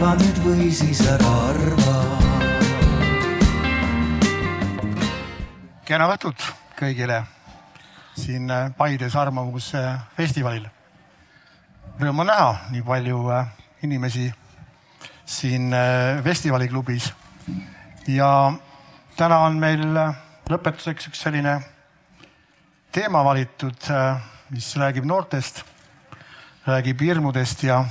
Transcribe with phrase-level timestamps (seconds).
[0.00, 1.94] arva nüüd või siis ära arva.
[5.84, 6.40] kena õhtut
[6.78, 7.18] kõigile
[8.16, 10.64] siin äh, Paides Arvamusfestivalil.
[12.00, 13.52] Rõõm on näha nii palju äh,
[13.84, 14.30] inimesi
[15.28, 17.12] siin äh, festivaliklubis
[18.08, 18.32] ja
[19.20, 19.84] täna on meil
[20.48, 21.58] lõpetuseks üks selline
[22.88, 23.92] teema valitud,
[24.48, 25.60] mis räägib noortest,
[26.64, 27.84] räägib hirmudest ja,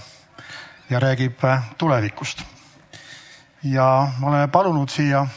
[0.90, 1.42] ja räägib
[1.78, 2.44] tulevikust.
[3.64, 5.28] ja me oleme palunud siia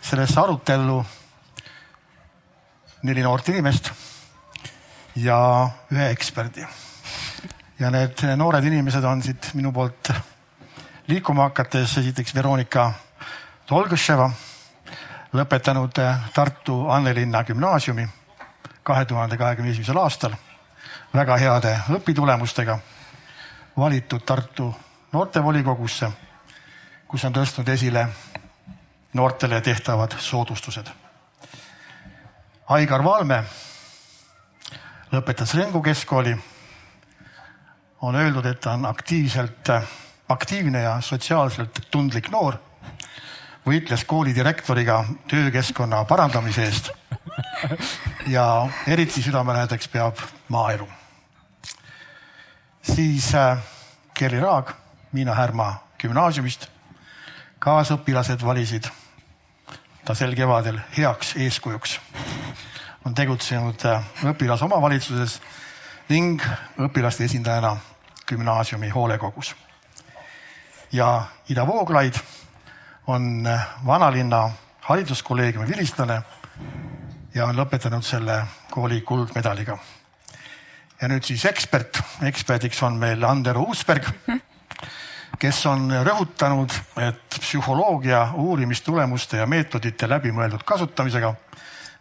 [0.00, 1.04] sellesse arutellu
[3.02, 3.90] neli noort inimest
[5.16, 6.66] ja ühe eksperdi.
[7.78, 10.12] ja need noored inimesed on siit minu poolt
[11.06, 12.92] liikuma hakates esiteks Veronika
[13.66, 14.30] Tolgõševa,
[15.32, 15.98] lõpetanud
[16.34, 18.08] Tartu Annelinna gümnaasiumi
[18.82, 20.34] kahe tuhande kahekümne esimesel aastal
[21.14, 22.78] väga heade õpitulemustega,
[23.76, 24.74] valitud Tartu
[25.12, 26.10] noortevolikogusse,
[27.08, 28.08] kus on tõstnud esile
[29.12, 31.02] noortele tehtavad soodustused
[32.72, 33.42] Aigar Valme
[35.12, 36.36] lõpetas Rengu keskkooli.
[38.00, 39.68] on öeldud, et ta on aktiivselt,
[40.28, 42.56] aktiivne ja sotsiaalselt tundlik noor.
[43.66, 46.90] võitles kooli direktoriga töökeskkonna parandamise eest.
[48.26, 50.16] ja eriti südamelähedaks peab
[50.48, 50.88] maaelu.
[52.82, 53.58] Siis äh,
[54.14, 54.72] Kerli Raag
[55.12, 56.68] Miina Härma gümnaasiumist.
[57.58, 58.88] kaasõpilased valisid
[60.04, 62.00] ta sel kevadel heaks eeskujuks
[63.04, 65.38] on tegutsenud äh, õpilasomavalitsuses
[66.08, 66.42] ning
[66.78, 67.76] õpilaste esindajana
[68.26, 69.54] gümnaasiumi hoolekogus.
[70.92, 72.14] ja Ida Vooglaid
[73.06, 76.22] on äh, vanalinna hariduskolleegiumi vilistlane
[77.34, 79.78] ja on lõpetanud selle kooli kuldmedaliga.
[81.02, 84.06] Ja nüüd siis ekspert, eksperdiks on meil Andero Uusberg,
[85.42, 91.32] kes on rõhutanud, et psühholoogia uurimistulemuste ja meetodite läbimõeldud kasutamisega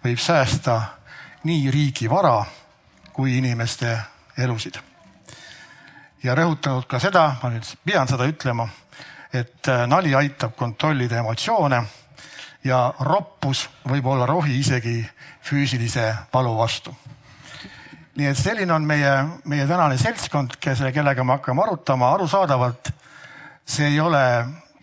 [0.04, 0.78] võib säästa
[1.50, 2.44] nii riigi vara
[3.14, 3.98] kui inimeste
[4.38, 4.78] elusid.
[6.24, 8.68] ja rõhutanud ka seda, ma nüüd pean seda ütlema,
[9.34, 11.82] et äh, nali aitab kontrollida emotsioone
[12.64, 15.10] ja roppus võib olla rohi isegi
[15.42, 16.94] füüsilise valu vastu.
[18.16, 19.12] Nii et selline on meie,
[19.46, 22.92] meie tänane seltskond, kes, kellega me hakkame arutama, arusaadavalt
[23.66, 24.24] see ei ole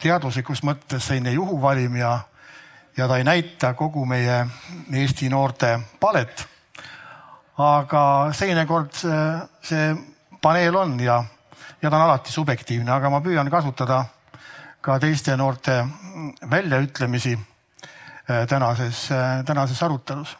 [0.00, 2.18] teaduslikus mõttes selline juhuvalim ja
[2.98, 4.46] ja ta ei näita kogu meie
[4.92, 6.48] Eesti noorte palet.
[7.58, 9.22] aga teinekord see,
[9.62, 9.86] see
[10.42, 11.24] paneel on ja,
[11.82, 14.04] ja ta on alati subjektiivne, aga ma püüan kasutada
[14.80, 15.84] ka teiste noorte
[16.50, 20.36] väljaütlemisi äh, tänases, äh, tänases arutelus.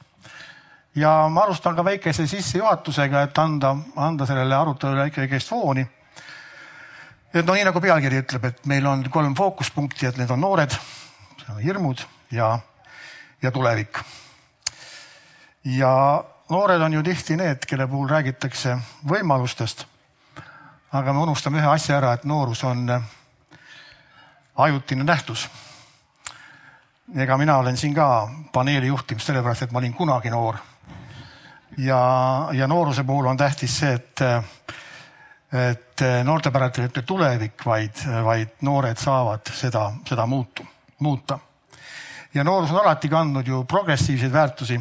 [0.99, 5.87] Ja ma alustan ka väikese sissejuhatusega, et anda, anda sellele arutelule ikkagi fooni.
[7.35, 10.75] et no nii nagu pealkiri ütleb, et meil on kolm fookuspunkti, et need on noored,
[11.63, 12.59] hirmud ja,
[13.43, 13.99] ja tulevik.
[15.65, 18.79] ja noored on ju tihti need, kelle puhul räägitakse
[19.09, 19.87] võimalustest.
[20.93, 23.03] aga me unustame ühe asja ära, et noorus on äh,
[24.57, 25.49] ajutine nähtus.
[27.17, 30.57] ega mina olen siin ka paneeli juhtimas sellepärast, et ma olin kunagi noor.
[31.77, 34.23] Ja, ja nooruse puhul on tähtis see, et,
[35.53, 40.67] et noorte päralt ei ütle tulevik, vaid, vaid noored saavad seda, seda muutu,
[40.99, 41.39] muuta
[42.35, 44.81] ja noorus on alati kandnud ju progressiivseid väärtusi,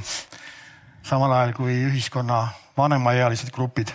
[1.04, 3.92] samal ajal kui ühiskonna vanemaealised grupid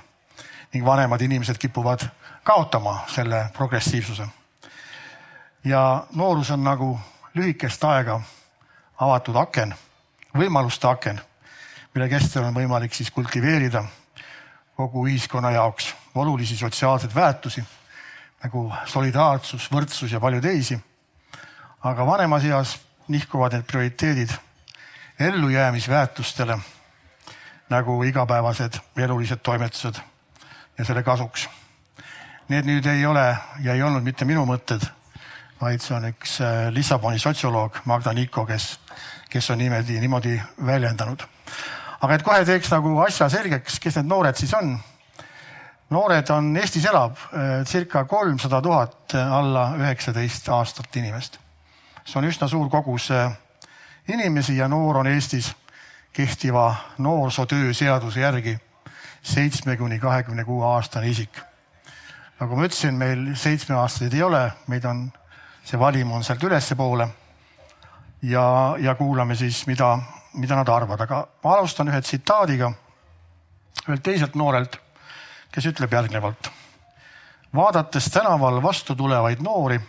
[0.72, 2.06] ning vanemad inimesed kipuvad
[2.42, 4.26] kaotama selle progressiivsuse.
[5.64, 6.98] ja noorus on nagu
[7.34, 8.20] lühikest aega
[9.00, 9.74] avatud aken,
[10.34, 11.20] võimaluste aken,
[11.94, 13.84] mille kestel on võimalik siis kultiveerida
[14.76, 17.64] kogu ühiskonna jaoks olulisi sotsiaalseid väärtusi
[18.42, 20.80] nagu solidaarsus, võrdsus ja palju teisi.
[21.82, 24.30] aga vanemas eas nihkuvad need prioriteedid
[25.18, 26.58] ellujäämisväärtustele
[27.70, 30.00] nagu igapäevased elulised toimetused
[30.78, 31.48] ja selle kasuks.
[32.48, 34.82] Need nüüd ei ole ja ei olnud mitte minu mõtted,
[35.60, 38.74] vaid see on üks äh, Lissaboni sotsioloog Magda Niko, kes,
[39.30, 40.34] kes on niimoodi, niimoodi
[40.66, 41.22] väljendanud.
[42.02, 44.74] Aga et kohe teeks nagu asja selgeks, kes need noored siis on.
[45.90, 51.42] noored on, Eestis elab äh, circa kolmsada tuhat alla üheksateist aastat inimest
[52.04, 53.32] see on üsna suur kogus äh,
[54.08, 55.52] inimesi ja noor on Eestis
[56.12, 58.58] kehtiva noorsootöö seaduse järgi
[59.22, 61.40] seitsme kuni kahekümne kuue aastane isik.
[62.40, 65.04] nagu ma ütlesin, meil seitsmeaastaseid ei ole, meid on,
[65.64, 67.08] see valim on sealt ülespoole.
[68.22, 69.98] ja, ja kuulame siis, mida,
[70.34, 72.72] mida nad arvavad, aga ma alustan ühe tsitaadiga
[73.88, 74.78] ühelt teiselt noorelt,
[75.52, 76.50] kes ütleb järgnevalt.
[77.54, 79.80] vaadates tänaval vastu tulevaid noori,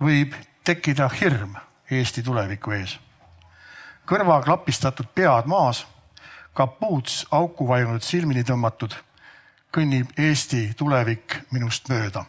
[0.00, 0.34] võib
[0.64, 1.56] tekkida hirm
[1.90, 2.98] Eesti tuleviku ees.
[4.06, 5.86] kõrva klapistatud pead maas,
[6.54, 8.94] kapuuts auku vajunud silmini tõmmatud,
[9.72, 12.24] kõnnib Eesti tulevik minust mööda.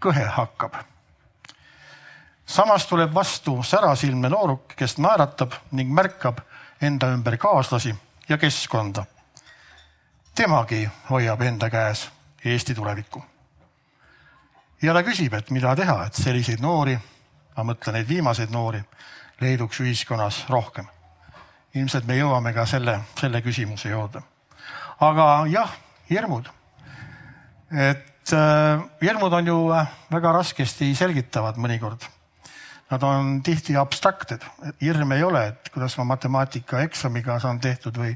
[0.00, 0.91] kõhe hakkab.
[2.52, 6.42] Samas tuleb vastu särasilmne nooruk, kes naeratab ning märkab
[6.82, 7.94] enda ümber kaaslasi
[8.28, 9.04] ja keskkonda.
[10.34, 12.10] temagi hoiab enda käes
[12.44, 13.24] Eesti tulevikku.
[14.82, 16.98] ja ta küsib, et mida teha, et selliseid noori,
[17.56, 18.84] ma mõtlen neid viimaseid noori,
[19.40, 20.86] leiduks ühiskonnas rohkem.
[21.74, 24.22] ilmselt me jõuame ka selle, selle küsimuse juurde.
[25.00, 25.72] aga jah,
[26.10, 26.50] hirmud.
[27.72, 32.04] et äh, hirmud on ju äh, väga raskesti selgitavad mõnikord.
[32.92, 34.42] Nad on tihti abstraktsed,
[34.82, 38.10] hirm ei ole, et kuidas ma matemaatikaeksamiga saan tehtud või,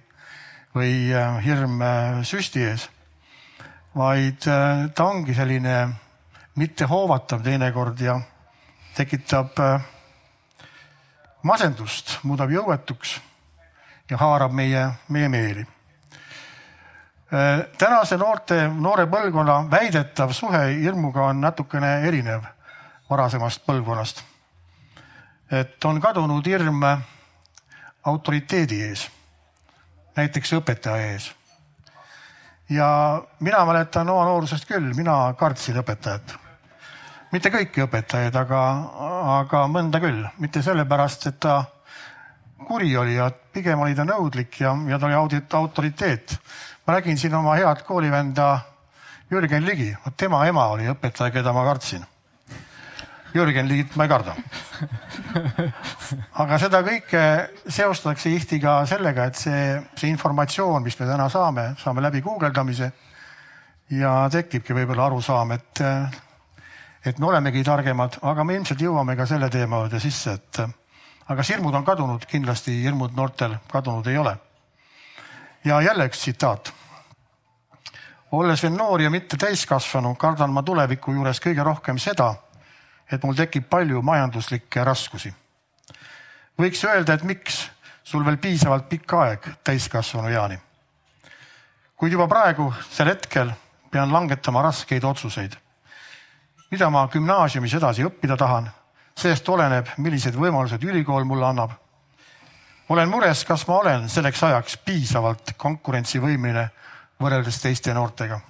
[0.76, 2.84] või äh, hirm äh, süsti ees
[3.96, 5.78] vaid äh, ta ongi selline
[6.60, 8.18] mittehoovatav teinekord ja
[8.98, 9.56] tekitab
[11.44, 13.16] masendust, muudab jõuetuks
[14.10, 15.66] ja haarab meie, meie meeli.
[17.76, 22.48] Tänase noorte, noore põlvkonna väidetav suhe hirmuga on natukene erinev
[23.10, 24.24] varasemast põlvkonnast.
[25.50, 26.82] Et on kadunud hirm
[28.06, 29.08] autoriteedi ees,
[30.16, 31.32] näiteks õpetaja ees
[32.70, 36.34] ja mina mäletan oma noorusest küll, mina kartsin õpetajat.
[37.32, 38.60] mitte kõiki õpetajaid, aga,
[39.40, 41.64] aga mõnda küll, mitte sellepärast, et ta
[42.66, 46.38] kuri oli ja pigem oli ta nõudlik ja, ja ta oli audit, autoriteet.
[46.86, 48.58] ma nägin siin oma head koolivenda
[49.30, 52.06] Jürgen Ligi, vot tema ema oli õpetaja, keda ma kartsin
[53.34, 54.34] Jürgen Liit ma ei karda.
[56.42, 57.22] aga seda kõike
[57.68, 59.64] seostatakse tihti ka sellega, et see,
[59.98, 62.90] see informatsioon, mis me täna saame, saame läbi guugeldamise
[63.96, 65.82] ja tekibki võib-olla arusaam, et,
[67.06, 71.38] et me olemegi targemad, aga me ilmselt jõuame ka selle teema juurde sisse, et aga
[71.40, 74.36] kas hirmud on kadunud, kindlasti hirmud noortel kadunud ei ole.
[75.64, 76.72] ja jälle üks tsitaat.
[78.32, 82.34] olles veel noor ja mitte täiskasvanu, kardan ma tuleviku juures kõige rohkem seda
[83.12, 85.34] et mul tekib palju majanduslikke raskusi.
[86.58, 87.70] võiks öelda, et miks
[88.04, 90.58] sul veel piisavalt pikk aeg täiskasvanu eani.
[91.96, 93.52] kuid juba praegu, sel hetkel
[93.90, 95.56] pean langetama raskeid otsuseid.
[96.70, 98.70] mida ma gümnaasiumis edasi õppida tahan,
[99.16, 101.70] sellest oleneb, millised võimalused ülikool mulle annab.
[102.88, 106.68] olen mures, kas ma olen selleks ajaks piisavalt konkurentsivõimeline
[107.22, 108.40] võrreldes teiste noortega.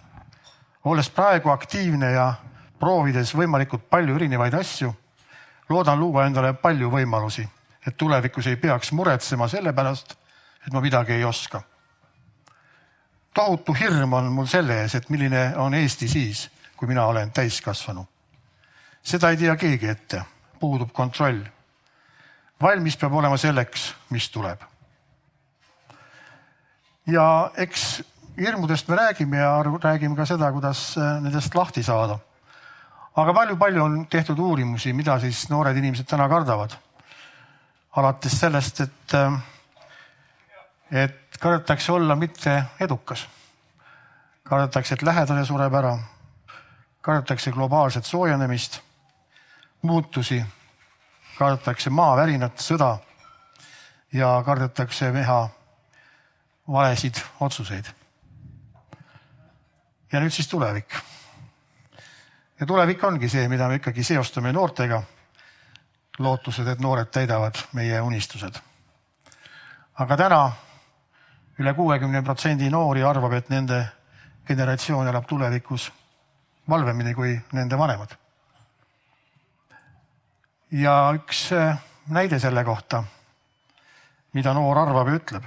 [0.84, 2.34] olles praegu aktiivne ja
[2.80, 4.92] proovides võimalikult palju erinevaid asju,
[5.68, 7.46] loodan luua endale palju võimalusi,
[7.86, 10.16] et tulevikus ei peaks muretsema selle pärast,
[10.66, 11.62] et ma midagi ei oska.
[13.34, 18.06] tohutu hirm on mul selle ees, et milline on Eesti siis, kui mina olen täiskasvanu.
[19.02, 20.22] seda ei tea keegi ette,
[20.60, 21.44] puudub kontroll.
[22.60, 24.60] valmis peab olema selleks, mis tuleb.
[27.06, 28.02] ja eks
[28.38, 32.18] hirmudest me räägime ja räägime ka seda, kuidas nendest lahti saada
[33.16, 36.76] aga palju-palju on tehtud uurimusi, mida siis noored inimesed täna kardavad.
[37.96, 39.38] alates sellest, et, äh,
[40.90, 43.28] et kardetakse olla mitte edukas.
[44.44, 45.98] kardetakse, et lähedane sureb ära.
[47.00, 48.80] kardetakse globaalset soojenemist,
[49.82, 50.44] muutusi,
[51.38, 52.98] kardetakse maavärinat, sõda
[54.12, 55.48] ja kardetakse teha
[56.68, 57.86] valesid otsuseid.
[60.12, 61.15] ja nüüd siis tulevik
[62.60, 65.02] ja tulevik ongi see, mida me ikkagi seostame noortega.
[66.18, 68.54] lootused, et noored täidavad meie unistused.
[69.94, 70.52] aga täna
[71.58, 73.86] üle kuuekümne protsendi noori arvab, et nende
[74.48, 75.92] generatsioon elab tulevikus
[76.68, 78.16] valvemini kui nende vanemad.
[80.70, 81.76] ja üks äh,
[82.08, 83.04] näide selle kohta,
[84.32, 85.44] mida noor arvab ja ütleb.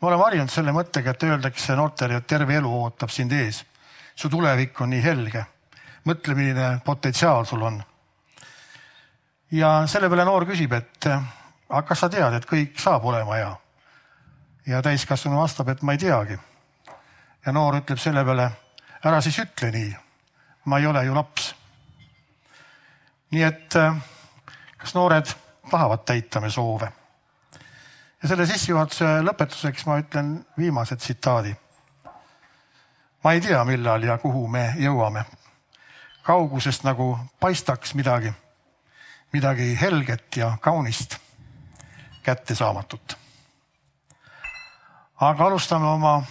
[0.00, 3.64] me oleme harjunud selle mõttega, et öeldakse noortele, et terve elu ootab sind ees.
[4.16, 5.46] su tulevik on nii helge
[6.04, 7.82] mõtle, milline potentsiaal sul on.
[9.50, 13.50] ja selle peale noor küsib, et aga kas sa tead, et kõik saab olema hea?
[14.66, 16.38] ja täiskasvanu vastab, et ma ei teagi.
[17.46, 18.50] ja noor ütleb selle peale,
[19.04, 19.96] ära siis ütle nii.
[20.64, 21.54] ma ei ole ju laps.
[23.30, 23.78] nii et
[24.76, 25.34] kas noored
[25.70, 26.92] tahavad täita me soove?
[28.22, 31.54] ja selle sissejuhatuse lõpetuseks ma ütlen viimase tsitaadi.
[33.24, 35.24] ma ei tea, millal ja kuhu me jõuame
[36.30, 38.30] kaugusest nagu paistaks midagi,
[39.32, 41.16] midagi helget ja kaunist,
[42.22, 43.18] kättesaamatut.
[45.20, 46.22] aga alustame oma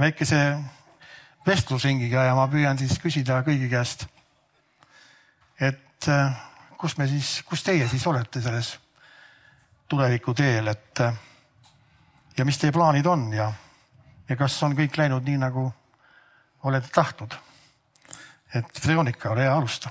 [0.00, 0.40] väikese
[1.46, 4.06] vestlusringiga ja ma püüan siis küsida kõigi käest,
[5.60, 6.34] et äh,
[6.78, 8.74] kus me siis, kus teie siis olete selles
[9.88, 11.14] tuleviku teel, et äh,
[12.36, 13.52] ja mis teie plaanid on ja,
[14.28, 15.68] ja kas on kõik läinud nii, nagu
[16.64, 17.53] olete tahtnud?
[18.54, 19.90] Et Veronika, ole hea, alusta.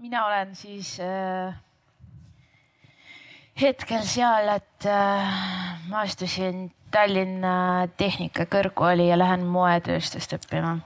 [0.00, 1.54] mina olen siis äh,
[3.60, 5.34] hetkel seal, et äh,
[5.88, 10.76] ma astusin Tallinna Tehnikakõrgkooli ja lähen moetööstust õppima.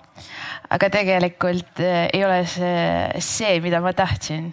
[0.70, 4.52] aga tegelikult äh, ei ole see see, mida ma tahtsin.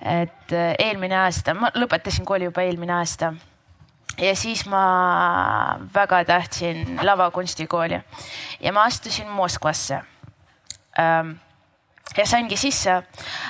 [0.00, 3.34] et äh, eelmine aasta, ma lõpetasin kooli juba eelmine aasta
[4.18, 8.00] ja siis ma väga tahtsin lavakunstikooli
[8.60, 10.02] ja ma astusin Moskvasse
[10.98, 12.98] ja saingi sisse,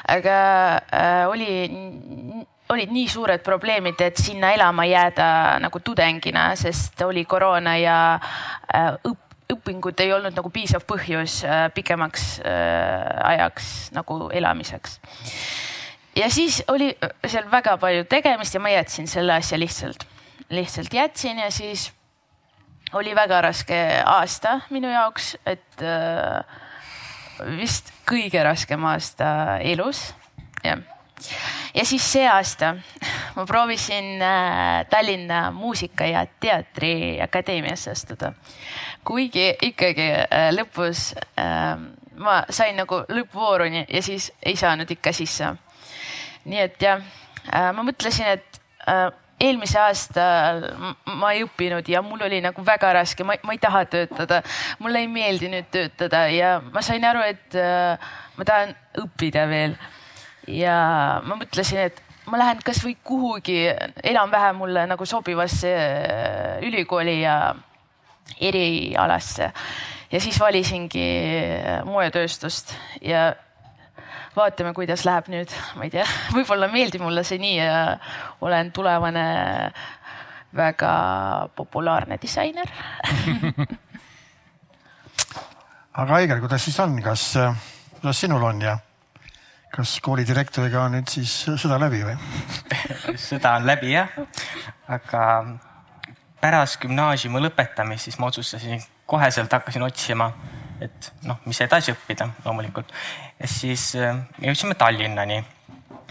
[0.08, 0.38] aga
[0.78, 5.26] äh, oli olid nii suured probleemid, et sinna elama jääda
[5.62, 11.66] nagu tudengina, sest oli koroona ja äh, õpp, õpingud ei olnud nagu piisav põhjus äh,
[11.74, 15.00] pikemaks äh, ajaks nagu elamiseks.
[16.16, 16.92] ja siis oli
[17.26, 20.06] seal väga palju tegemist ja ma jätsin selle asja lihtsalt,
[20.48, 21.90] lihtsalt jätsin ja siis
[22.92, 25.80] oli väga raske aasta minu jaoks, et
[27.58, 30.10] vist kõige raskem aasta elus,
[30.64, 30.82] jah
[31.74, 32.74] ja siis see aasta
[33.36, 38.32] ma proovisin äh, Tallinna Muusika- ja Teatriakadeemiasse astuda.
[39.04, 41.78] kuigi ikkagi äh, lõpus äh,
[42.16, 45.54] ma sain nagu lõppvooruni ja siis ei saanud ikka sisse.
[46.44, 47.02] nii et jah,
[47.72, 48.58] ma mõtlesin, et
[49.42, 50.26] eelmise aasta
[51.18, 54.42] ma ei õppinud ja mul oli nagu väga raske, ma ei taha töötada,
[54.78, 57.58] mulle ei meeldi nüüd töötada ja ma sain aru, et
[58.38, 59.76] ma tahan õppida veel
[60.48, 60.76] ja
[61.26, 63.58] ma mõtlesin, et ma lähen kasvõi kuhugi
[64.12, 67.54] enam-vähem mulle nagu sobivasse äh, ülikooli ja
[68.40, 69.52] erialasse.
[70.12, 71.08] ja siis valisingi
[71.58, 73.32] äh, moetööstust ja
[74.36, 77.98] vaatame, kuidas läheb nüüd, ma ei tea, võib-olla meeldib mulle see nii ja
[78.44, 79.26] olen tulevane
[80.56, 80.92] väga
[81.56, 82.68] populaarne disainer.
[86.02, 87.34] Aga Aigar, kuidas siis on, kas,
[87.98, 88.78] kuidas sinul on ja
[89.72, 92.16] kas koolidirektoriga on nüüd siis sõda läbi või?
[93.28, 94.08] Sõda on läbi jah,
[94.92, 95.22] aga
[96.42, 100.30] pärast gümnaasiumi lõpetamist siis ma otsustasin, koheselt hakkasin otsima,
[100.84, 102.92] et noh, mis edasi õppida loomulikult.
[103.40, 105.42] ja siis äh, jõudsime Tallinnani.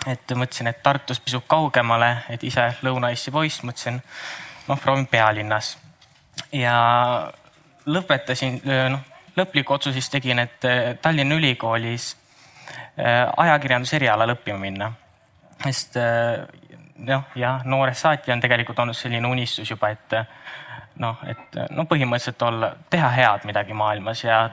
[0.08, 4.01] et mõtlesin, et Tartust pisut kaugemale, et ise Lõuna-Eesti poiss, mõtlesin
[4.68, 5.78] noh, proovin pealinnas.
[6.51, 6.75] ja
[7.86, 12.16] lõpetasin, noh lõpliku otsuse siis tegin, et äh, Tallinna Ülikoolis
[13.00, 14.92] Äh, ajakirjanduse erialal õppima minna.
[15.63, 16.42] sest äh,
[17.08, 20.16] noh, jah, noorest saati on tegelikult olnud selline unistus juba, et
[21.01, 24.43] noh, et no põhimõtteliselt olla, teha head midagi maailmas ja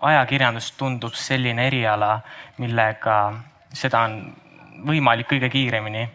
[0.00, 2.18] ajakirjandus tundub selline eriala,
[2.62, 3.18] millega
[3.74, 4.20] seda on
[4.88, 6.08] võimalik kõige kiiremini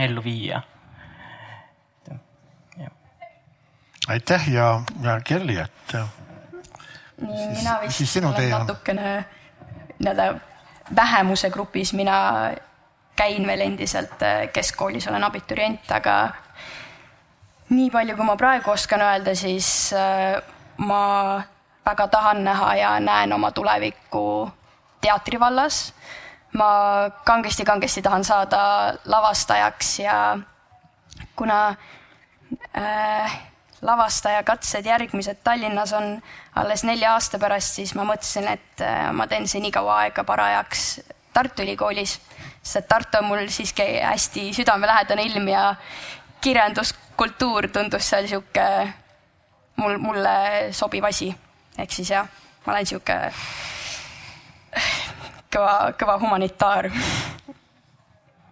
[0.00, 0.62] ellu viia.
[4.08, 5.94] aitäh ja, ja Kerli, et.
[5.94, 9.12] nii, mina vist olen natukene
[9.98, 10.26] nii-öelda
[10.96, 12.18] vähemuse grupis, mina
[13.16, 16.34] käin veel endiselt äh, keskkoolis, olen abiturient, aga
[17.70, 20.42] nii palju, kui ma praegu oskan öelda, siis äh,
[20.76, 21.42] ma
[21.86, 24.50] väga tahan näha ja näen oma tulevikku
[25.00, 25.92] teatrivallas.
[26.54, 30.38] ma kangesti-kangesti tahan saada lavastajaks ja
[31.36, 31.74] kuna
[32.78, 33.40] äh,
[33.82, 36.22] lavastaja-katsed järgmised Tallinnas on
[36.54, 40.24] alles nelja aasta pärast, siis ma mõtlesin, et äh, ma teen see nii kaua aega
[40.24, 41.00] parajaks
[41.34, 42.20] Tartu Ülikoolis,
[42.62, 45.74] sest Tartu on mul siiski hästi südamelähedane ilm ja
[47.14, 48.92] kirjanduskultuur tundus seal sihuke
[49.76, 51.34] mul, mulle sobiv asi.
[51.78, 52.26] ehk siis jah,
[52.66, 53.32] ma olen sihuke
[55.54, 56.90] kõva, kõva humanitaar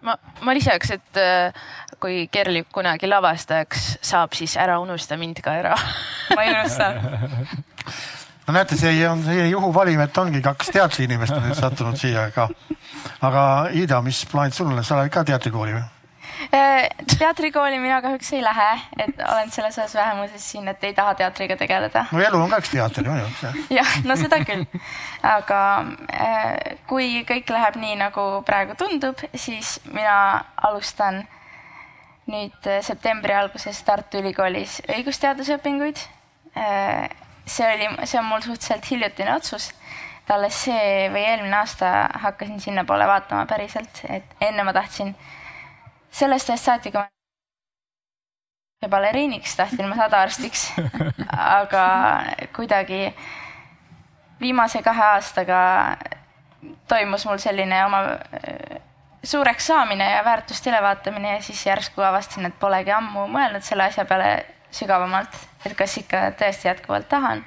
[0.01, 1.53] ma, ma lisaks, et äh,
[1.99, 5.75] kui Kerli kunagi lavastajaks saab, siis ära unusta mind ka ära
[6.35, 6.91] ma ei unusta
[8.47, 12.49] no näete, see on selline juhuvalim, et ongi kaks teatriinimest on nüüd sattunud siia ka.
[13.21, 15.92] aga Ida, mis plaanid sul on, sa oled ka teatrikooli või?
[16.51, 18.69] Äh, teatrikooli mina kahjuks ei lähe,
[18.99, 22.05] et olen selles osas vähemuses siin, et ei taha teatriga tegeleda.
[22.11, 23.53] no elu on ka üks teater ju.
[23.77, 24.65] jah, no seda küll.
[25.23, 25.59] aga
[26.13, 30.17] äh, kui kõik läheb nii, nagu praegu tundub, siis mina
[30.57, 31.23] alustan
[32.27, 36.01] nüüd äh, septembri alguses Tartu Ülikoolis õigusteaduse õpinguid.
[37.45, 39.71] see oli, see on mul suhteliselt hiljutine otsus
[40.23, 41.87] et alles see või eelmine aasta
[42.23, 45.15] hakkasin sinnapoole vaatama päriselt, et enne ma tahtsin
[46.13, 47.01] sellest ajast saati, kui
[48.83, 50.67] ma baleriiniks tahtsin ma saada arstiks
[51.59, 51.85] aga
[52.55, 53.05] kuidagi
[54.41, 55.61] viimase kahe aastaga
[56.87, 58.03] toimus mul selline oma
[59.23, 64.05] suureks saamine ja väärtuste ülevaatamine ja siis järsku avastasin, et polegi ammu mõelnud selle asja
[64.05, 67.45] peale sügavamalt, et kas ikka tõesti jätkuvalt tahan.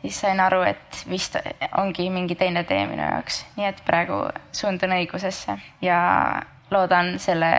[0.00, 1.36] siis sain aru, et vist
[1.76, 4.20] ongi mingi teine tee minu jaoks, nii et praegu
[4.52, 5.98] suundun õigusesse ja
[6.70, 7.50] loodan selle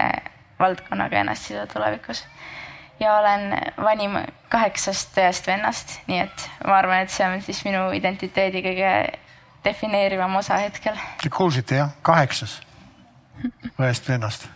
[0.60, 2.26] valdkonnaga ennast siduda tulevikus.
[3.00, 4.18] ja olen vanim
[4.50, 8.94] kaheksast õest vennast, nii et ma arvan, et see on siis minu identiteedi kõige
[9.64, 11.00] defineerivam osa hetkel.
[11.24, 12.60] Te kuulsite jah, kaheksas
[13.80, 14.50] õest vennast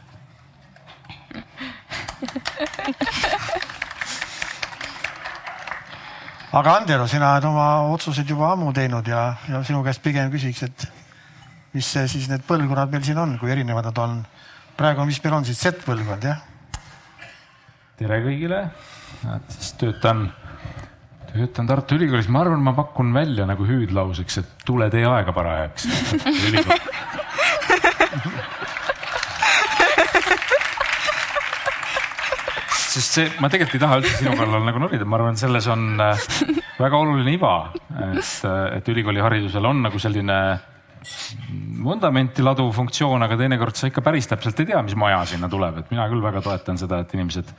[6.54, 10.64] aga Andero, sina oled oma otsused juba ammu teinud ja, ja sinu käest pigem küsiks,
[10.68, 10.86] et
[11.74, 14.20] mis see siis need põlvkonnad meil siin on, kui erinevad nad on?
[14.78, 16.42] Praegu, mis meil on siis Z-põlvkond, jah?
[18.00, 18.60] tere kõigile,
[19.54, 20.26] siis töötan,
[21.30, 25.88] töötan Tartu Ülikoolis, ma arvan, ma pakun välja nagu hüüdlauseks, et tule tee aega parajaks.
[32.94, 35.96] Sest see, ma tegelikult ei taha üldse sinu kallal nagu norida, ma arvan, selles on
[36.02, 36.28] äh,
[36.82, 37.56] väga oluline iva,
[38.10, 40.38] et, äh, et ülikooliharidusel on nagu selline
[41.86, 45.82] vundamenti laduv funktsioon, aga teinekord sa ikka päris täpselt ei tea, mis maja sinna tuleb,
[45.82, 47.50] et mina küll väga toetan seda, et inimesed,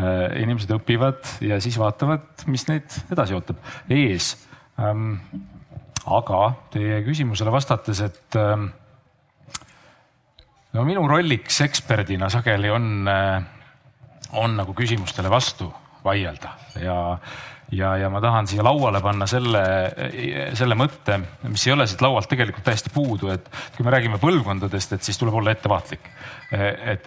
[0.00, 4.34] äh, inimesed õpivad ja siis vaatavad, mis neid edasi ootab ees.
[4.80, 5.16] Ähm,
[6.08, 8.70] aga teie küsimusele vastates, et ähm,
[10.76, 13.08] no minu rolliks eksperdina sageli on
[14.32, 15.70] on nagu küsimustele vastu
[16.04, 16.96] vaielda ja,
[17.72, 19.62] ja, ja ma tahan siia lauale panna selle,
[20.58, 24.96] selle mõtte, mis ei ole siit laualt tegelikult täiesti puudu, et kui me räägime põlvkondadest,
[24.96, 26.10] et siis tuleb olla ettevaatlik.
[26.52, 27.06] et,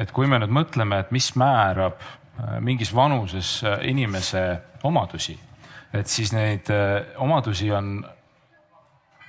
[0.00, 1.98] et kui me nüüd mõtleme, et mis määrab
[2.60, 4.44] mingis vanuses inimese
[4.86, 5.36] omadusi,
[5.94, 6.70] et siis neid
[7.22, 7.96] omadusi on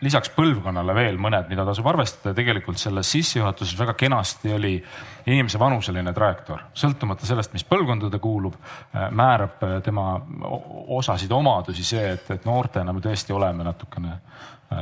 [0.05, 4.75] lisaks põlvkonnale veel mõned, mida tasub arvestada tegelikult selles sissejuhatuses väga kenasti oli
[5.25, 6.67] inimese vanuseline trajektoor.
[6.73, 10.19] sõltumata sellest, mis põlvkonda ta kuulub, äh, määrab äh, tema
[10.99, 14.19] osasid omadusi see, et, et noortena me tõesti oleme natukene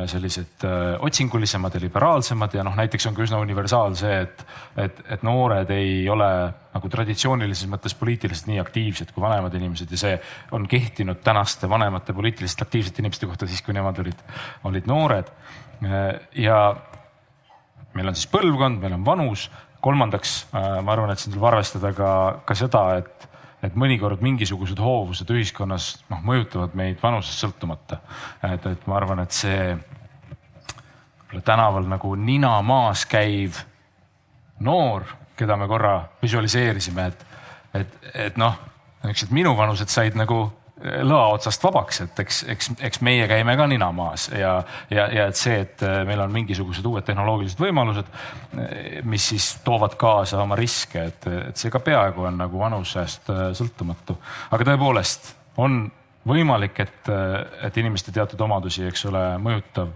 [0.07, 4.45] sellised äh, otsingulisemad ja liberaalsemad ja noh, näiteks on ka üsna universaal see, et,
[4.79, 6.29] et, et noored ei ole
[6.73, 10.13] nagu traditsioonilises mõttes poliitiliselt nii aktiivsed kui vanemad inimesed ja see
[10.55, 14.23] on kehtinud tänaste vanemate poliitiliselt aktiivsete inimeste kohta siis, kui nemad olid,
[14.71, 15.29] olid noored.
[15.83, 16.07] Äh,
[16.45, 16.63] ja
[17.93, 19.51] meil on siis põlvkond, meil on vanus.
[19.83, 22.09] kolmandaks, ma arvan, et siin tuleb arvestada ka,
[22.47, 23.25] ka seda, et
[23.63, 28.01] et mõnikord mingisugused hoovused ühiskonnas noh, mõjutavad meid vanusest sõltumata.
[28.43, 29.77] et, et ma arvan, et see
[31.43, 33.57] tänaval nagu nina maas käiv
[34.59, 37.25] noor, keda me korra visualiseerisime, et,
[37.73, 37.95] et,
[38.27, 38.59] et noh,
[39.03, 40.45] niisugused minuvanused said nagu
[40.83, 44.57] lõa otsast vabaks, et eks, eks, eks meie käime ka nina maas ja,
[44.91, 49.49] ja, ja et see, et äh, meil on mingisugused uued tehnoloogilised võimalused, äh, mis siis
[49.63, 54.17] toovad kaasa oma riske, et, et see ka peaaegu on nagu vanusest äh, sõltumatu.
[54.51, 55.85] aga tõepoolest on
[56.27, 57.09] võimalik, et,
[57.67, 59.89] et inimeste teatud omadusi, eks ole, mõjutab,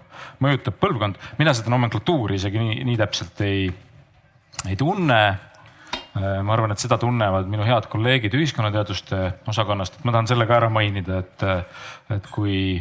[0.43, 1.19] mõjutab põlvkond.
[1.39, 3.69] mina seda nomenklatuuri isegi nii, nii täpselt ei,
[4.67, 5.21] ei tunne
[6.17, 10.57] ma arvan, et seda tunnevad minu head kolleegid ühiskonnateaduste osakonnast, et ma tahan selle ka
[10.61, 11.43] ära mainida, et,
[12.15, 12.77] et kui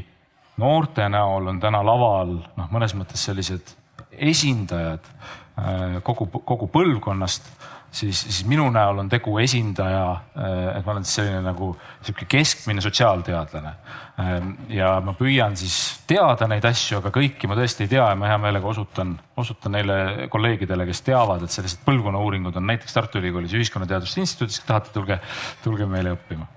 [0.62, 3.74] noorte näol on täna laval noh, mõnes mõttes sellised
[4.16, 7.50] esindajad äh, kogu, kogu põlvkonnast
[7.90, 11.70] siis, siis minu näol on tegu esindaja, äh, et ma olen selline nagu
[12.00, 13.72] sihuke keskmine sotsiaalteadlane.
[14.20, 15.76] Ähm, ja ma püüan siis
[16.08, 19.76] teada neid asju, aga kõiki ma tõesti ei tea ja ma hea meelega osutan, osutan
[19.76, 24.94] neile kolleegidele, kes teavad, et sellised põlvkonnauuringud on näiteks Tartu Ülikoolis Ühiskonnateaduste Instituudis, kui tahate,
[24.96, 25.20] tulge,
[25.64, 26.48] tulge meile õppima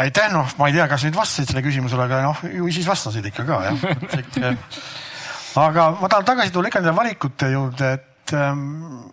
[0.00, 3.26] aitäh, noh, ma ei tea, kas nüüd vastasid sellele küsimusele, aga noh, ju siis vastasid
[3.30, 3.82] ikka ka jah.
[5.64, 9.10] aga ma tahan tagasi tulla ikka nende valikute juurde, et et, ähm,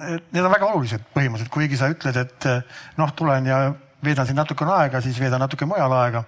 [0.00, 3.60] et need on väga olulised põhimõtteliselt, kuigi sa ütled, et äh, noh, tulen ja
[4.04, 6.24] veedan siin natukene aega, siis veedan natuke mujal aega.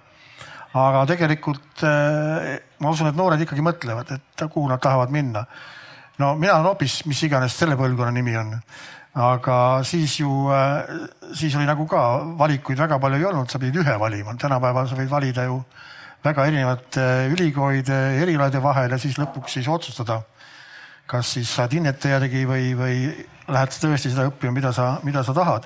[0.73, 5.45] aga tegelikult äh, ma usun, et noored ikkagi mõtlevad, et kuhu nad tahavad minna.
[6.19, 8.57] no mina olen hoopis, mis iganes selle põlvkonna nimi on.
[9.19, 10.89] aga siis ju, äh,
[11.33, 14.97] siis oli nagu ka valikuid väga palju ei olnud, sa pidid ühe valima, tänapäeval sa
[14.97, 15.63] võid valida ju
[16.23, 20.19] väga erinevate ülikoolide, erialade vahel ja siis lõpuks siis otsustada
[21.09, 22.97] kas siis saad hinnet järgi või, või
[23.49, 25.65] lähed tõesti seda õppima, mida sa, mida sa tahad.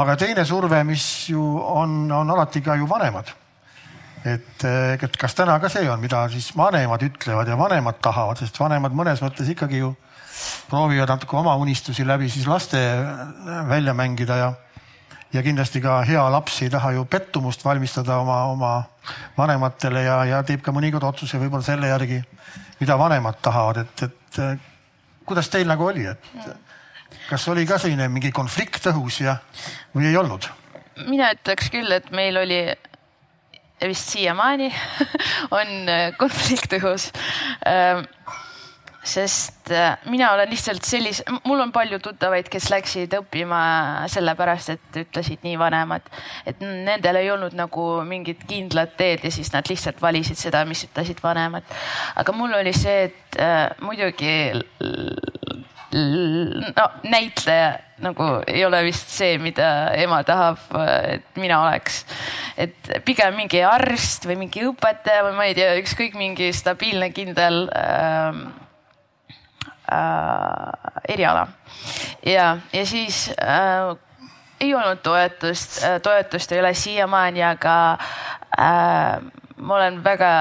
[0.00, 3.32] aga teine surve, mis ju on, on alati ka ju vanemad.
[4.24, 8.60] et, et kas täna ka see on, mida siis vanemad ütlevad ja vanemad tahavad, sest
[8.60, 9.94] vanemad mõnes mõttes ikkagi ju
[10.70, 12.78] proovivad natuke oma unistusi läbi siis laste
[13.68, 14.52] välja mängida ja,
[15.32, 18.72] ja kindlasti ka hea laps ei taha ju pettumust valmistada oma, oma
[19.36, 22.22] vanematele ja, ja teeb ka mõnikord otsuse võib-olla selle järgi,
[22.80, 24.21] mida vanemad tahavad, et, et
[25.26, 29.36] kuidas teil nagu oli, et kas oli ka selline mingi konflikt õhus ja,
[29.94, 30.48] või ei olnud?
[31.08, 32.62] mina ütleks küll, et meil oli
[33.82, 34.68] vist siiamaani
[35.58, 37.10] on konflikt õhus
[39.02, 43.62] sest äh, mina olen lihtsalt sellise, mul on palju tuttavaid, kes läksid õppima
[44.12, 46.06] sellepärast, et ütlesid nii vanemad,
[46.46, 50.84] et nendel ei olnud nagu mingit kindlat teed ja siis nad lihtsalt valisid seda, mis
[50.86, 51.66] ütlesid vanemad.
[52.16, 54.36] aga mul oli see, et äh, muidugi
[55.92, 59.66] no näitleja nagu ei ole vist see, mida
[59.98, 60.62] ema tahab,
[61.10, 62.04] et mina oleks.
[62.56, 67.66] et pigem mingi arst või mingi õpetaja või ma ei tea, ükskõik mingi stabiilne, kindel
[67.74, 68.61] äh,
[69.92, 71.46] äh, eriala.
[72.26, 73.96] ja, ja siis äh,
[74.60, 77.76] ei olnud toetust äh,, toetust ei ole siiamaani, aga
[78.58, 79.22] äh,
[79.56, 80.32] ma olen väga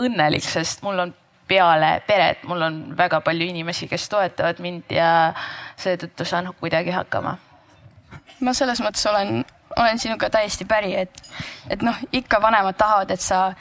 [0.00, 1.14] õnnelik, sest mul on
[1.48, 5.08] peale peret, mul on väga palju inimesi, kes toetavad mind ja
[5.80, 7.36] seetõttu saan kuidagi hakkama.
[8.40, 9.44] ma selles mõttes olen,
[9.76, 11.22] olen sinuga täiesti päri, et,
[11.70, 13.52] et noh, ikka vanemad tahavad, et sa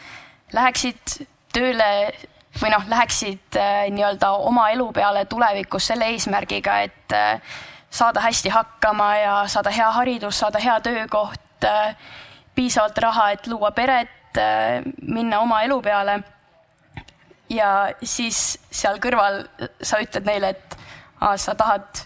[0.54, 1.18] läheksid
[1.54, 1.90] tööle
[2.62, 7.56] või noh, läheksid äh, nii-öelda oma elu peale tulevikus selle eesmärgiga, et äh,
[7.90, 11.96] saada hästi hakkama ja saada hea haridus, saada hea töökoht äh,,
[12.56, 14.10] piisavalt raha, et luua peret
[15.02, 16.24] minna oma elu peale.
[17.50, 19.44] ja siis seal kõrval
[19.82, 20.78] sa ütled neile, et
[21.22, 22.02] aa, sa tahad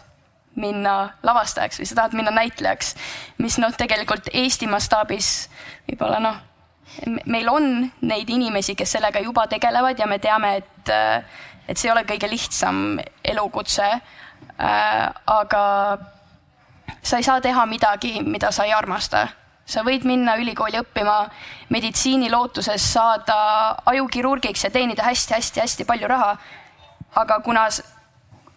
[0.60, 2.96] minna lavastajaks või sa tahad minna näitlejaks,
[3.40, 5.50] mis noh, tegelikult Eesti mastaabis
[5.88, 6.42] võib-olla noh
[7.26, 10.92] meil on neid inimesi, kes sellega juba tegelevad ja me teame, et,
[11.68, 13.90] et see ei ole kõige lihtsam elukutse.
[14.58, 15.64] aga
[17.04, 19.28] sa ei saa teha midagi, mida sa ei armasta.
[19.68, 21.28] sa võid minna ülikooli õppima
[21.70, 26.38] meditsiini lootuses saada ajukirurgiks ja teenida hästi-hästi-hästi palju raha.
[27.16, 27.68] aga kuna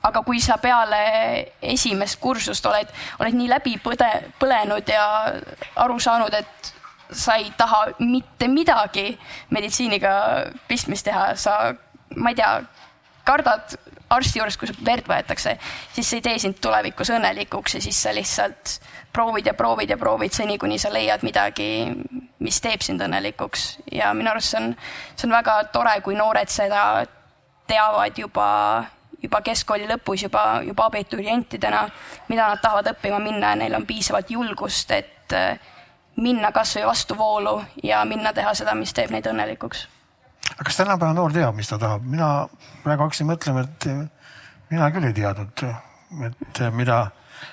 [0.03, 1.01] aga kui sa peale
[1.63, 2.89] esimest kursust oled,
[3.21, 4.09] oled nii läbi põde,
[4.41, 5.07] põlenud ja
[5.77, 6.73] aru saanud, et
[7.13, 9.13] sa ei taha mitte midagi
[9.51, 10.13] meditsiiniga
[10.69, 11.75] pistmist teha, sa,
[12.17, 12.53] ma ei tea,
[13.27, 13.77] kardad
[14.11, 15.55] arsti juures, kui sul verd võetakse,
[15.95, 18.81] siis see ei tee sind tulevikus õnnelikuks ja siis sa lihtsalt
[19.15, 21.87] proovid ja proovid ja proovid seni, kuni sa leiad midagi,
[22.43, 23.67] mis teeb sind õnnelikuks.
[23.95, 24.73] Ja minu arust see on,
[25.15, 27.05] see on väga tore, kui noored seda
[27.71, 28.49] teavad juba,
[29.23, 31.85] juba keskkooli lõpus, juba, juba abiturientidena,
[32.31, 35.39] mida nad tahavad õppima minna ja neil on piisavalt julgust, et
[36.17, 39.87] minna kasvõi vastuvoolu ja minna teha seda, mis teeb neid õnnelikuks.
[40.51, 42.05] aga kas tänapäeva noor teab, mis ta tahab?
[42.05, 42.49] mina
[42.83, 43.89] praegu hakkasin mõtlema, et
[44.71, 45.65] mina küll ei teadnud,
[46.27, 47.01] et mida,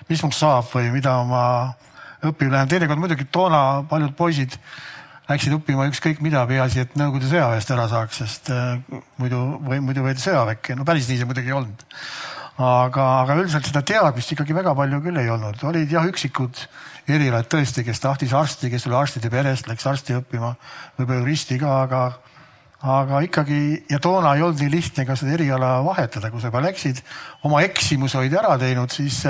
[0.09, 1.43] mis must saab või mida ma
[2.25, 2.69] õppima lähen.
[2.71, 4.57] teinekord muidugi toona paljud poisid
[5.27, 8.79] läksid õppima ükskõik mida, peaasi, et Nõukogude sõjaväest ära saaks, sest äh,
[9.19, 10.77] muidu või muidu võeti sõjaväkke.
[10.77, 11.83] no päris nii see muidugi ei olnud.
[12.57, 16.63] aga, aga üldiselt seda teadmist ikkagi väga palju küll ei olnud, olid jah üksikud
[17.07, 20.53] erialad tõesti, kes tahtis arsti, kes oli arstide perest, läks arsti õppima,
[20.97, 22.01] võib-olla juristi ka, aga,
[22.97, 23.59] aga ikkagi
[23.91, 26.99] ja toona ei olnud nii lihtne ka seda eriala vahetada, kui sa juba läksid,
[27.47, 29.21] oma eksimuse olid ära teinud, siis,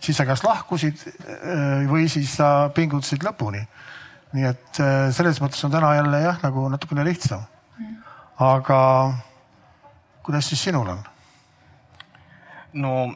[0.00, 3.62] siis sa kas lahkusid äh, või siis sa pingutasid lõpuni.
[4.32, 7.44] nii et äh, selles mõttes on täna jälle jah, nagu natukene lihtsam.
[8.40, 8.80] aga
[10.22, 11.04] kuidas siis sinul on?
[12.72, 13.12] no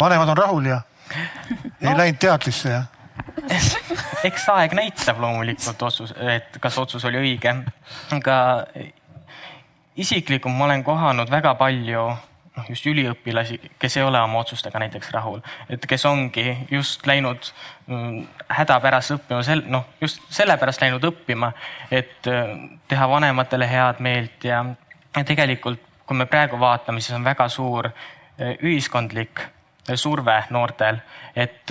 [0.00, 0.80] vanemad on rahul ja
[1.80, 1.96] ei no.
[1.98, 2.84] läinud teatrisse ja
[4.28, 7.52] eks aeg näitab loomulikult otsus, et kas otsus oli õige,
[8.16, 8.38] aga
[9.96, 12.06] isiklikult ma olen kohanud väga palju
[12.56, 17.50] noh, just üliõpilasi, kes ei ole oma otsustega näiteks rahul, et kes ongi just läinud
[17.86, 18.22] mm,
[18.58, 21.52] hädapärast õppima, sel-, noh, just sellepärast läinud õppima,
[21.90, 22.54] et äh,
[22.88, 24.62] teha vanematele head meelt ja,
[25.16, 29.44] tegelikult, kui me praegu vaatame, siis on väga suur äh, ühiskondlik
[29.94, 30.98] surve noortel,
[31.36, 31.70] et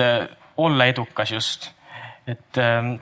[0.57, 1.71] olla edukas just.
[2.27, 2.99] et äh,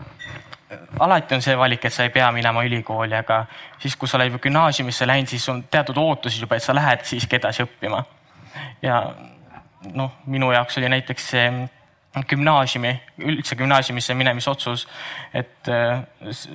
[1.00, 3.44] alati on see valik, et sa ei pea minema ülikooli, aga
[3.80, 7.06] siis, kui sa oled juba gümnaasiumisse läinud, siis on teatud ootused juba, et sa lähed
[7.08, 8.04] siiski edasi õppima.
[8.82, 9.00] ja
[9.94, 11.48] noh, minu jaoks oli näiteks see
[12.30, 12.94] gümnaasiumi,
[13.26, 14.88] üldse gümnaasiumisse minemise otsus,
[15.34, 16.04] et äh,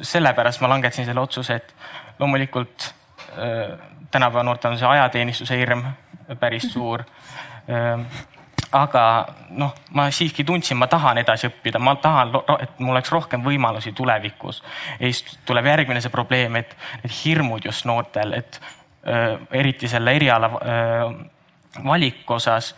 [0.03, 1.75] sellepärast ma langetasin selle otsuse, et
[2.19, 2.93] loomulikult
[3.33, 3.79] äh,
[4.11, 5.85] tänapäeva noortel on see ajateenistuse hirm
[6.41, 8.05] päris suur äh,
[8.73, 9.03] aga
[9.57, 13.93] noh, ma siiski tundsin, ma tahan edasi õppida, ma tahan, et mul oleks rohkem võimalusi
[13.97, 14.63] tulevikus.
[14.99, 18.61] ja siis tuleb järgmine see probleem, et need hirmud just noortel, et
[19.07, 21.09] öö, eriti selle eriala öö,
[21.85, 22.75] valiku osas,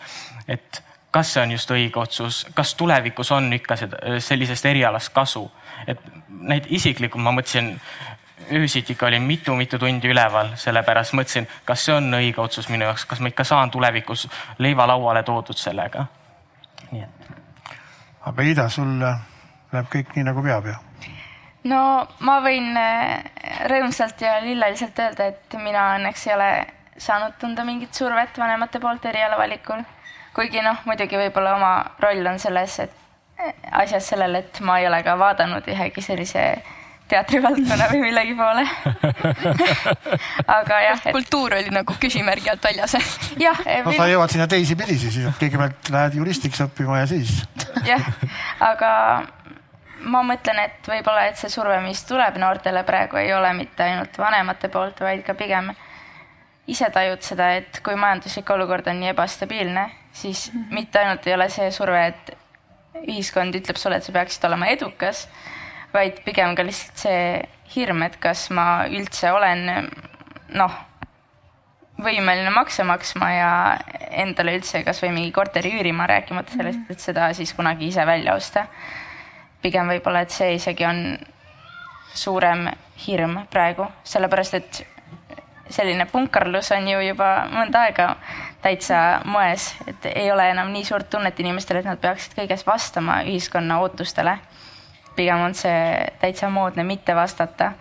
[0.48, 5.48] et kas see on just õige otsus, kas tulevikus on ikka seda, sellisest erialast kasu,
[5.86, 5.98] et
[6.30, 7.74] neid isiklikult ma mõtlesin,
[8.52, 13.04] öösiti ikka olin mitu-mitu tundi üleval, sellepärast mõtlesin, kas see on õige otsus minu jaoks,
[13.06, 14.26] kas ma ikka saan tulevikus
[14.58, 16.06] leiva lauale toodud sellega.
[16.90, 17.32] nii et.
[18.26, 18.98] aga Ida, sul
[19.72, 20.74] läheb kõik nii nagu peab ju?
[21.70, 21.80] no
[22.26, 23.24] ma võin äh,
[23.70, 26.50] rõõmsalt ja lilleliselt öelda, et mina õnneks ei ole
[27.00, 29.84] saanud tunda mingit survet vanemate poolt eriala valikul.
[30.34, 32.92] kuigi noh, muidugi võib-olla oma roll on selles, et
[33.40, 36.44] äh, asjas sellel, et ma ei ole ka vaadanud ühegi sellise
[37.10, 38.64] teatrivaldkonna või millegi poole
[40.58, 41.12] aga jah et....
[41.16, 42.96] kultuur oli nagu küsimärgi alt väljas
[43.46, 43.60] jah.
[43.84, 47.42] no sa jõuad sinna teisipidi siis, kõigepealt lähed juristiks õppima ja siis.
[47.88, 48.08] jah,
[48.64, 48.90] aga
[50.08, 54.16] ma mõtlen, et võib-olla, et see surve, mis tuleb noortele praegu, ei ole mitte ainult
[54.18, 55.72] vanemate poolt, vaid ka pigem
[56.70, 60.74] ise tajud seda, et kui majanduslik olukord on nii ebastabiilne, siis -hmm.
[60.74, 62.36] mitte ainult ei ole see surve, et
[63.06, 65.28] ühiskond ütleb sulle, et sa peaksid olema edukas,
[65.94, 67.24] vaid pigem ka lihtsalt see
[67.74, 69.90] hirm, et kas ma üldse olen
[70.58, 70.78] noh,
[72.00, 73.52] võimeline makse maksma ja
[74.22, 76.96] endale üldse kasvõi mingi korteri üürima, rääkimata sellest, mhm.
[76.96, 78.66] et seda siis kunagi ise välja osta
[79.60, 81.02] pigem võib-olla, et see isegi on
[82.16, 82.66] suurem
[83.04, 84.80] hirm praegu, sellepärast et
[85.70, 88.08] selline punkarlus on ju juba mõnda aega
[88.62, 93.20] täitsa moes, et ei ole enam nii suurt tunnet inimestel, et nad peaksid kõiges vastama
[93.28, 94.38] ühiskonna ootustele.
[95.16, 97.72] Pigem on see täitsa moodne mitte vastata.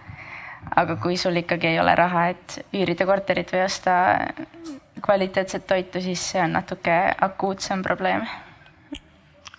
[0.76, 3.94] aga kui sul ikkagi ei ole raha, et üürida korterit või osta
[5.02, 8.28] kvaliteetset toitu, siis see on natuke akuutsem probleem.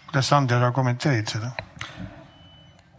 [0.06, 1.54] kuidas sa, Andrea, kommenteerid seda?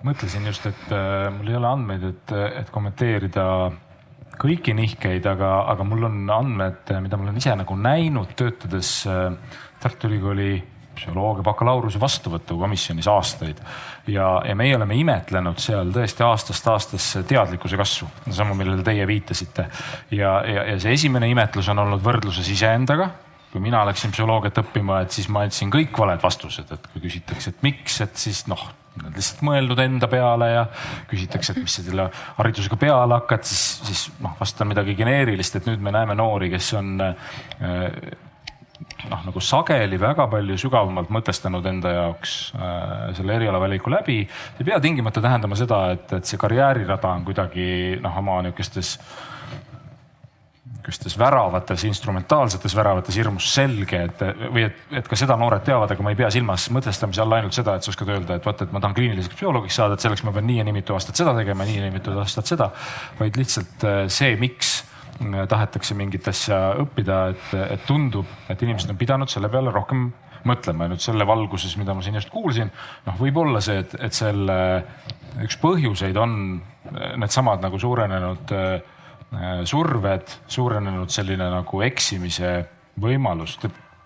[0.03, 3.45] mõtlesin just, et äh, mul ei ole andmeid, et, et kommenteerida
[4.41, 9.29] kõiki nihkeid, aga, aga mul on andmed, mida ma olen ise nagu näinud, töötades äh,
[9.81, 10.55] Tartu Ülikooli
[10.95, 13.61] psühholoogia bakalaureuse vastuvõtukomisjonis aastaid
[14.11, 19.67] ja, ja meie oleme imetlenud seal tõesti aastast aastasse teadlikkuse kasvu, sama, millele teie viitasite.
[20.11, 23.11] ja, ja, ja see esimene imetlus on olnud võrdluses iseendaga
[23.51, 27.51] kui mina läksin psühholoogiat õppima, et siis ma andsin kõik valed vastused, et kui küsitakse,
[27.51, 28.63] et miks, et siis noh,
[29.01, 30.65] lihtsalt mõelnud enda peale ja
[31.09, 35.67] küsitakse, et mis sa selle haridusega peale hakkad, siis, siis noh, vastan midagi geneerilist, et
[35.67, 37.15] nüüd me näeme noori, kes on äh,
[39.09, 44.21] noh, nagu sageli väga palju sügavamalt mõtestanud enda jaoks äh, selle erialavaliku läbi.
[44.59, 49.31] ei pea tingimata tähendama seda, et, et see karjäärirada on kuidagi noh, oma niisugustes äh,
[50.81, 56.03] niisugustes väravates, instrumentaalsetes väravates hirmus selge, et või et, et ka seda noored teavad, aga
[56.03, 58.73] ma ei pea silmas mõtestamise all ainult seda, et sa oskad öelda, et vaata, et
[58.73, 61.35] ma tahan kliiniliseks psühholoogiks saada, et selleks ma pean nii ja nii mitu aastat seda
[61.37, 62.71] tegema, nii ja nii mitu aastat seda.
[63.19, 64.81] vaid lihtsalt äh, see, miks
[65.49, 70.09] tahetakse mingit asja õppida, et, et tundub, et inimesed on pidanud selle peale rohkem
[70.47, 72.71] mõtlema ja nüüd selle valguses, mida ma siin just kuulsin,
[73.05, 74.57] noh, võib-olla see, et, et selle
[75.45, 78.81] üks põhjuseid on äh, needsamad nagu suurenenud äh,
[79.69, 82.55] surved, suurenenud selline nagu eksimise
[82.99, 83.57] võimalus.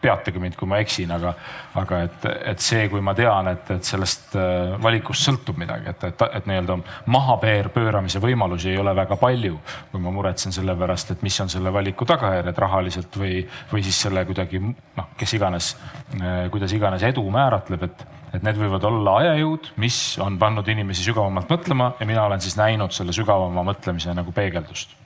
[0.06, 1.34] Peatage mind, kui ma eksin, aga,
[1.82, 6.08] aga et, et see, kui ma tean, et, et sellest äh, valikust sõltub midagi, et,
[6.12, 6.78] et, et nii-öelda
[7.14, 7.38] maha
[7.74, 9.60] pööramise võimalusi ei ole väga palju.
[9.92, 13.40] kui ma muretsen selle pärast, et mis on selle valiku tagajärjed rahaliselt või,
[13.72, 15.74] või siis selle kuidagi noh, kes iganes,
[16.20, 21.06] äh, kuidas iganes edu määratleb, et et need võivad olla ajajõud, mis on pannud inimesi
[21.06, 25.05] sügavamalt mõtlema ja mina olen siis näinud selle sügavama mõtlemise nagu peegeldust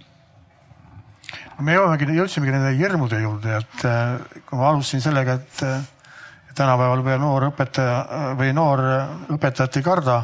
[1.65, 5.83] me jõuamegi, jõudsimegi nende hirmude juurde, et äh, kui ma alustasin sellega, et äh,
[6.55, 8.83] tänapäeval võib noor õpetaja äh, või noor
[9.35, 10.17] õpetajat ei karda,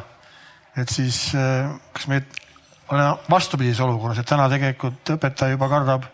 [0.76, 1.30] et siis
[1.96, 2.20] kas me
[2.92, 6.10] oleme vastupidises olukorras, et täna tegelikult õpetaja juba kardab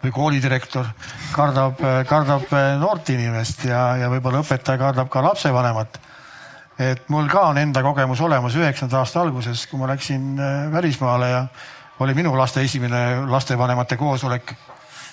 [0.00, 0.86] või koolidirektor
[1.34, 5.98] kardab, kardab noort inimest ja, ja võib-olla õpetaja kardab ka lapsevanemat.
[6.78, 10.38] et mul ka on enda kogemus olemas üheksanda aasta alguses, kui ma läksin
[10.72, 11.42] välismaale ja
[12.00, 14.54] oli minu laste esimene lastevanemate koosolek,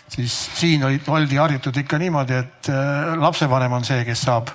[0.09, 4.53] siis siin olid, oldi harjutud ikka niimoodi, et äh, lapsevanem on see, kes saab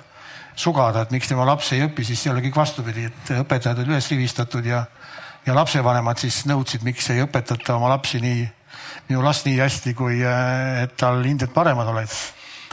[0.55, 3.93] sugada, et miks tema laps ei õpi, siis see oli kõik vastupidi, et õpetajad olid
[3.93, 4.83] üles rivistatud ja,
[5.45, 8.45] ja lapsevanemad siis nõudsid, miks ei õpetata oma lapsi nii,
[9.09, 12.17] minu last nii hästi, kui äh, et tal hinded paremad olid.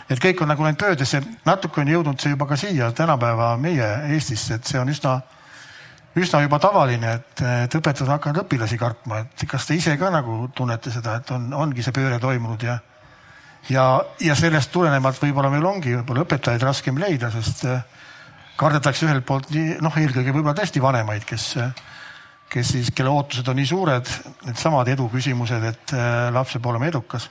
[0.08, 3.92] et kõik on nagu läinud pöördesse, natuke on jõudnud see juba ka siia tänapäeva meie
[4.14, 5.20] Eestisse, et see on üsna
[6.18, 10.48] üsna juba tavaline, et, et õpetajad hakkavad õpilasi kartma, et kas te ise ka nagu
[10.54, 12.78] tunnete seda, et on, ongi see pööre toimunud ja
[13.70, 13.84] ja,
[14.20, 17.82] ja sellest tulenevalt võib-olla meil ongi võib-olla õpetajaid raskem leida, sest äh,
[18.60, 21.50] kardetakse ühelt poolt nii noh, eelkõige võib-olla tõesti vanemaid, kes,
[22.50, 24.14] kes siis, kelle ootused on nii suured,
[24.48, 27.28] needsamad edu küsimused, et äh, laps peab olema edukas.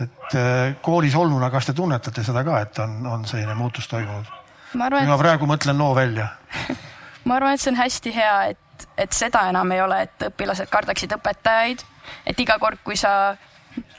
[0.00, 4.32] et äh, koolis olnuna, kas te tunnetate seda ka, et on, on selline muutus toimunud?
[4.74, 6.32] ma arvan, et ma praegu mõtlen loo välja
[7.24, 10.70] ma arvan, et see on hästi hea, et, et seda enam ei ole, et õpilased
[10.72, 11.84] kardaksid õpetajaid,
[12.26, 13.34] et iga kord, kui sa,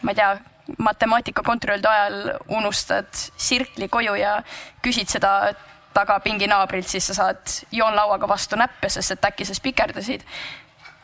[0.02, 0.34] ma ei tea,
[0.82, 2.20] matemaatika kontrollide ajal
[2.58, 4.40] unustad sirkli koju ja
[4.82, 5.54] küsid seda
[5.96, 10.26] tagapingi naabrilt, siis sa saad joonlauaga vastu näppe, sest et äkki sa spikerdasid.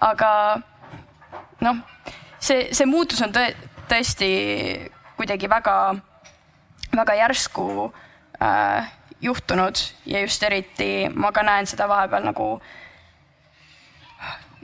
[0.02, 0.32] aga
[1.62, 1.84] noh,
[2.40, 3.46] see, see muutus on tõ
[3.92, 4.32] tõesti
[5.20, 5.76] kuidagi väga,
[6.96, 7.68] väga järsku
[8.42, 8.90] äh,
[9.22, 12.48] juhtunud ja just eriti ma ka näen seda vahepeal nagu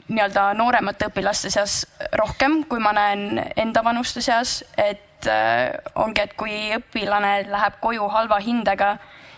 [0.07, 1.81] nii-öelda nooremate õpilaste seas
[2.15, 8.07] rohkem, kui ma näen enda vanuste seas, et äh, ongi, et kui õpilane läheb koju
[8.13, 8.95] halva hindega,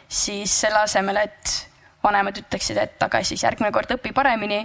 [0.08, 1.56] siis selle asemel, et
[2.04, 4.62] vanemad ütleksid, et aga siis järgmine kord õpi paremini,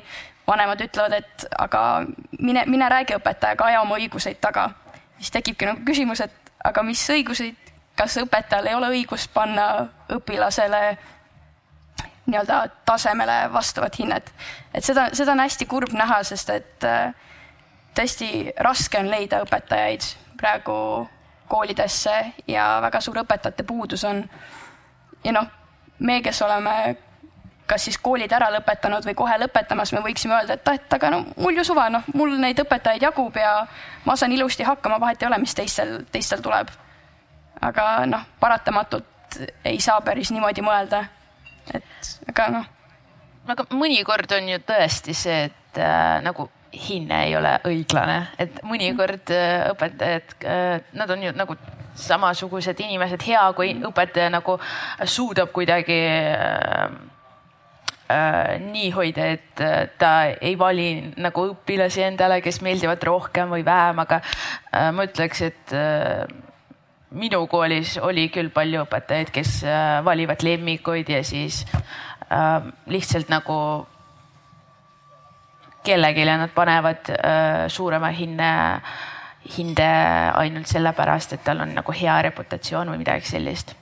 [0.46, 2.04] vanemad ütlevad, et aga
[2.38, 4.70] mine, mine räägi õpetajaga, aja oma õiguseid taga.
[5.18, 7.63] siis tekibki nagu küsimus, et aga mis õiguseid,
[7.96, 10.82] kas õpetajal ei ole õigust panna õpilasele
[12.26, 14.32] nii-öelda tasemele vastavat hinnet.
[14.74, 17.14] et seda, seda on hästi kurb näha, sest et äh,
[17.94, 20.06] tõesti raske on leida õpetajaid
[20.40, 21.08] praegu
[21.48, 22.14] koolidesse
[22.48, 24.24] ja väga suur õpetajate puudus on.
[25.24, 25.50] ja noh,
[25.98, 26.96] me, kes oleme
[27.66, 31.22] kas siis koolid ära lõpetanud või kohe lõpetamas, me võiksime öelda, et, et aga no
[31.36, 33.54] mul ju suva, noh, mul neid õpetajaid jagub ja
[34.04, 36.72] ma saan ilusti hakkama, vahet ei ole, mis teistel, teistel tuleb.
[37.60, 41.04] Aga noh, paratamatult ei saa päris niimoodi mõelda.
[41.74, 42.66] et aga noh.
[43.48, 49.30] aga mõnikord on ju tõesti see, et äh, nagu hinne ei ole õiglane, et mõnikord
[49.30, 51.56] äh, õpetajad äh,, nad on ju nagu
[51.94, 54.58] samasugused inimesed, hea kui õpetaja nagu
[55.06, 56.88] suudab kuidagi äh,
[58.10, 63.64] äh, nii hoida, et äh, ta ei vali nagu õpilasi endale, kes meeldivad rohkem või
[63.66, 66.24] vähem, aga äh, ma ütleks, et äh,
[67.14, 73.56] minu koolis oli küll palju õpetajaid, kes äh, valivad lemmikuid ja siis äh, lihtsalt nagu
[75.84, 78.50] kellelegi nad panevad äh, suurema hinne,
[79.56, 79.88] hinde
[80.34, 83.74] ainult sellepärast, et tal on nagu hea reputatsioon või midagi sellist.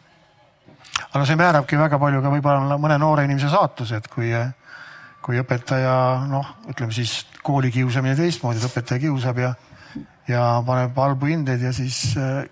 [1.13, 4.33] Aga see määrabki väga palju ka võib-olla mõne noore inimese saatuse, et kui,
[5.25, 5.95] kui õpetaja
[6.29, 9.53] noh, ütleme siis kooli kiusamine teistmoodi, et õpetaja kiusab ja,
[10.29, 12.43] ja paneb halbu hindeid ja siis äh,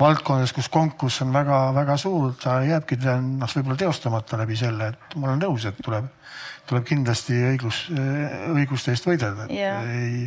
[0.00, 5.30] valdkondades, kus konkurss on väga-väga suur, ta jääbki ennast võib-olla teostamata läbi selle, et ma
[5.30, 6.08] olen nõus, et tuleb,
[6.68, 7.84] tuleb kindlasti õiglus,
[8.54, 9.84] õiguste eest võidelda, et yeah.
[9.86, 10.26] ei.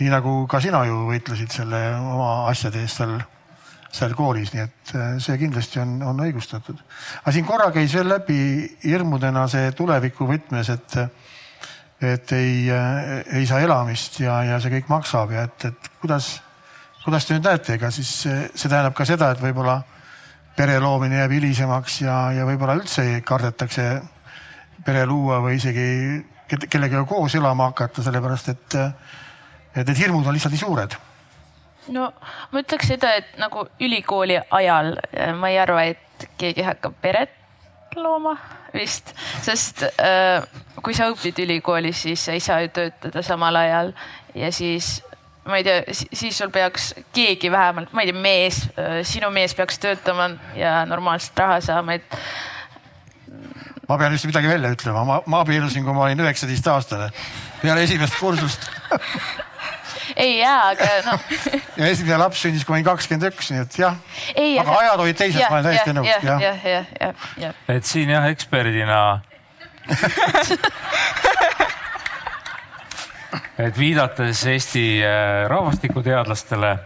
[0.00, 3.20] nii nagu ka sina ju võitlesid selle oma asjade eest seal
[3.92, 6.78] seal koolis, nii et äh, see kindlasti on, on õigustatud.
[7.20, 8.38] aga siin korra käis veel läbi
[8.84, 10.96] hirmudena see tuleviku võtmes, et,
[12.00, 16.38] et ei, äh, ei saa elamist ja, ja see kõik maksab ja et, et kuidas,
[17.04, 19.80] kuidas te nüüd näete, ega siis see, tähendab ka seda, et võib-olla
[20.56, 23.86] pere loomine jääb hilisemaks ja, ja võib-olla üldse kardetakse
[24.84, 25.86] pere luua või isegi
[26.68, 28.78] kellegagi koos elama hakata, sellepärast et,
[29.74, 30.96] et need hirmud on lihtsalt nii suured.
[31.92, 32.08] No
[32.52, 37.38] ma ütleks seda, et nagu ülikooli ajal äh, ma ei arva, et keegi hakkab peret
[37.98, 38.36] looma
[38.72, 39.10] vist,
[39.42, 40.44] sest äh,
[40.82, 43.92] kui sa õpid ülikoolis, siis sa ei saa ju töötada samal ajal
[44.38, 45.00] ja siis
[45.44, 49.54] ma ei tea, siis sul peaks keegi vähemalt, ma ei tea, mees, äh, sinu mees
[49.58, 52.18] peaks töötama ja normaalset raha saama, et.
[53.88, 57.10] ma pean just midagi välja ütlema, ma, ma abiellusin, kui ma olin üheksateistaastane
[57.62, 58.68] peale esimest kursust
[60.22, 61.26] ei jaa, aga noh.
[61.80, 63.98] ja esimene laps sündis, kui ma olin kakskümmend üks, nii et jah.
[64.62, 66.10] aga ajad olid teised, ma olen täiesti nõus.
[66.12, 67.60] jah, jah, jah, jah.
[67.72, 69.02] et siin jah, eksperdina
[73.58, 76.78] et viidates Eesti äh, rahvastikuteadlastele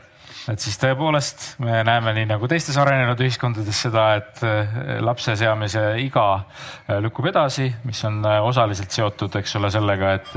[0.52, 5.82] et siis tõepoolest me näeme nii nagu teistes arenenud ühiskondades seda, et eh, lapse seamise
[6.02, 10.32] iga eh, lükkub edasi, mis on osaliselt seotud, eks ole, sellega, et,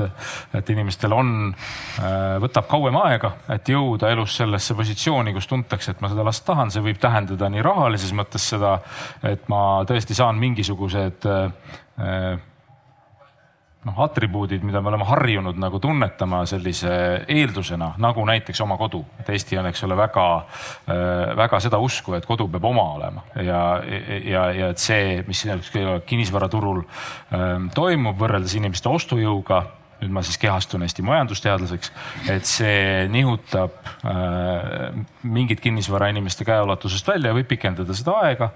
[0.58, 1.32] et inimestel on,
[2.42, 6.72] võtab kauem aega, et jõuda elus sellesse positsiooni, kus tuntakse, et ma seda last tahan,
[6.74, 8.78] see võib tähendada nii rahalises mõttes seda,
[9.26, 11.28] et ma tõesti saan mingisugused
[13.84, 16.92] noh, atribuudid, mida me oleme harjunud nagu tunnetama sellise
[17.28, 19.02] eeldusena, nagu näiteks oma kodu.
[19.20, 20.26] et Eesti on, eks ole, väga,
[20.90, 23.62] äh, väga seda usku, et kodu peab oma olema ja,
[24.24, 25.44] ja, ja et see, mis
[26.06, 29.64] kinnisvaraturul ähm, toimub võrreldes inimeste ostujõuga
[30.00, 31.90] nüüd ma siis kehastun Eesti majandusteadlaseks,
[32.32, 33.74] et see nihutab
[34.08, 38.50] äh, mingit kinnisvara inimeste käeulatusest välja ja võib pikendada seda aega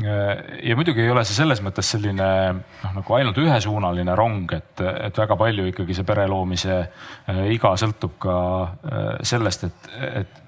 [0.00, 5.18] ja muidugi ei ole see selles mõttes selline noh, nagu ainult ühesuunaline rong, et, et
[5.24, 10.40] väga palju ikkagi see pere loomise äh, iga sõltub ka äh, sellest, et, et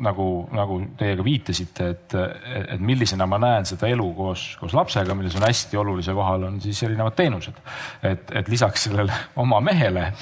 [0.00, 2.14] nagu, nagu teie ka viitasite, et,
[2.76, 6.60] et millisena ma näen seda elu koos, koos lapsega, milles on hästi olulise kohal, on
[6.62, 7.58] siis erinevad teenused.
[8.06, 9.12] et, et lisaks sellele
[9.42, 10.12] oma mehele,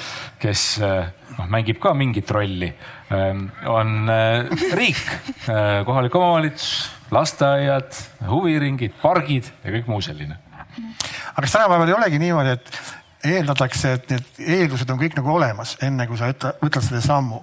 [0.43, 2.71] kes noh, mängib ka mingit rolli,
[3.15, 5.03] ähm, on äh, riik,
[5.49, 7.93] äh, kohalik omavalitsus, lasteaiad,
[8.29, 10.39] huviringid, pargid ja kõik muu selline.
[11.35, 15.77] aga kas tänapäeval ei olegi niimoodi, et eeldatakse, et need eeldused on kõik nagu olemas,
[15.83, 17.43] enne kui sa võtad selle sammu.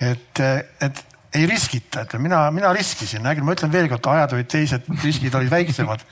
[0.00, 0.40] et,
[0.80, 5.50] et ei riskita, ütleme mina, mina riskisin, ma ütlen veelkord, ajad olid teised, riskid olid
[5.52, 6.04] väiksemad.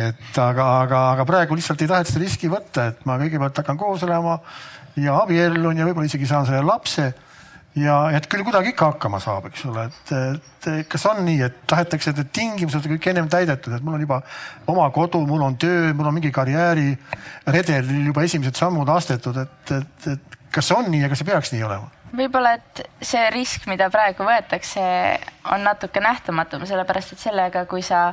[0.00, 3.76] et aga, aga, aga praegu lihtsalt ei taheta seda riski võtta, et ma kõigepealt hakkan
[3.80, 4.38] koos olema
[4.96, 7.12] ja abiellun ja võib-olla isegi saan selle lapse.
[7.78, 11.62] Ja et küll kuidagi ikka hakkama saab, eks ole, et, et kas on nii, et
[11.70, 14.20] tahetakse, et need tingimused kõik ennem täidetud, et mul on juba
[14.72, 20.12] oma kodu, mul on töö, mul on mingi karjääriredelil juba esimesed sammud astetud, et, et,
[20.14, 21.90] et kas see on nii ja kas see peaks nii olema?
[22.12, 24.82] võib-olla, et see risk, mida praegu võetakse,
[25.54, 28.10] on natuke nähtamatum, sellepärast et sellega, kui sa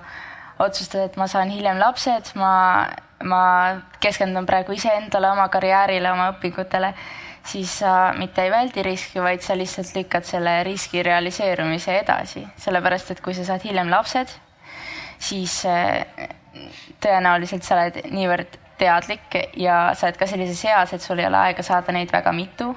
[0.60, 2.54] otsustad, et ma saan hiljem lapsed, ma,
[3.28, 3.42] ma
[4.04, 6.94] keskendun praegu iseendale, oma karjäärile, oma õpingutele,
[7.50, 13.16] siis sa mitte ei väldi riski, vaid sa lihtsalt lükkad selle riski realiseerumise edasi, sellepärast
[13.16, 14.32] et kui sa saad hiljem lapsed,
[15.20, 16.28] siis eh,
[17.02, 21.42] tõenäoliselt sa oled niivõrd teadlik ja sa oled ka sellises eas, et sul ei ole
[21.50, 22.72] aega saada neid väga mitu.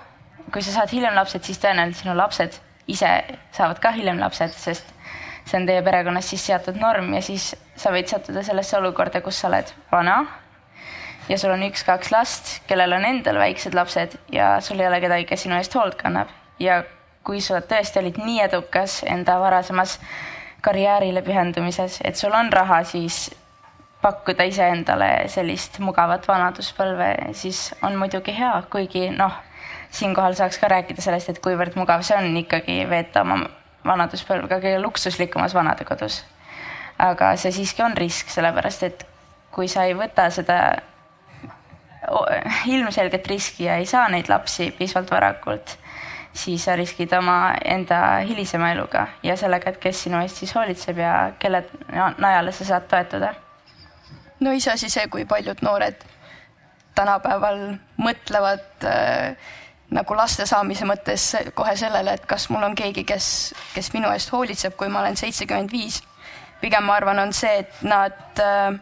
[0.52, 2.58] Kui sa saad hiljem lapsed, siis tõenäoliselt sinu lapsed
[2.90, 3.12] ise
[3.54, 4.88] saavad ka hiljem lapsed, sest
[5.46, 9.40] see on teie perekonnas siis seatud norm ja siis sa võid sattuda sellesse olukorda, kus
[9.42, 10.22] sa oled vana
[11.28, 15.28] ja sul on üks-kaks last, kellel on endal väiksed lapsed ja sul ei ole kedagi,
[15.28, 16.28] kes sinu eest hoolt kannab.
[16.58, 16.82] ja
[17.24, 19.98] kui sa tõesti olid nii edukas enda varasemas
[20.62, 23.30] karjäärile pühendumises, et sul on raha, siis
[24.02, 29.38] pakkuda iseendale sellist mugavat vanaduspõlve, siis on muidugi hea, kuigi noh
[29.92, 33.42] siinkohal saaks ka rääkida sellest, et kuivõrd mugav see on ikkagi veeta oma
[33.86, 36.22] vanaduspõlv ka kõige luksuslikumas vanadekodus.
[36.98, 39.06] aga see siiski on risk, sellepärast et
[39.50, 40.58] kui sa ei võta seda
[42.66, 45.76] ilmselget riski ja ei saa neid lapsi piisavalt varakult,
[46.34, 50.98] siis sa riskid oma enda hilisema eluga ja sellega, et kes sinu eest siis hoolitseb
[50.98, 51.64] ja kelle
[52.18, 53.34] najale sa saad toetuda.
[54.40, 56.04] no iseasi see, kui paljud noored
[56.94, 57.60] tänapäeval
[58.02, 59.36] mõtlevad äh,
[59.92, 63.26] nagu laste saamise mõttes kohe sellele, et kas mul on keegi, kes,
[63.74, 66.02] kes minu eest hoolitseb, kui ma olen seitsekümmend viis.
[66.60, 68.74] pigem ma arvan, on see, et nad äh,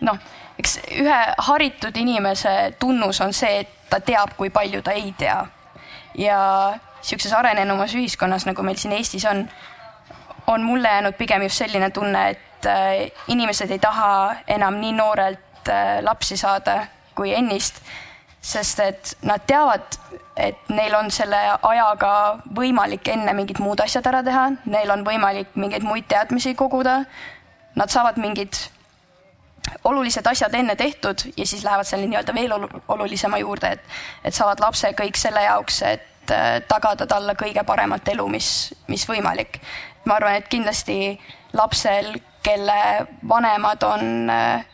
[0.00, 0.18] noh,
[0.58, 5.44] eks ühe haritud inimese tunnus on see, et ta teab, kui palju ta ei tea.
[6.14, 6.38] ja
[7.02, 9.48] sihukeses arenenumas ühiskonnas, nagu meil siin Eestis on,
[10.46, 15.68] on mulle jäänud pigem just selline tunne, et äh, inimesed ei taha enam nii noorelt
[15.68, 17.82] äh, lapsi saada kui ennist
[18.44, 19.96] sest et nad teavad,
[20.36, 22.12] et neil on selle ajaga
[22.56, 27.02] võimalik enne mingid muud asjad ära teha, neil on võimalik mingeid muid teadmisi koguda.
[27.74, 28.58] Nad saavad mingid
[29.84, 32.52] olulised asjad enne tehtud ja siis lähevad selle nii-öelda veel
[32.88, 33.80] olulisema juurde, et,
[34.24, 38.48] et saavad lapse kõik selle jaoks, et äh, tagada talle kõige paremat elu, mis,
[38.88, 39.60] mis võimalik.
[40.04, 41.18] ma arvan, et kindlasti
[41.52, 44.64] lapsel, kelle vanemad on äh,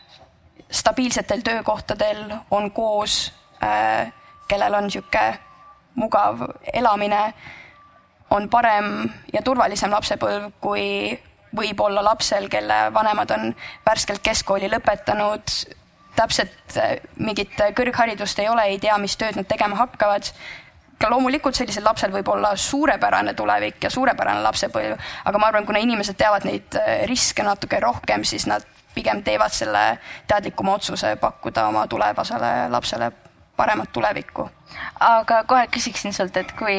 [0.71, 3.31] stabiilsetel töökohtadel, on koos
[3.63, 4.13] Äh,
[4.47, 5.39] kellel on niisugune
[5.95, 6.39] mugav
[6.73, 7.33] elamine,
[8.29, 11.13] on parem ja turvalisem lapsepõlv kui
[11.55, 13.53] võib-olla lapsel, kelle vanemad on
[13.85, 15.53] värskelt keskkooli lõpetanud,
[16.15, 20.31] täpselt äh, mingit kõrgharidust ei ole, ei tea, mis tööd nad tegema hakkavad.
[21.01, 25.79] ka loomulikult sellisel lapsel võib olla suurepärane tulevik ja suurepärane lapsepõlv, aga ma arvan, kuna
[25.81, 29.97] inimesed teavad neid äh, riske natuke rohkem, siis nad pigem teevad selle
[30.27, 33.11] teadlikuma otsuse pakkuda oma tulevasele lapsele
[33.61, 34.49] paremat tulevikku.
[34.99, 36.77] aga kohe küsiksin sult, et kui,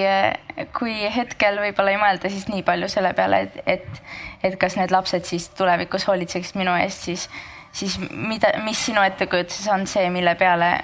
[0.78, 4.02] kui hetkel võib-olla ei mõelda siis nii palju selle peale, et, et,
[4.42, 7.28] et kas need lapsed siis tulevikus hoolitseksid minu eest, siis,
[7.72, 10.74] siis mida, mis sinu ettekujutuses on see, mille peale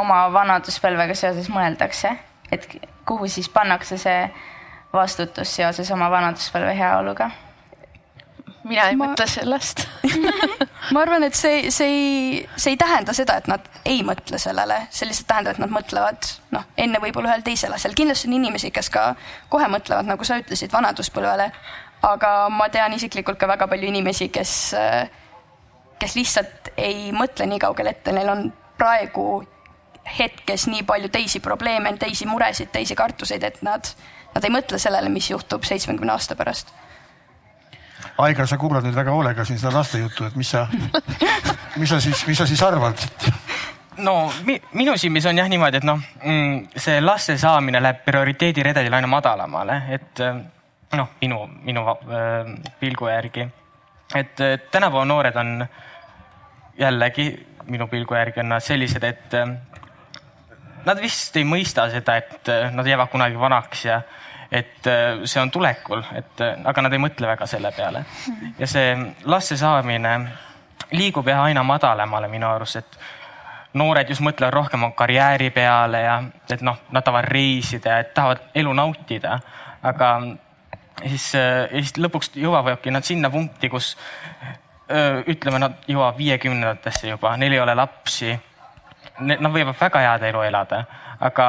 [0.00, 2.12] oma vanaduspõlvega seoses mõeldakse,
[2.52, 2.66] et
[3.08, 4.26] kuhu siis pannakse see
[4.92, 7.30] vastutus seoses oma vanaduspõlve heaoluga?
[8.64, 9.08] mina ei ma...
[9.08, 9.84] mõtle sellest
[10.94, 14.78] ma arvan, et see, see ei, see ei tähenda seda, et nad ei mõtle sellele,
[14.94, 17.96] see lihtsalt tähendab, et nad mõtlevad noh, enne võib-olla ühel teisel asjal.
[17.98, 19.12] kindlasti on inimesi, kes ka
[19.52, 21.50] kohe mõtlevad, nagu sa ütlesid, vanaduspõlvele.
[22.02, 24.74] Aga ma tean isiklikult ka väga palju inimesi, kes,
[26.02, 28.46] kes lihtsalt ei mõtle nii kaugele ette, neil on
[28.78, 29.26] praegu
[30.18, 33.92] hetkes nii palju teisi probleeme, teisi muresid, teisi kartuseid, et nad,
[34.34, 36.74] nad ei mõtle sellele, mis juhtub seitsmekümne aasta pärast
[38.18, 40.66] Aigar, sa kuulad nüüd väga hoolega siin seda laste juttu, et mis sa,
[41.80, 42.98] mis sa siis, mis sa siis arvad?
[44.02, 48.98] no mi, minu silmis on jah niimoodi, et noh, mm, see laste saamine läheb prioriteediredelil
[48.98, 50.24] aina madalamale, et
[50.96, 53.48] noh, minu, minu äh, pilgu järgi.
[54.14, 54.36] et
[54.70, 55.66] tänapäeva noored on
[56.78, 59.36] jällegi minu pilgu järgi on nad sellised, et
[60.84, 64.00] nad vist ei mõista seda, et nad jäävad kunagi vanaks ja
[64.52, 64.84] et
[65.24, 68.04] see on tulekul, et aga nad ei mõtle väga selle peale.
[68.58, 70.16] ja see laste saamine
[70.92, 72.98] liigub jah aina madalamale minu arust, et
[73.78, 78.72] noored just mõtlevad rohkem karjääri peale ja et noh, nad tahavad reisida ja tahavad elu
[78.76, 79.38] nautida,
[79.82, 80.10] aga
[81.02, 83.92] siis, siis lõpuks jõuavadki nad sinna punkti, kus
[84.90, 88.34] öö, ütleme, nad jõuavad viiekümnendatesse juba, neil ei ole lapsi.
[89.22, 90.84] Nad võivad väga head elu elada,
[91.20, 91.46] aga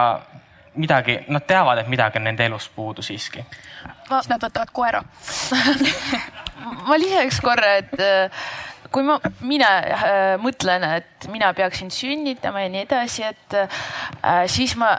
[0.76, 3.46] midagi, nad teavad, et midagi on nende elus puudu siiski.
[4.10, 5.04] siis nad võtavad koera
[6.88, 7.94] ma lisaks korra, et
[8.94, 14.76] kui ma, mina äh, mõtlen, et mina peaksin sünnitama ja nii edasi, et äh, siis
[14.80, 14.94] ma,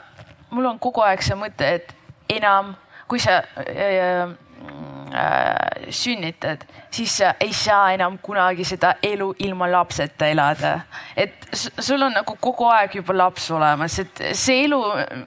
[0.51, 1.95] mul on kogu aeg see mõte, et
[2.35, 2.75] enam,
[3.11, 4.35] kui sa äh, äh,
[5.91, 10.81] sünnitad, siis sa ei saa enam kunagi seda elu ilma lapseta elada.
[11.17, 14.81] et sul on nagu kogu aeg juba laps olemas, et see elu,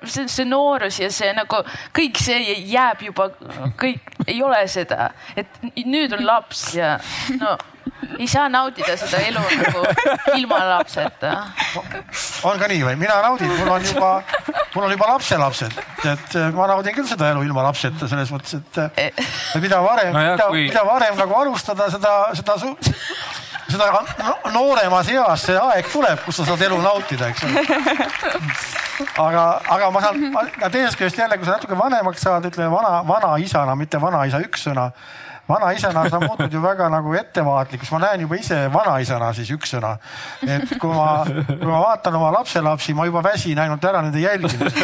[0.03, 1.61] see, see noorus ja see nagu
[1.95, 3.29] kõik see jääb juba,
[3.79, 6.97] kõik ei ole seda, et nüüd on laps ja
[7.39, 7.57] no
[8.17, 9.83] ei saa nautida seda elu nagu
[10.35, 11.33] ilma lapseta.
[12.47, 12.95] on ka nii või?
[12.99, 14.11] mina naudin, mul on juba,
[14.75, 15.81] mul on juba lapselapsed,
[16.13, 20.23] et ma naudin küll seda elu ilma lapseta selles mõttes, et e- mida varem no,
[20.31, 20.67] mida, kui...
[20.69, 22.73] mida varem nagu alustada, seda, seda su
[23.67, 23.87] seda
[24.53, 27.63] nooremas eas see aeg tuleb, kus sa saad elu nautida, eks ole.
[29.25, 30.25] aga, aga ma saan,
[30.71, 34.89] teisest küljest jälle, kui sa natuke vanemaks saad, ütleme vana, vanaisana, mitte vanaisa ükssõna
[35.49, 39.95] vanaisana sa muutud ju väga nagu ettevaatlikuks, ma näen juba ise vanaisana siis ükssõna.
[40.47, 44.77] et kui ma, kui ma vaatan oma lapselapsi, ma juba väsin ainult ära nende jälgimisest.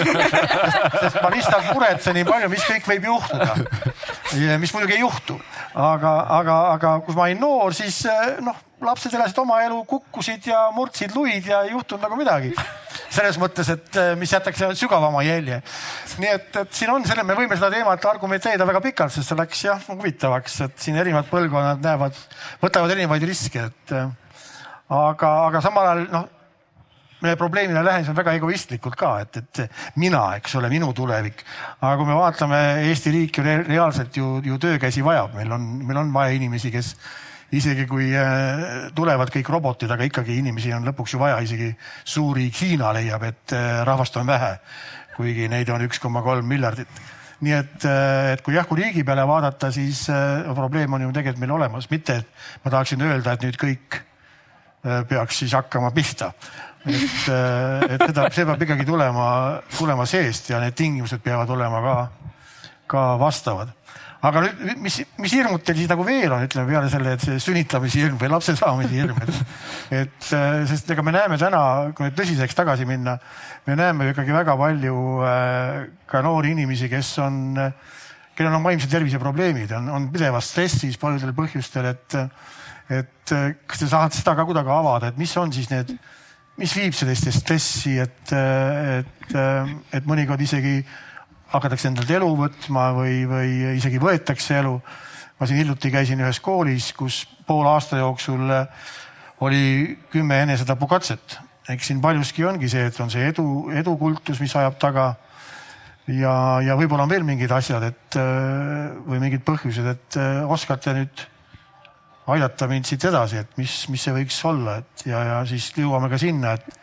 [1.01, 3.49] sest ma lihtsalt muretsen nii palju, mis kõik võib juhtuda.
[4.59, 5.39] mis muidugi ei juhtu,
[5.75, 8.03] aga, aga, aga kui ma olin noor, siis
[8.41, 12.53] noh, lapsed elasid oma elu, kukkusid ja murdsid luid ja ei juhtunud nagu midagi
[13.13, 15.61] selles mõttes, et äh, mis jätaks sügavama jälje.
[16.21, 19.39] nii et, et siin on selle, me võime seda teemat argumenteerida väga pikalt, sest see
[19.39, 22.17] läks jah huvitavaks, et siin erinevad põlvkonnad näevad,
[22.63, 24.09] võtavad erinevaid riske, et äh,
[24.89, 26.31] aga, aga samal ajal noh
[27.23, 29.61] meie probleemile lähenesin väga egoistlikult ka, et, et
[30.01, 31.43] mina, eks ole, minu tulevik.
[31.79, 32.59] aga kui me vaatame,
[32.89, 36.93] Eesti riik ju reaalselt ju, ju töökäsi vajab, meil on, meil on vaja inimesi, kes
[37.53, 41.69] isegi kui äh, tulevad kõik robotid, aga ikkagi inimesi on lõpuks ju vaja, isegi
[42.03, 44.55] suuri Hiina leiab, et äh, rahvast on vähe,
[45.17, 47.01] kuigi neid on üks koma kolm miljardit.
[47.43, 50.05] nii et, äh, et kui jah, kui riigi peale vaadata, siis
[50.55, 52.27] probleem on ju tegelikult meil olemas, mitte et
[52.63, 54.01] ma tahaksin öelda, et nüüd kõik
[54.83, 56.33] peaks siis hakkama pihta.
[56.83, 57.03] et,
[57.95, 59.27] et seda, see peab ikkagi tulema,
[59.77, 61.95] tulema seest ja need tingimused peavad olema ka,
[62.91, 63.71] ka vastavad
[64.23, 67.41] aga nüüd, mis, mis hirmud teil siis nagu veel on, ütleme peale selle, et see
[67.43, 69.41] sünnitamise hirm või lapse saamise hirm, et,
[69.99, 71.63] et äh, sest ega me näeme täna,
[71.95, 73.17] kui nüüd tõsiseks tagasi minna,
[73.67, 74.95] me näeme ju ikkagi väga palju
[75.27, 77.59] äh, ka noori inimesi, kes on,
[78.37, 82.19] kellel on vaimse tervise probleemid, on, on pidevas stressis paljudel põhjustel, et,
[83.01, 85.91] et kas te saate seda ka kuidagi avada, et mis on siis need,
[86.61, 89.41] mis viib selliste stressi, et, et,
[89.99, 90.79] et mõnikord isegi
[91.53, 94.77] hakatakse endalt elu võtma või, või isegi võetakse elu.
[95.39, 98.47] ma siin hiljuti käisin ühes koolis, kus poole aasta jooksul
[99.43, 101.39] oli kümme enesetapukatset.
[101.69, 105.13] eks siin paljuski ongi see, et on see edu, edukultus, mis ajab taga.
[106.07, 108.17] ja, ja võib-olla on veel mingid asjad, et
[109.07, 111.27] või mingid põhjused, et oskate nüüd
[112.27, 116.09] aidata mind siit edasi, et mis, mis see võiks olla, et ja, ja siis jõuame
[116.11, 116.79] ka sinna, et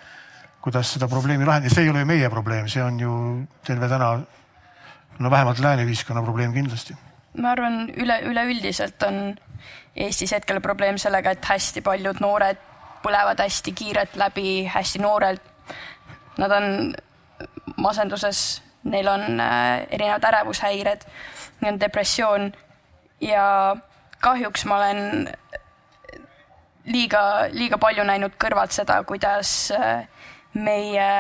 [0.61, 3.15] kuidas seda probleemi lahendada, see ei ole ju meie probleem, see on ju
[3.65, 4.11] terve täna
[5.21, 6.97] no vähemalt lääne ühiskonna probleem kindlasti.
[7.39, 9.37] ma arvan, üle, üleüldiselt on
[9.97, 12.59] Eestis hetkel probleem sellega, et hästi paljud noored
[13.03, 15.43] põlevad hästi kiirelt läbi, hästi noorelt.
[16.39, 16.95] Nad on
[17.77, 21.05] masenduses, neil on äh, erinevad ärevushäired,
[21.61, 22.53] neil on depressioon
[23.21, 23.77] ja
[24.21, 25.29] kahjuks ma olen
[26.87, 30.07] liiga, liiga palju näinud kõrvalt seda, kuidas äh,
[30.55, 31.11] meie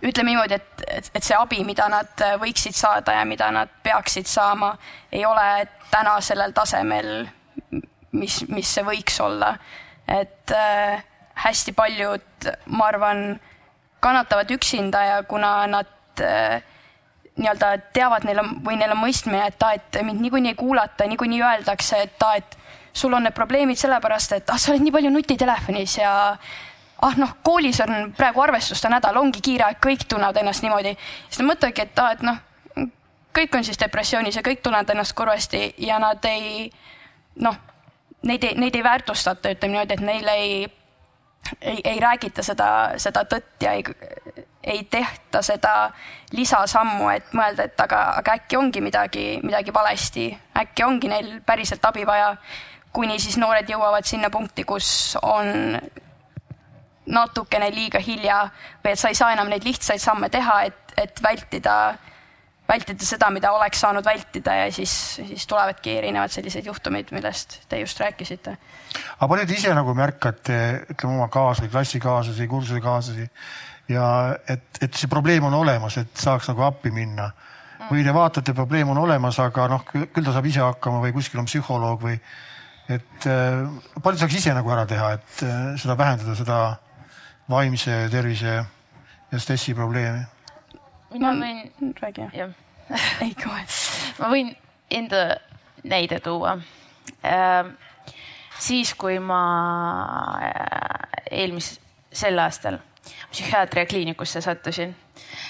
[0.00, 4.28] ütleme niimoodi, et, et, et see abi, mida nad võiksid saada ja mida nad peaksid
[4.30, 4.72] saama,
[5.12, 7.26] ei ole täna sellel tasemel,
[8.16, 9.56] mis, mis see võiks olla.
[10.08, 11.02] et äh,
[11.44, 13.40] hästi paljud, ma arvan,
[14.02, 16.62] kannatavad üksinda ja kuna nad äh,
[17.36, 21.06] nii-öelda teavad, neil on või neil on mõistmine, et aa, et mind niikuinii ei kuulata,
[21.08, 22.58] niikuinii öeldakse, et aa, et
[22.92, 26.12] sul on need probleemid sellepärast, et ah, sa oled nii palju nutitelefonis ja
[27.02, 30.96] ah noh, koolis on praegu arvestuste nädal, ongi kiire aeg, kõik tunnevad ennast niimoodi.
[31.28, 32.38] siis nad mõtlevadki, et aa, et noh,
[33.34, 36.70] kõik on siis depressioonis ja kõik tunnevad ennast kurvasti ja nad ei
[37.40, 37.56] noh,
[38.22, 40.66] neid ei, neid ei väärtustata, ütleme niimoodi, et neile ei,
[41.60, 42.68] ei, ei räägita seda,
[43.02, 43.84] seda tõtt ja ei,
[44.62, 45.90] ei tehta seda
[46.36, 50.28] lisasammu, et mõelda, et aga, aga äkki ongi midagi, midagi valesti,
[50.62, 52.36] äkki ongi neil päriselt abi vaja.
[52.92, 55.80] kuni siis noored jõuavad sinna punkti, kus on
[57.06, 58.44] natukene liiga hilja
[58.84, 61.76] või et sa ei saa enam neid lihtsaid samme teha, et, et vältida,
[62.68, 67.80] vältida seda, mida oleks saanud vältida ja siis, siis tulevadki erinevad sellised juhtumid, millest te
[67.82, 68.56] just rääkisite.
[69.18, 70.58] aga palju te ise nagu märkate,
[70.94, 73.28] ütleme oma kaaslasi, klassikaaslasi, kursusekaaslasi
[73.92, 74.06] ja
[74.48, 77.32] et, et see probleem on olemas, et saaks nagu appi minna
[77.90, 81.42] või te vaatate, probleem on olemas, aga noh, küll ta saab ise hakkama või kuskil
[81.42, 82.14] on psühholoog või
[82.92, 83.66] et äh,
[84.02, 86.58] palju saaks ise nagu ära teha, et äh, seda vähendada, seda
[87.52, 88.54] vaimse tervise
[89.32, 90.24] ja stressi probleemi?
[91.12, 92.54] mina võin, räägi jah
[93.24, 93.64] ei kohe.
[94.18, 94.54] ma võin
[94.90, 95.24] enda
[95.84, 96.56] näide tuua
[97.24, 97.72] äh,.
[98.58, 99.42] siis, kui ma
[100.48, 101.78] äh, eelmis-,
[102.12, 102.78] sel aastal
[103.32, 104.94] psühhiaatria kliinikusse sattusin,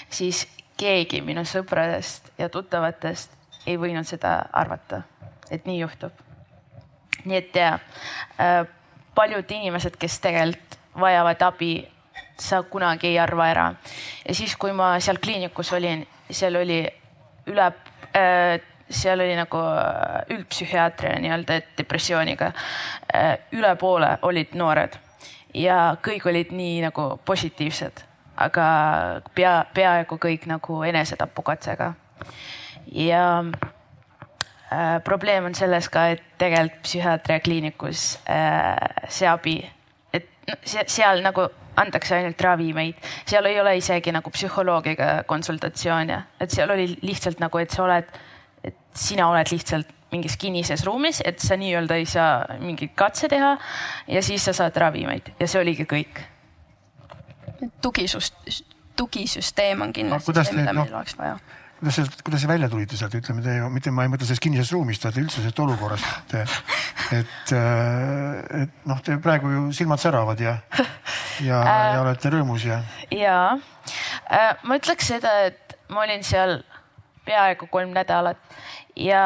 [0.09, 0.47] siis
[0.79, 3.33] keegi minu sõpradest ja tuttavatest
[3.67, 5.03] ei võinud seda arvata,
[5.51, 6.11] et nii juhtub.
[7.25, 7.73] nii et ja
[8.39, 8.63] äh,
[9.15, 11.73] paljud inimesed, kes tegelikult vajavad abi,
[12.39, 13.73] sa kunagi ei arva ära.
[14.27, 16.83] ja siis, kui ma seal kliinikus olin, seal oli
[17.47, 17.71] üle
[18.15, 18.59] äh,,
[18.89, 19.59] seal oli nagu
[20.29, 22.51] üldpsühhiaatria nii-öelda depressiooniga
[23.15, 23.37] äh,.
[23.51, 24.99] üle poole olid noored
[25.53, 28.03] ja kõik olid nii nagu positiivsed,
[28.41, 28.65] aga
[29.35, 31.93] pea, peaaegu kõik nagu enesetapukatsega.
[32.91, 38.75] ja äh, probleem on selles ka, et tegelikult psühhiaatria kliinikus äh,
[39.09, 39.57] see abi,
[40.65, 41.47] seal nagu
[41.79, 47.61] antakse ainult ravimeid, seal ei ole isegi nagu psühholoogiga konsultatsioone, et seal oli lihtsalt nagu,
[47.61, 48.11] et sa oled,
[48.63, 53.55] et sina oled lihtsalt mingis kinnises ruumis, et sa nii-öelda ei saa mingit katse teha
[54.07, 55.33] ja siis sa saad ravimeid.
[55.39, 56.21] Ja see oligi kõik.
[57.81, 58.35] tugisust,
[58.95, 61.37] tugisüsteem on kindlasti no, see, mida meil no, oleks vaja
[61.83, 64.71] kuidas see, kuidas see välja tulite sealt, ütleme te mitte ma ei mõtle sellest kinnisest
[64.71, 66.53] ruumist, vaid üldse sellest olukorrast, et,
[67.17, 67.53] et,
[68.61, 70.55] et noh, te praegu ju silmad säravad ja,
[71.43, 72.79] ja äh,, ja olete rõõmus ja.
[73.11, 73.35] ja
[74.31, 76.61] äh, ma ütleks seda, et ma olin seal
[77.27, 78.39] peaaegu kolm nädalat
[78.95, 79.25] ja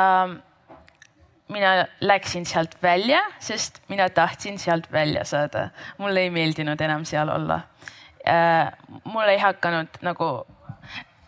[1.54, 5.70] mina läksin sealt välja, sest mina tahtsin sealt välja saada.
[5.98, 7.62] mulle ei meeldinud enam seal olla
[8.26, 8.74] äh,.
[9.04, 10.32] mul ei hakanud nagu,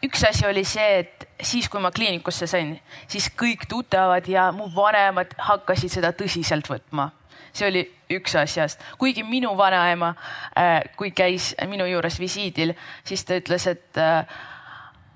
[0.04, 2.74] üks asi oli see, et siis, kui ma kliinikusse sain,
[3.08, 7.10] siis kõik tuttavad ja mu vanemad hakkasid seda tõsiselt võtma.
[7.54, 10.14] see oli üks asjast, kuigi minu vanaema
[10.58, 12.74] äh,, kui käis minu juures visiidil,
[13.06, 14.26] siis ta ütles, et äh,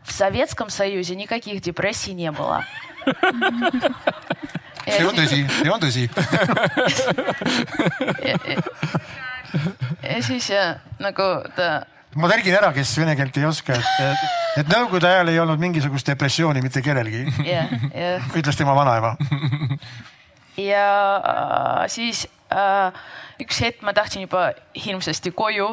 [0.04, 2.64] в Советском Союзе никаких депрессий не было
[4.86, 6.04] see on tõsi, see on tõsi
[10.02, 10.64] ja siis ja,
[11.02, 11.86] nagu ta.
[12.15, 14.23] ma tõlgin ära, kes vene keelt ei oska, et,
[14.61, 17.73] et nõukogude ajal ei olnud mingisugust depressiooni mitte kellelgi yeah,.
[17.89, 18.31] Yeah.
[18.37, 19.15] ütles tema vanaema.
[20.71, 20.87] ja
[21.91, 22.42] siis äh,
[23.41, 25.67] üks hetk ma tahtsin juba hirmsasti koju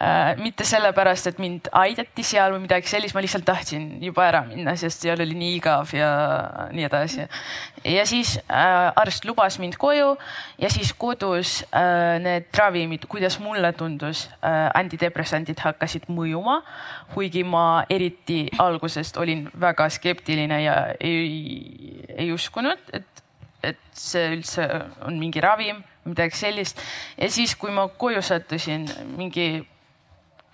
[0.00, 0.36] äh,.
[0.40, 4.76] mitte sellepärast, et mind aidati seal või midagi sellist, ma lihtsalt tahtsin juba ära minna,
[4.80, 6.10] sest seal oli nii igav ja
[6.74, 7.26] nii edasi.
[7.84, 10.12] ja siis äh, arst lubas mind koju
[10.60, 16.60] ja siis kodus äh, need ravimid, kuidas mulle tundus äh,, antidepressandid hakkasid mõjuma,
[17.14, 23.19] kuigi ma eriti algusest olin väga skeptiline ja ei, ei uskunud, et
[23.62, 24.66] et see üldse
[25.06, 26.80] on mingi ravim midagi sellist.
[27.18, 28.86] ja siis, kui ma koju sattusin,
[29.16, 29.48] mingi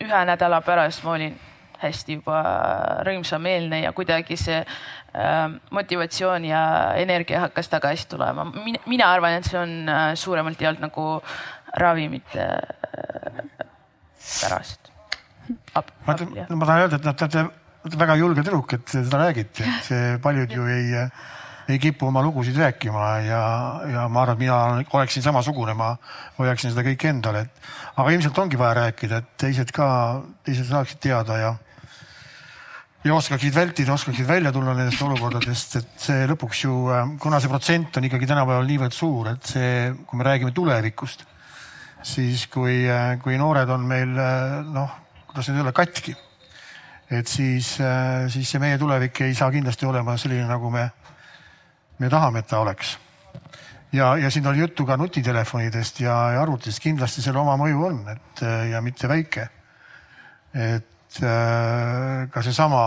[0.02, 1.36] ühe nädala pärast ma olin
[1.80, 2.40] hästi juba
[3.04, 5.44] rõõmsameelne ja kuidagi see äh,
[5.76, 6.62] motivatsioon ja
[6.96, 8.46] energia hakkas tagasi tulema.
[8.86, 11.06] mina arvan, et see on äh, suuremalt jaolt nagu
[11.76, 13.44] ravimite äh,
[14.40, 14.92] pärast.
[15.74, 17.44] ma, tahan öelda, et te
[17.86, 21.26] olete väga julge tüdruk, et seda räägite, et see paljud ju ei äh,
[21.68, 23.42] ei kipu oma lugusid rääkima ja,
[23.90, 24.58] ja ma arvan, et mina
[24.94, 25.96] oleksin samasugune, ma
[26.38, 29.88] hoiaksin seda kõike endale, et aga ilmselt ongi vaja rääkida, et teised ka,
[30.46, 31.54] teised saaksid teada ja
[33.06, 36.74] ja oskaksid vältida, oskaksid välja tulla nendest olukordadest, et see lõpuks ju,
[37.22, 41.22] kuna see protsent on ikkagi tänapäeval niivõrd suur, et see, kui me räägime tulevikust,
[42.06, 42.82] siis kui,
[43.22, 44.10] kui noored on meil
[44.70, 44.96] noh,
[45.28, 46.16] kuidas nüüd öelda, katki,
[47.14, 47.76] et siis,
[48.34, 50.88] siis see meie tulevik ei saa kindlasti olema selline, nagu me
[51.98, 52.96] me tahame, et ta oleks.
[53.92, 58.02] ja, ja siin oli juttu ka nutitelefonidest ja, ja arvutist, kindlasti seal oma mõju on,
[58.12, 59.48] et ja mitte väike.
[60.54, 62.82] et äh, ka seesama,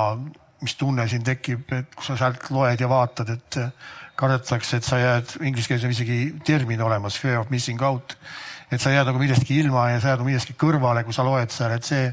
[0.61, 3.59] mis tunne siin tekib, et kui sa sealt loed ja vaatad, et
[4.19, 8.17] kardetakse, et sa jääd, inglise keeles on isegi termin olemas, fear of missing out.
[8.71, 11.49] et sa jääd nagu millestki ilma ja sa jääd nagu millestki kõrvale, kui sa loed
[11.49, 12.11] seal, et see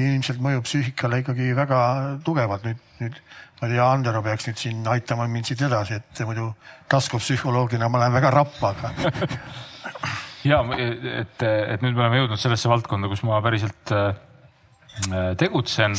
[0.00, 1.82] ilmselt mõjub psüühikale ikkagi väga
[2.24, 3.20] tugevalt nüüd, nüüd
[3.62, 6.48] ma ei tea, Andero peaks nüüd siin aitama mind siit edasi, et muidu
[6.90, 9.12] taskupsühholoogina ma lähen väga rappa, aga.
[10.50, 14.10] ja et, et nüüd me oleme jõudnud sellesse valdkonda, kus ma päriselt äh,
[15.38, 15.94] tegutsen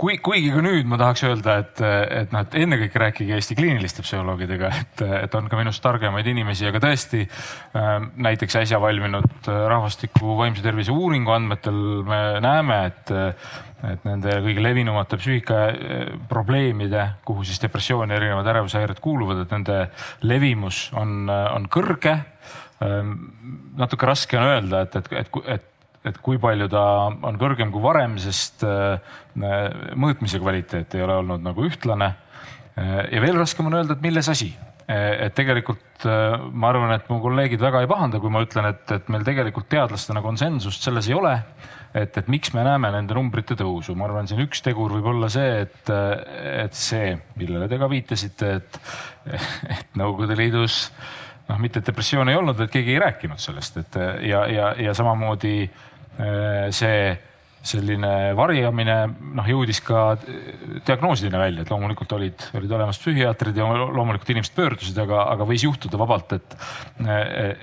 [0.00, 4.04] kui, kuigi ka nüüd ma tahaks öelda, et, et noh, et ennekõike rääkige Eesti kliiniliste
[4.04, 7.26] psühholoogidega, et, et on ka minust targemaid inimesi, aga tõesti
[7.76, 13.14] ähm, näiteks äsja valminud rahvastiku vaimse tervise uuringu andmetel me näeme, et,
[13.92, 19.82] et nende kõige levinumate psüühikaprobleemide, kuhu siis depressioon ja erinevad ärevushäired kuuluvad, et nende
[20.24, 22.16] levimus on, on kõrge.
[22.80, 23.18] Ähm,
[23.76, 25.69] natuke raske on öelda, et, et, et, et
[26.06, 26.82] et kui palju ta
[27.28, 32.14] on kõrgem kui varem, sest äh, mõõtmise kvaliteet ei ole olnud nagu ühtlane.
[32.78, 34.50] Äh, ja veel raskem on öelda, et milles asi.
[34.88, 38.86] Äh, et tegelikult ma arvan, et mu kolleegid väga ei pahanda, kui ma ütlen, et,
[38.96, 41.34] et meil tegelikult teadlastena konsensust selles ei ole.
[41.92, 45.28] et, et miks me näeme nende numbrite tõusu, ma arvan, siin üks tegur võib olla
[45.28, 48.78] see, et, et see, millele te ka viitasite, et,
[49.76, 50.86] et Nõukogude Liidus
[51.50, 55.54] noh, mitte depressiooni ei olnud, vaid keegi ei rääkinud sellest, et ja, ja, ja samamoodi
[56.20, 57.16] Äh, see
[57.62, 58.94] selline varjamine
[59.36, 60.14] noh, jõudis ka
[60.86, 65.64] diagnoosideni välja, et loomulikult olid, olid olemas psühhiaatrid ja loomulikult inimesed pöördusid, aga, aga võis
[65.66, 66.56] juhtuda vabalt, et,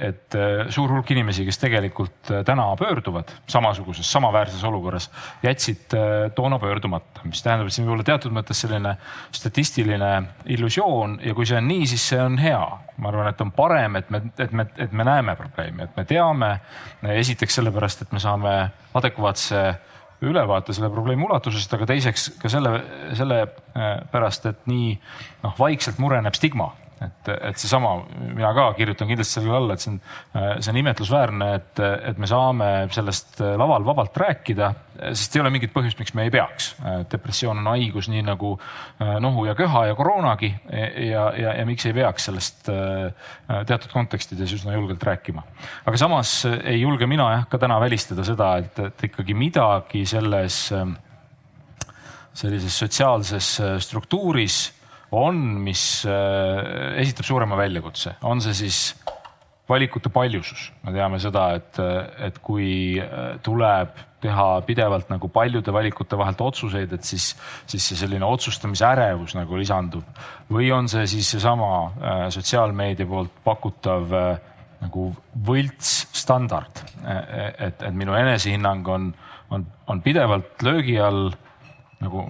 [0.09, 0.37] et
[0.73, 5.09] suur hulk inimesi, kes tegelikult täna pöörduvad samasuguses, samaväärses olukorras,
[5.45, 5.97] jätsid
[6.37, 8.97] toona pöördumata, mis tähendab, et siin võib olla teatud mõttes selline
[9.33, 10.11] statistiline
[10.57, 12.61] illusioon ja kui see on nii, siis see on hea
[12.97, 16.05] ma arvan, et on parem, et me, et me, et me näeme probleemi, et me
[16.05, 16.49] teame.
[17.13, 18.53] esiteks sellepärast, et me saame
[18.97, 19.61] adekvaatse
[20.21, 22.73] ülevaate selle probleemi ulatusest, aga teiseks ka selle,
[23.17, 23.43] selle
[24.11, 24.95] pärast, et nii
[25.43, 26.71] noh, vaikselt mureneb stigma
[27.01, 29.99] et, et seesama, mina ka kirjutan kindlasti sellele alla, et see on,
[30.63, 31.81] see on imetlusväärne, et,
[32.11, 34.71] et me saame sellest laval vabalt rääkida,
[35.11, 36.71] sest ei ole mingit põhjust, miks me ei peaks.
[37.11, 41.85] depressioon on haigus nii nagu äh, nohu ja köha ja koroonagi ja, ja, ja miks
[41.85, 43.11] ei peaks sellest äh,
[43.69, 45.43] teatud kontekstides üsna julgelt rääkima.
[45.85, 50.63] aga samas ei julge mina jah ka täna välistada seda, et, et ikkagi midagi selles
[52.37, 54.76] sellises sotsiaalses struktuuris
[55.15, 58.81] on, mis äh, esitab suurema väljakutse, on see siis
[59.67, 61.79] valikute paljusus, me teame seda, et,
[62.23, 62.69] et kui
[63.03, 67.29] äh, tuleb teha pidevalt nagu paljude valikute vahelt otsuseid, et siis,
[67.69, 70.07] siis see selline otsustamise ärevus nagu lisandub.
[70.51, 74.11] või on see siis seesama äh, sotsiaalmeedia poolt pakutav
[74.77, 75.07] nagu
[75.45, 79.07] võltsstandard, et, et minu enesehinnang on,
[79.49, 81.31] on, on pidevalt löögi all.
[81.97, 82.27] nagu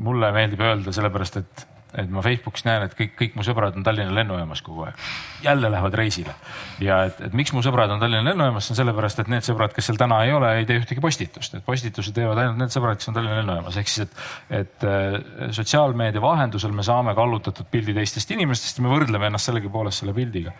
[0.00, 1.66] mulle meeldib öelda, sellepärast et
[1.98, 5.00] et ma Facebookis näen, et kõik, kõik mu sõbrad on Tallinna lennujaamas kogu aeg.
[5.42, 6.34] jälle lähevad reisile
[6.80, 9.74] ja et, et miks mu sõbrad on Tallinna lennujaamas, see on sellepärast, et need sõbrad,
[9.76, 13.00] kes seal täna ei ole, ei tee ühtegi postitust, et postitusi teevad ainult need sõbrad,
[13.00, 14.22] kes on Tallinna lennujaamas, ehk siis, et,
[14.62, 15.18] et äh,
[15.58, 20.54] sotsiaalmeedia vahendusel me saame kallutatud pildi teistest inimestest ja me võrdleme ennast sellegipoolest selle pildiga.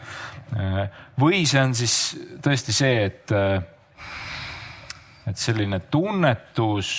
[0.57, 0.83] Äh,
[1.20, 1.97] või see on siis
[2.45, 3.62] tõesti see, et, äh,
[5.33, 6.93] et selline tunnetus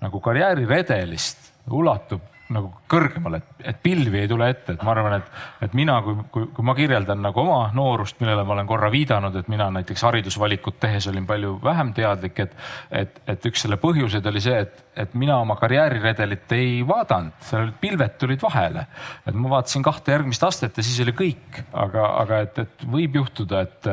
[0.00, 5.40] nagu karjääriredelist ulatub nagu kõrgemale, et, et pilvi ei tule ette, et ma arvan, et,
[5.66, 9.36] et mina, kui, kui, kui ma kirjeldan nagu oma noorust, millele ma olen korra viidanud,
[9.38, 12.56] et mina näiteks haridusvalikut tehes olin palju vähem teadlik, et,
[12.90, 17.64] et, et üks selle põhjuseid oli see, et, et mina oma karjääriredelit ei vaadanud, seal
[17.66, 18.86] olid pilved tulid vahele.
[19.26, 23.16] et ma vaatasin kahte järgmist astet ja siis oli kõik, aga, aga et, et võib
[23.20, 23.88] juhtuda, et,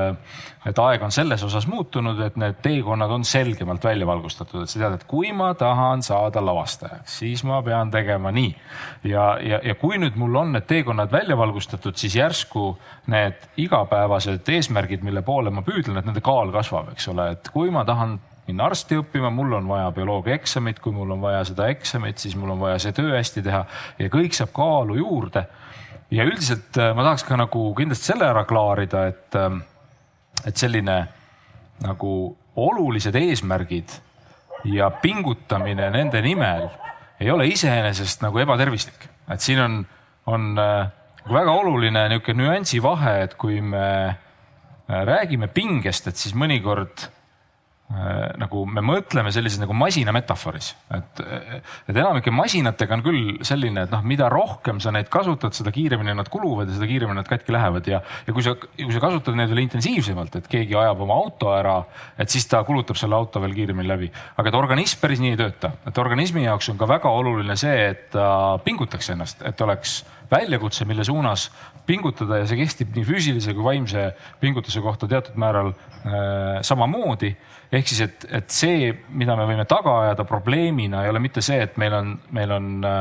[0.70, 4.82] et aeg on selles osas muutunud, et need teekonnad on selgemalt välja valgustatud, et sa
[4.82, 8.54] tead, et kui ma tahan saada lavastajaks, siis ma pean tegema nii.
[9.08, 12.70] Ja, ja, ja kui nüüd mul on need teekonnad välja valgustatud, siis järsku
[13.14, 17.72] need igapäevased eesmärgid, mille poole ma püüdlen, et nende kaal kasvab, eks ole, et kui
[17.74, 18.18] ma tahan
[18.48, 22.36] minna arsti õppima, mul on vaja bioloogia eksamit, kui mul on vaja seda eksamit, siis
[22.40, 23.64] mul on vaja see töö hästi teha
[24.00, 25.46] ja kõik saab kaalu juurde.
[26.12, 29.58] ja üldiselt äh, ma tahaks ka nagu kindlasti selle ära klaarida, et, äh,
[30.48, 30.98] et selline
[31.84, 32.12] nagu
[32.56, 33.98] olulised eesmärgid
[34.72, 36.70] ja pingutamine nende nimel
[37.20, 39.78] ei ole iseenesest nagu ebatervislik, et siin on,
[40.32, 40.88] on äh,
[41.28, 44.16] väga oluline niisugune nüansi vahe, et kui me
[44.88, 47.10] räägime pingest, et siis mõnikord
[47.88, 51.22] nagu me mõtleme sellises nagu masina metafooris, et,
[51.88, 56.16] et enamike masinatega on küll selline, et noh, mida rohkem sa neid kasutad, seda kiiremini
[56.18, 59.40] nad kuluvad ja seda kiiremini nad katki lähevad ja, ja kui sa, kui sa kasutad
[59.40, 61.78] neid veel intensiivsemalt, et keegi ajab oma auto ära,
[62.20, 64.12] et siis ta kulutab selle auto veel kiiremini läbi.
[64.36, 67.88] aga et organism päris nii ei tööta, et organismi jaoks on ka väga oluline see,
[67.94, 68.28] et ta
[68.68, 71.48] pingutaks ennast, et oleks väljakutse, mille suunas
[71.88, 74.10] pingutada ja see kehtib nii füüsilise kui vaimse
[74.42, 77.34] pingutuse kohta teatud määral äh, samamoodi.
[77.72, 81.62] ehk siis, et, et see, mida me võime taga ajada probleemina, ei ole mitte see,
[81.64, 83.00] et meil on, meil on äh,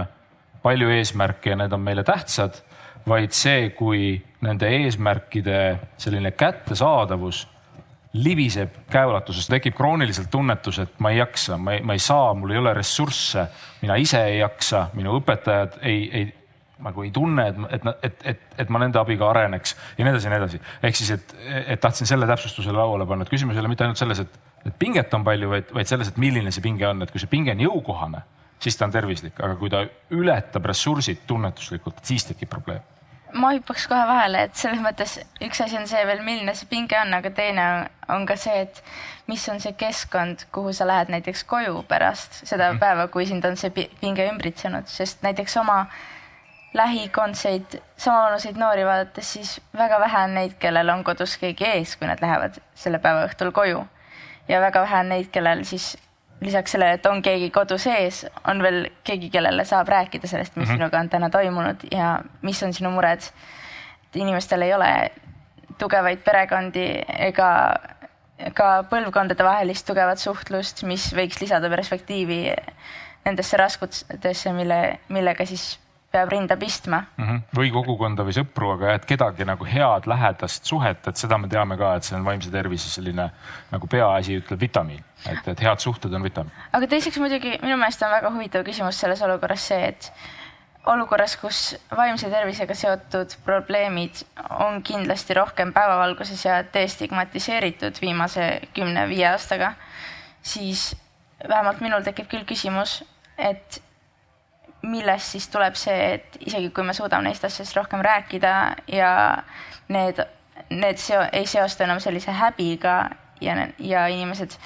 [0.62, 2.62] palju eesmärke ja need on meile tähtsad,
[3.07, 5.61] vaid see, kui nende eesmärkide
[6.03, 7.45] selline kättesaadavus
[8.16, 12.55] libiseb käeulatusest, tekib krooniliselt tunnetus, et ma ei jaksa, ma ei, ma ei saa, mul
[12.55, 13.45] ei ole ressursse,
[13.82, 16.26] mina ise ei jaksa, minu õpetajad ei, ei
[16.85, 20.29] nagu ei tunne, et, et, et, et, et ma nende abiga areneks ja nii edasi
[20.29, 20.61] ja nii edasi.
[20.85, 21.37] ehk siis, et,
[21.72, 24.74] et tahtsin selle täpsustuse lauale panna, et küsimus ei ole mitte ainult selles, et, et
[24.79, 27.55] pinget on palju, vaid, vaid selles, et milline see pinge on, et kui see pinge
[27.55, 28.20] on jõukohane,
[28.61, 32.85] siis ta on tervislik, aga kui ta ületab ressursid tunnetuslikult, siis tekib probleem
[33.37, 36.97] ma hüppaks kohe vahele, et selles mõttes üks asi on see veel, milline see pinge
[36.97, 37.64] on, aga teine
[38.12, 38.79] on ka see, et
[39.29, 42.81] mis on see keskkond, kuhu sa lähed näiteks koju pärast seda mm.
[42.81, 45.99] päeva, kui sind on see pinge ümbritsenud, sest näiteks oma äh,
[46.77, 52.09] lähikondseid, samavanuseid noori vaadates, siis väga vähe on neid, kellel on kodus keegi ees, kui
[52.09, 53.85] nad lähevad selle päeva õhtul koju.
[54.49, 55.97] ja väga vähe on neid, kellel siis
[56.41, 60.68] lisaks sellele, et on keegi kodus ees, on veel keegi, kellele saab rääkida sellest, mis
[60.68, 60.79] mm -hmm.
[60.79, 63.20] sinuga on täna toimunud ja mis on sinu mured.
[64.07, 65.11] et inimestel ei ole
[65.79, 67.77] tugevaid perekondi ega
[68.55, 72.55] ka põlvkondade vahelist tugevat suhtlust, mis võiks lisada perspektiivi
[73.24, 75.79] nendesse raskustesse, mille, millega siis
[76.12, 77.24] peab rinda pistma mm.
[77.24, 77.42] -hmm.
[77.59, 81.76] või kogukonda või sõpru, aga et kedagi nagu head lähedast suhet, et seda me teame
[81.76, 83.28] ka, et see on vaimse tervise selline
[83.72, 86.64] nagu peaasi, ütleb vitamiin, et, et head suhted on vitamiin.
[86.72, 90.12] aga teiseks muidugi minu meelest on väga huvitav küsimus selles olukorras see, et
[90.86, 91.62] olukorras, kus
[91.96, 94.22] vaimse tervisega seotud probleemid
[94.62, 99.72] on kindlasti rohkem päevavalguses ja destigmatiseeritud viimase kümne-viie aastaga,
[100.42, 100.92] siis
[101.48, 103.00] vähemalt minul tekib küll küsimus,
[103.38, 103.82] et
[104.87, 108.53] millest siis tuleb see, et isegi kui me suudame neist asjadest rohkem rääkida
[108.93, 109.12] ja
[109.93, 110.20] need,
[110.70, 112.97] need seo, ei seostu enam sellise häbiga
[113.41, 114.57] ja, ja inimesed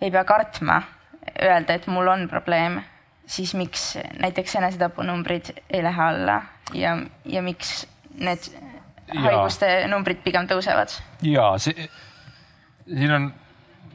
[0.00, 0.82] ei pea kartma
[1.42, 2.80] öelda, et mul on probleem,
[3.26, 6.40] siis miks näiteks enesetapunumbrid ei lähe alla
[6.74, 7.86] ja, ja miks
[8.16, 8.50] need
[9.14, 10.94] haiguste numbrid pigem tõusevad?
[11.22, 11.88] ja see,
[12.86, 13.32] siin on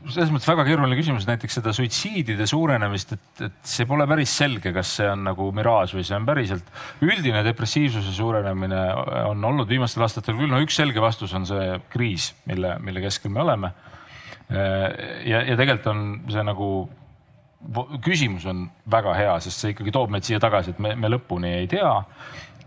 [0.10, 4.74] selles mõttes väga keeruline küsimus, näiteks seda suitsiidide suurenemist, et, et see pole päris selge,
[4.76, 6.72] kas see on nagu miraaž või see on päriselt.
[7.06, 8.82] üldine depressiivsuse suurenemine
[9.30, 13.34] on olnud viimastel aastatel küll, no üks selge vastus on see kriis, mille, mille keskel
[13.34, 13.74] me oleme.
[14.52, 16.72] ja, ja tegelikult on see nagu
[18.02, 21.54] küsimus on väga hea, sest see ikkagi toob meid siia tagasi, et me, me lõpuni
[21.60, 21.94] ei tea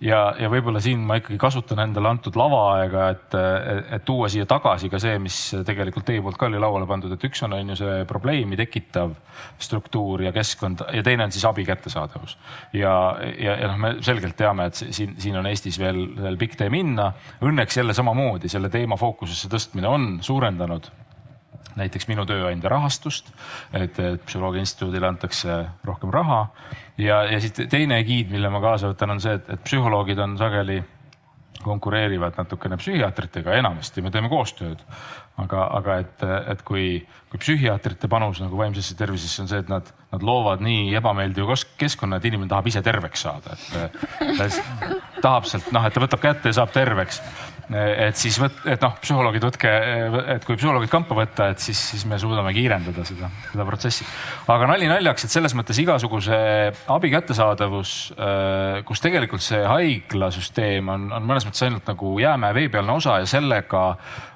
[0.05, 3.37] ja, ja võib-olla siin ma ikkagi kasutan endale antud lavaaega, et,
[3.97, 7.29] et tuua siia tagasi ka see, mis tegelikult teie poolt ka oli lauale pandud, et
[7.29, 9.15] üks on, on ju see probleemi tekitav
[9.63, 12.37] struktuur ja keskkond ja teine on siis abi kättesaadavus.
[12.77, 12.95] ja,
[13.39, 16.71] ja, ja noh, me selgelt teame, et siin, siin on Eestis veel, veel pikk tee
[16.73, 17.11] minna.
[17.45, 20.91] Õnneks jälle samamoodi selle teema fookusesse tõstmine on suurendanud
[21.77, 23.31] näiteks minu tööandja rahastust,
[23.73, 26.47] et, et Psühholoogia Instituudile antakse rohkem raha.
[26.99, 30.39] ja, ja siis teine giid, mille ma kaasa võtan, on see, et, et psühholoogid on
[30.41, 30.83] sageli
[31.65, 34.83] konkureerivad natukene psühhiaatritega, enamasti me teeme koostööd.
[35.41, 36.21] aga, aga et,
[36.53, 37.01] et kui,
[37.31, 42.21] kui psühhiaatrite panus nagu vaimsesse tervisesse on see, et nad, nad loovad nii ebameeldiva keskkonna,
[42.21, 44.47] et inimene tahab ise terveks saada, et ta
[45.25, 47.19] tahab sealt noh, et ta võtab kätte ja saab terveks
[47.73, 49.71] et siis võt-, et noh, psühholoogid võtke,
[50.35, 54.07] et kui psühholoogid kampa võtta, et siis, siis me suudame kiirendada seda, seda protsessi.
[54.53, 56.37] aga nali naljaks, et selles mõttes igasuguse
[56.93, 62.99] abi kättesaadavus, äh, kus tegelikult see haiglasüsteem on, on mõnes mõttes ainult nagu jäämäe veepealne
[62.99, 63.87] osa ja sellega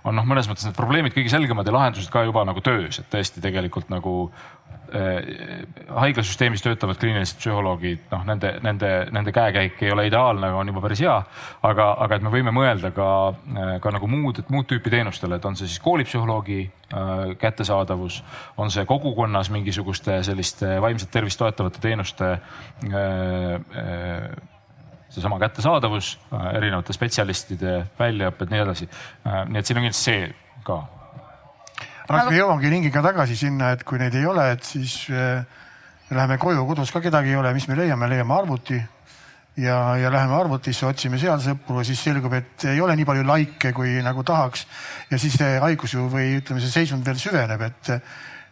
[0.09, 3.11] on noh, mõnes mõttes need probleemid kõige selgemad ja lahendused ka juba nagu töös, et
[3.13, 4.31] tõesti tegelikult nagu
[4.89, 11.03] haiglasüsteemis töötavad kliinilised psühholoogid, noh, nende, nende, nende käekäik ei ole ideaalne, on juba päris
[11.05, 11.17] hea.
[11.63, 13.09] aga, aga et me võime mõelda ka,
[13.53, 18.23] äh, ka nagu muud, muud tüüpi teenustele, et on see siis koolipsühholoogi äh, kättesaadavus,
[18.57, 22.35] on see kogukonnas mingisuguste selliste vaimset tervist toetavate teenuste
[25.09, 26.13] seesama kättesaadavus,
[26.53, 28.89] erinevate spetsialistide väljaõpped, nii edasi.
[29.49, 30.29] nii et siin on kindlasti see
[30.65, 30.83] ka
[32.09, 35.43] aga me jõuamegi ringiga tagasi sinna, et kui neid ei ole, et siis äh,
[36.09, 38.79] me läheme koju, kodus ka kedagi ei ole, mis me leiame, leiame arvuti.
[39.59, 43.25] Ja, ja läheme arvutisse, otsime seal sõpru ja siis selgub, et ei ole nii palju
[43.27, 44.63] likee, kui nagu tahaks.
[45.11, 47.91] ja siis see haigus ju või ütleme, see seisund veel süveneb, et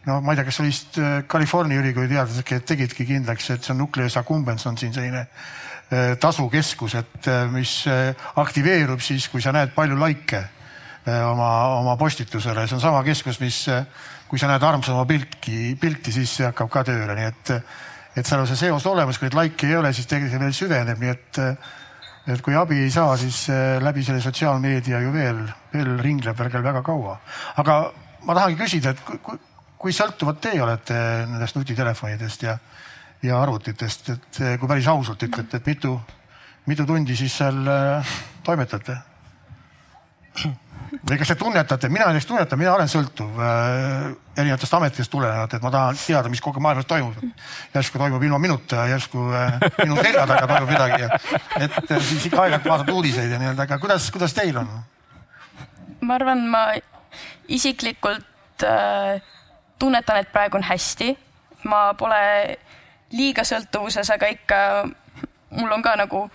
[0.09, 3.71] no ma ei tea, kas oli vist äh, California ülikooli teadlased, tegidki kindlaks, et see
[3.71, 7.77] on nucleus accumbens on siin selline äh, tasukeskus, et mis
[8.43, 10.43] aktiveerub siis, kui sa näed palju likee
[11.07, 11.49] oma,
[11.79, 13.63] oma postitusele, see on sama keskus, mis,
[14.27, 17.51] kui sa näed armsama pilti, pilti, siis see hakkab ka tööle, nii et,
[18.17, 21.03] et seal on see seos olemas, kui neid like'e ei ole, siis tegelikult veel süveneb,
[21.03, 21.43] nii et
[22.27, 23.45] et kui abi ei saa, siis
[23.79, 25.37] läbi selle sotsiaalmeedia ju veel,
[25.71, 27.13] veel ringleb veel väga kaua.
[27.63, 27.77] aga
[28.27, 29.39] ma tahangi küsida, et kui, kui,
[29.79, 30.97] kui sõltuvad teie olete
[31.29, 32.57] nendest nutitelefonidest ja,
[33.23, 35.93] ja arvutitest, et kui päris ausalt ütlete, et mitu,
[36.67, 38.97] mitu tundi siis seal äh, toimetate?
[41.09, 45.63] Või kas te tunnetate, mina näiteks tunnetan, mina olen sõltuv äh, erinevatest ametitest tulenevalt, et
[45.63, 47.15] ma tahan teada, mis kogu maailmas toimub.
[47.73, 51.09] järsku toimub ilma minuta järsku äh, minu selja taga toimub midagi ja
[51.59, 54.69] et äh, siis ikka aeg-ajalt vaatad uudiseid ja nii-öelda, aga kuidas, kuidas teil on?
[56.01, 56.63] ma arvan, ma
[57.47, 59.21] isiklikult äh,
[59.79, 61.17] tunnetan, et praegu on hästi.
[61.63, 62.57] ma pole
[63.11, 64.57] liiga sõltuvuses, aga ikka
[65.49, 66.27] mul on ka nagu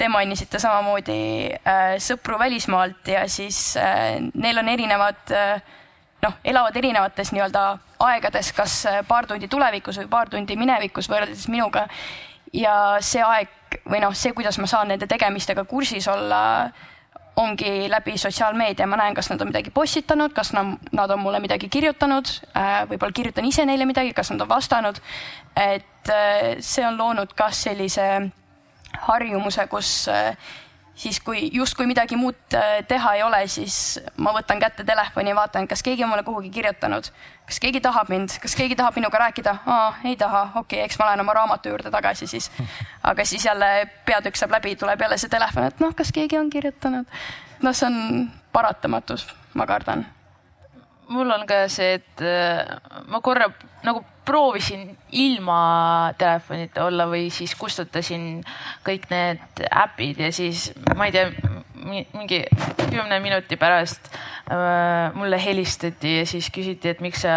[0.00, 1.20] te mainisite samamoodi
[1.52, 5.60] äh, sõpru välismaalt ja siis äh, neil on erinevad äh,
[6.24, 7.64] noh, elavad erinevates nii-öelda
[8.06, 11.86] aegades, kas äh, paar tundi tulevikus või paar tundi minevikus võrreldes minuga.
[12.52, 16.40] ja see aeg või noh, see, kuidas ma saan nende tegemistega kursis olla
[17.40, 21.40] ongi läbi sotsiaalmeedia, ma näen, kas nad on midagi postitanud, kas nad, nad on mulle
[21.40, 25.00] midagi kirjutanud, äh, võib-olla kirjutan ise neile midagi, kas nad on vastanud.
[25.56, 28.30] et äh, see on loonud ka sellise
[28.98, 30.36] harjumuse, kus äh,
[31.00, 35.68] siis kui justkui midagi muud äh, teha ei ole, siis ma võtan kätte telefoni, vaatan,
[35.70, 37.08] kas keegi on mulle kuhugi kirjutanud,
[37.48, 39.56] kas keegi tahab mind, kas keegi tahab minuga rääkida,
[40.04, 42.50] ei taha, okei okay,, eks ma lähen oma raamatu juurde tagasi siis.
[43.10, 46.50] aga siis jälle peatükk saab läbi, tuleb jälle see telefon, et noh, kas keegi on
[46.52, 47.20] kirjutanud.
[47.62, 50.06] noh, see on paratamatus, ma kardan
[51.10, 52.66] mul on ka see, et äh,
[53.10, 53.50] ma korra
[53.84, 58.44] nagu proovisin ilma telefonita olla või siis kustutasin
[58.86, 61.30] kõik need äpid ja siis ma ei tea,
[61.80, 62.44] mingi
[62.90, 67.34] kümne minuti pärast äh, mulle helistati ja siis küsiti, et miks sa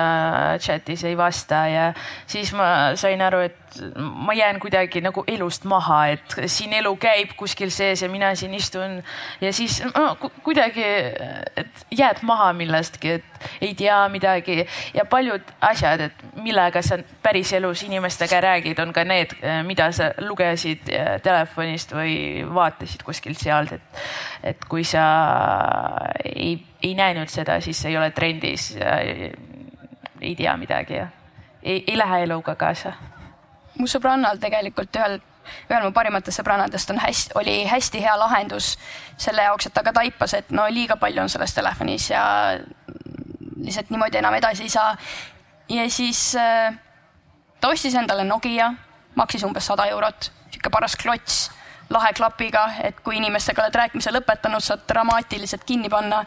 [0.62, 1.90] chat'is ei vasta ja
[2.28, 3.63] siis ma sain aru, et
[3.96, 8.54] ma jään kuidagi nagu elust maha, et siin elu käib kuskil sees ja mina siin
[8.54, 9.00] istun
[9.42, 10.84] ja siis no, kuidagi,
[11.58, 14.66] et jääd maha millestki, et ei tea midagi.
[14.94, 19.36] Ja paljud asjad, et millega sa päriselus inimestega räägid, on ka need,
[19.68, 20.92] mida sa lugesid
[21.24, 22.16] telefonist või
[22.54, 24.04] vaatasid kuskilt sealt, et,
[24.54, 25.06] et kui sa
[26.24, 28.74] ei, ei näinud seda, siis ei ole trendis,
[30.24, 31.10] ei tea midagi ja
[31.64, 32.94] ei, ei lähe eluga kaasa
[33.80, 35.18] mu sõbrannal tegelikult ühel,
[35.70, 38.74] ühel mu parimatest sõbrannadest on hästi, oli hästi hea lahendus
[39.18, 42.24] selle jaoks, et ta ka taipas, et no liiga palju on selles telefonis ja
[43.64, 44.96] lihtsalt niimoodi enam edasi ei saa.
[45.70, 46.74] ja siis äh,
[47.62, 48.74] ta ostis endale Nokia,
[49.16, 51.50] maksis umbes sada eurot, sihuke paras klots
[51.90, 56.26] lahe klapiga, et kui inimestega oled rääkimise lõpetanud, saad dramaatiliselt kinni panna.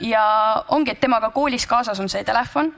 [0.00, 0.24] ja
[0.68, 2.72] ongi, et temaga koolis kaasas on see telefon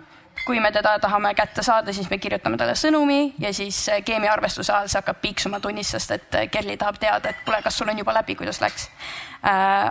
[0.47, 4.73] kui me teda tahame kätte saada, siis me kirjutame talle sõnumi ja siis äh, keemiaarvestuse
[4.73, 7.91] ajal see hakkab piiksuma tunnis, sest et äh, Kerli tahab teada, et kuule, kas sul
[7.93, 8.89] on juba läbi, kuidas läks.
[9.47, 9.91] Äh,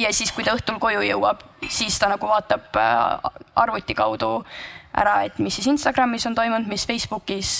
[0.00, 2.76] ja siis, kui ta õhtul koju jõuab, siis ta nagu vaatab
[3.58, 4.38] arvuti kaudu
[4.96, 7.52] ära, et mis siis Instagramis on toimunud, mis Facebookis,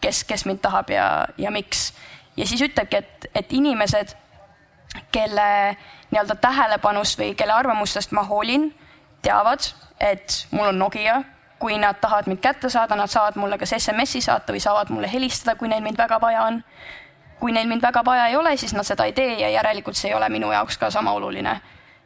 [0.00, 1.06] kes, kes mind tahab ja,
[1.38, 1.92] ja miks.
[2.36, 4.14] ja siis ütlebki, et, et inimesed,
[5.12, 5.50] kelle
[6.10, 8.70] nii-öelda tähelepanust või kelle arvamustest ma hoolin,
[9.22, 9.68] teavad,
[10.00, 11.20] et mul on Nokia
[11.60, 15.10] kui nad tahavad mind kätte saada, nad saavad mulle kas SMS-i saata või saavad mulle
[15.12, 16.62] helistada, kui neil mind väga vaja on.
[17.40, 20.10] kui neil mind väga vaja ei ole, siis nad seda ei tee ja järelikult see
[20.10, 21.60] ei ole minu jaoks ka sama oluline.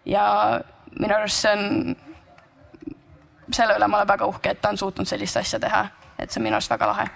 [0.04, 0.24] ja
[0.98, 1.96] minu arust see on,
[3.52, 5.86] selle üle ma olen väga uhke, et ta on suutnud sellist asja teha,
[6.18, 7.08] et see on minu arust väga lahe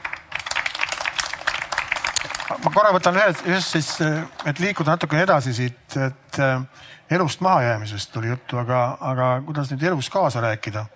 [2.65, 3.91] ma korra võtan ühest, ühest siis,
[4.47, 6.63] et liikuda natukene edasi siit, et äh,
[7.11, 10.87] elust mahajäämisest tuli juttu, aga, aga kuidas nüüd elus kaasa rääkida?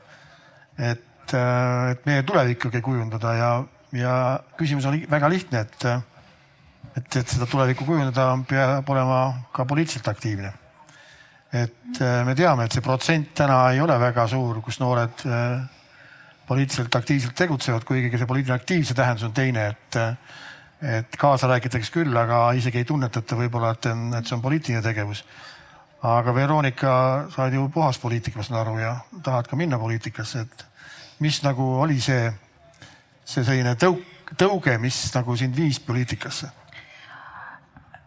[0.79, 3.51] et et, äh, et meie tulevikku kujundada ja,
[3.97, 4.15] ja
[4.59, 5.87] küsimus on väga lihtne, et,
[6.97, 9.23] et, et seda tulevikku kujundada peab olema
[9.53, 10.53] ka poliitiliselt aktiivne.
[11.53, 15.63] et äh, me teame, et see protsent täna ei ole väga suur, kus noored äh,
[16.49, 19.99] poliitiliselt aktiivselt tegutsevad, kuigi see poliitiline aktiivse tähendus on teine, et,
[20.83, 25.25] et kaasa räägitakse küll, aga isegi ei tunnetata võib-olla, et, et see on poliitiline tegevus
[26.03, 26.93] aga Veronika,
[27.31, 30.65] sa oled ju puhas poliitik, ma saan aru ja tahad ka minna poliitikasse, et
[31.23, 32.27] mis nagu oli see,
[33.25, 34.03] see selline tõuk,
[34.39, 36.51] tõuge, mis nagu sind viis poliitikasse?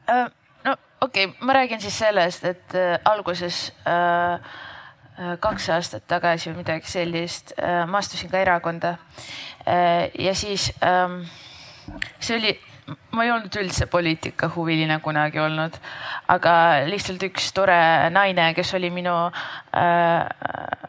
[0.10, 0.28] Äh,
[0.66, 4.40] no okei okay,, ma räägin siis sellest, et äh, alguses äh,
[5.40, 7.54] kaks aastat tagasi või midagi sellist,
[7.88, 8.98] ma astusin ka erakonda.
[10.20, 11.22] ja siis ähm,
[12.20, 12.52] see oli,
[13.16, 15.78] ma ei olnud üldse poliitikahuviline kunagi olnud,
[16.32, 16.56] aga
[16.90, 17.78] lihtsalt üks tore
[18.14, 20.85] naine, kes oli minu äh,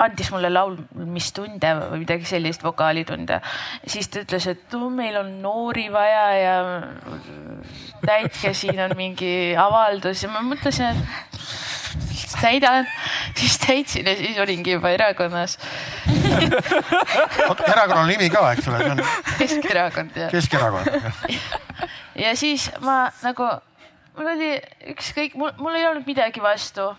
[0.00, 3.40] andis mulle laulmistunde või midagi sellist, vokaalitunde.
[3.86, 6.54] siis ta ütles, et meil on noori vaja ja
[8.04, 12.86] täitke, siin on mingi avaldus ja ma mõtlesin, et täidan,
[13.36, 15.58] siis täitsin ja siis olingi juba erakonnas
[17.72, 19.02] erakonna nimi ka, eks ole, see on.
[19.38, 20.30] Keskerakond jah.
[20.32, 20.86] Keskerakond.
[22.24, 23.48] ja siis ma nagu,
[24.18, 24.50] mul oli
[24.94, 26.90] ükskõik, mul, ei olnud midagi vastu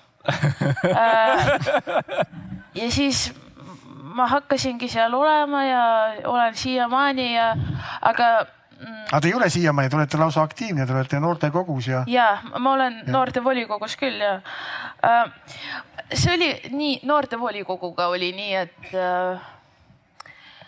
[2.82, 3.34] ja siis
[4.16, 5.84] ma hakkasingi seal olema ja
[6.26, 7.56] olen siiamaani ja,
[8.02, 8.46] aga
[8.80, 12.04] mm, aga te ei ole siiamaani, te olete lausa aktiivne, te olete noortekogus ja.
[12.08, 13.12] ja ma olen ja.
[13.12, 14.34] noortevolikogus küll ja
[15.06, 15.32] äh,
[16.14, 19.40] see oli nii, noortevolikoguga oli nii, et äh,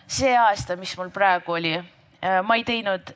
[0.08, 1.78] see aasta, mis mul praegu oli,
[2.44, 3.12] ma ei teinud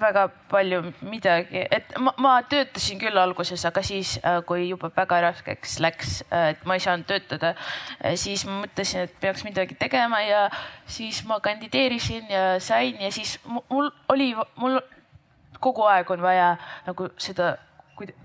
[0.00, 5.20] väga palju midagi, et ma, ma töötasin küll alguses, aga siis, äh, kui juba väga
[5.28, 7.54] raskeks läks, äh, et ma ei saanud töötada,
[8.00, 10.46] äh, siis ma mõtlesin, et peaks midagi tegema ja
[10.86, 14.80] siis ma kandideerisin ja sain ja siis mul oli, mul
[15.60, 17.56] kogu aeg on vaja nagu seda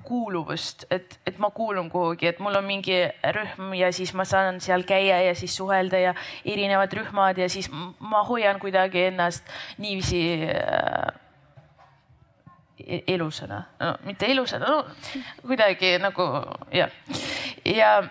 [0.03, 2.97] kuuluvust, et, et ma kuulun kuhugi, et mul on mingi
[3.35, 6.13] rühm ja siis ma saan seal käia ja siis suhelda ja
[6.45, 9.47] erinevad rühmad ja siis ma hoian kuidagi ennast
[9.77, 11.20] niiviisi äh,
[13.07, 14.85] elusana, no mitte elusana, no
[15.47, 16.23] kuidagi nagu
[16.73, 16.89] jah.
[17.65, 18.05] ja äh,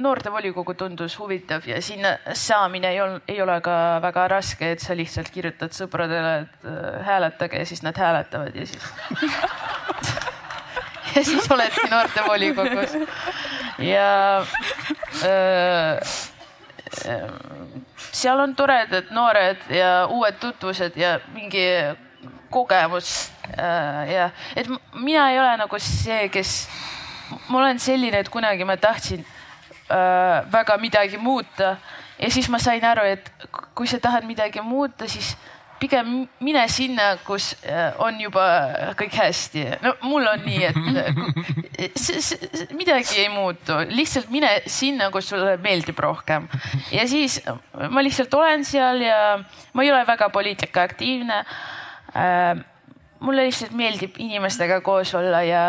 [0.00, 4.96] noortevolikogu tundus huvitav ja sinna saamine ei olnud, ei ole ka väga raske, et sa
[4.96, 8.82] lihtsalt kirjutad sõpradele, et äh, hääletage ja siis nad hääletavad ja siis
[11.16, 12.90] ja siis oledki noortevolikogus
[13.78, 14.44] ja
[15.24, 15.98] äh,
[18.12, 21.66] seal on toredad noored ja uued tutvused ja mingi
[22.52, 26.56] kogemus äh, ja et mina ei ole nagu see, kes,
[27.48, 31.76] ma olen selline, et kunagi ma tahtsin äh, väga midagi muuta
[32.18, 33.32] ja siis ma sain aru, et
[33.74, 35.34] kui sa tahad midagi muuta, siis
[35.82, 36.12] pigem
[36.44, 38.44] mine sinna, kus äh, on juba
[38.98, 39.64] kõik hästi.
[39.82, 40.68] no mul on nii,
[41.82, 41.98] et
[42.78, 46.46] midagi ei muutu, lihtsalt mine sinna, kus sulle meeldib rohkem.
[46.94, 47.40] ja siis
[47.90, 49.20] ma lihtsalt olen seal ja
[49.72, 51.42] ma ei ole väga poliitikaaktiivne
[53.22, 55.62] mulle lihtsalt meeldib inimestega koos olla ja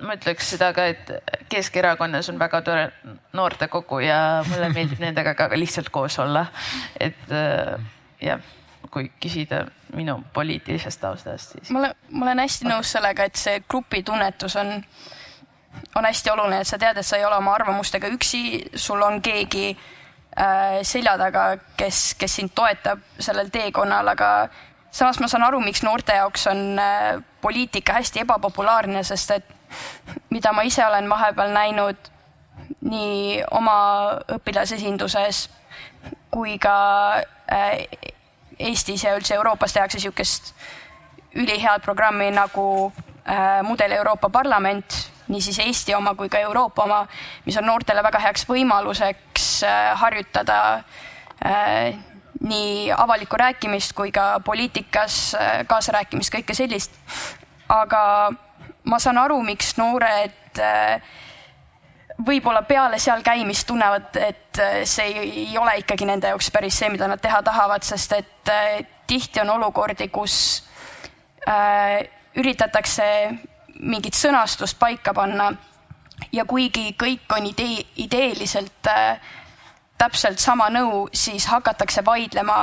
[0.00, 1.12] ma ütleks seda ka, et
[1.52, 2.86] Keskerakonnas on väga tore
[3.36, 6.46] noortekogu ja mulle meeldib nendega ka lihtsalt koos olla.
[7.00, 7.76] et äh,
[8.20, 8.40] jah,
[8.90, 9.64] kui küsida
[9.96, 11.70] minu poliitilisest taustast, siis.
[11.70, 14.78] ma olen, ma olen hästi nõus sellega, et see grupitunnetus on,
[15.96, 18.42] on hästi oluline, et sa tead, et sa ei ole oma arvamustega üksi,
[18.74, 21.46] sul on keegi äh, selja taga,
[21.76, 24.32] kes, kes sind toetab sellel teekonnal, aga
[24.92, 29.48] samas ma saan aru, miks noorte jaoks on äh, poliitika hästi ebapopulaarne, sest et
[30.30, 32.10] mida ma ise olen vahepeal näinud
[32.84, 33.76] nii oma
[34.36, 35.46] õpilasesinduses
[36.32, 36.76] kui ka
[37.52, 37.86] äh,
[38.62, 40.52] Eestis ja üldse Euroopas tehakse niisugust
[41.40, 42.92] ülihead programmi nagu
[43.24, 44.98] äh, Mudel Euroopa Parlament,
[45.32, 47.00] niisiis Eesti oma kui ka Euroopa oma,
[47.46, 49.48] mis on noortele väga heaks võimaluseks
[49.96, 50.58] harjutada
[52.42, 56.96] nii avalikku rääkimist kui ka poliitikas äh, kaasarääkimist, kõike sellist.
[57.68, 58.32] aga
[58.84, 61.02] ma saan aru, miks noored äh,
[62.26, 66.90] võib-olla peale seal käimist tunnevad, et äh, see ei ole ikkagi nende jaoks päris see,
[66.90, 68.52] mida nad teha tahavad, sest et
[69.06, 70.36] tihti on olukordi, kus
[72.38, 73.04] üritatakse
[73.82, 75.50] mingit sõnastust paika panna
[76.32, 79.20] ja kuigi kõik on idee, ideeliselt äh,
[80.02, 82.58] täpselt sama nõu, siis hakatakse vaidlema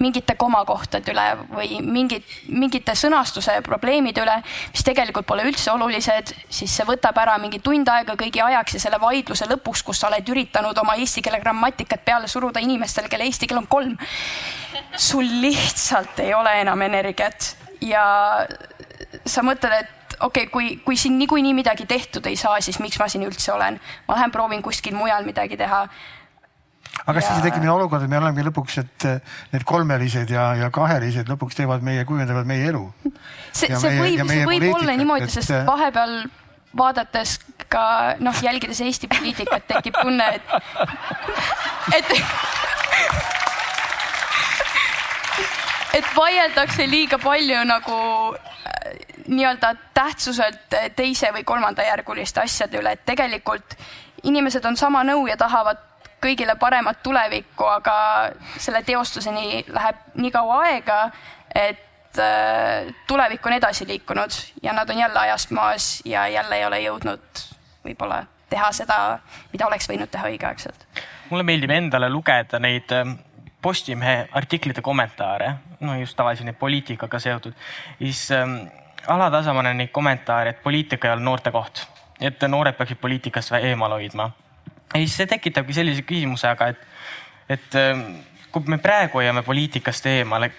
[0.00, 4.38] mingite komakohtade üle või mingit, mingite sõnastuse probleemide üle,
[4.72, 8.82] mis tegelikult pole üldse olulised, siis see võtab ära mingi tund aega kõigi ajaks ja
[8.86, 13.28] selle vaidluse lõpuks, kus sa oled üritanud oma eesti keele grammatikat peale suruda inimestele, kelle
[13.28, 13.96] eesti keel on kolm.
[14.96, 17.54] sul lihtsalt ei ole enam energiat
[17.84, 18.04] ja
[19.26, 22.98] sa mõtled, et okei okay,, kui, kui siin niikuinii midagi tehtud ei saa, siis miks
[22.98, 23.76] ma siin üldse olen,
[24.08, 25.84] ma lähen proovin kuskil mujal midagi teha
[27.06, 27.26] aga ja...
[27.26, 31.58] siis tekib olukord, et me olemegi lõpuks, et eh, need kolmelised ja, ja kahelised lõpuks
[31.58, 32.84] teevad meie, kujundavad meie elu.
[33.58, 35.66] see, see võib, see võib olla niimoodi, sest et...
[35.68, 36.14] vahepeal
[36.76, 37.38] vaadates
[37.70, 37.82] ka
[38.22, 40.44] noh, jälgides Eesti poliitikat, tekib tunne, et,
[41.98, 42.06] et
[45.98, 47.98] et vaieldakse liiga palju nagu
[49.30, 53.76] nii-öelda tähtsuselt teise või kolmandajärguliste asjade üle, et tegelikult
[54.26, 55.89] inimesed on sama nõu ja tahavad
[56.22, 57.94] kõigile paremat tulevikku, aga
[58.58, 60.98] selle teostuseni läheb nii kaua aega,
[61.54, 66.66] et äh, tulevik on edasi liikunud ja nad on jälle ajast maas ja jälle ei
[66.66, 67.46] ole jõudnud
[67.84, 68.98] võib-olla teha seda,
[69.52, 70.86] mida oleks võinud teha õigeaegselt.
[71.30, 73.18] mulle meeldib endale lugeda neid ähm,
[73.60, 75.50] Postimehe artiklite kommentaare,
[75.84, 77.52] no just tavaliselt neid poliitikaga seotud,
[77.98, 78.54] siis ähm,
[79.06, 81.82] alatasa ma näen neid kommentaare, et poliitika ei ole noorte koht,
[82.20, 84.30] et noored peaksid poliitikast eemal hoidma
[84.94, 86.88] ja siis see tekitabki sellise küsimuse, aga et,
[87.56, 88.02] et ähm,
[88.50, 90.50] kui me praegu hoiame poliitikast eemale,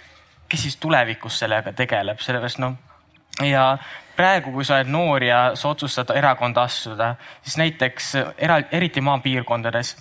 [0.49, 2.77] kes siis tulevikus sellega tegeleb, sellepärast noh
[3.47, 3.77] ja
[4.15, 9.95] praegu, kui sa oled noor ja sa otsustad erakonda astuda, siis näiteks era, eriti maapiirkondades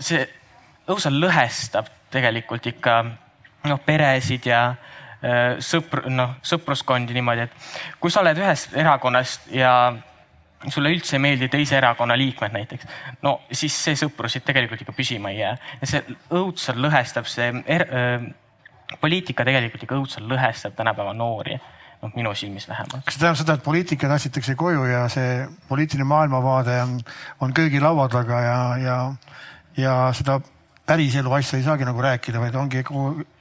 [0.00, 0.22] see
[0.88, 3.00] õudselt lõhestab tegelikult ikka
[3.66, 9.72] noh, peresid ja äh, sõpr-, noh, sõpruskondi niimoodi, et kui sa oled ühest erakonnast ja
[10.72, 12.88] sulle üldse ei meeldi teise erakonna liikmed näiteks,
[13.22, 16.02] no siis see sõprus siit tegelikult ikka püsima ei jää ja see
[16.34, 17.86] õudselt lõhestab see er,
[19.00, 23.04] poliitika tegelikult ikka õudselt lõhestab tänapäeva noori noh, minu silmis vähemalt.
[23.04, 26.98] kas see tähendab seda, et poliitika tassitakse koju ja see poliitiline maailmavaade on,
[27.40, 28.98] on köögilaua taga ja, ja,
[29.76, 30.40] ja seda
[30.86, 32.84] päriselu asja ei saagi nagu rääkida, vaid ongi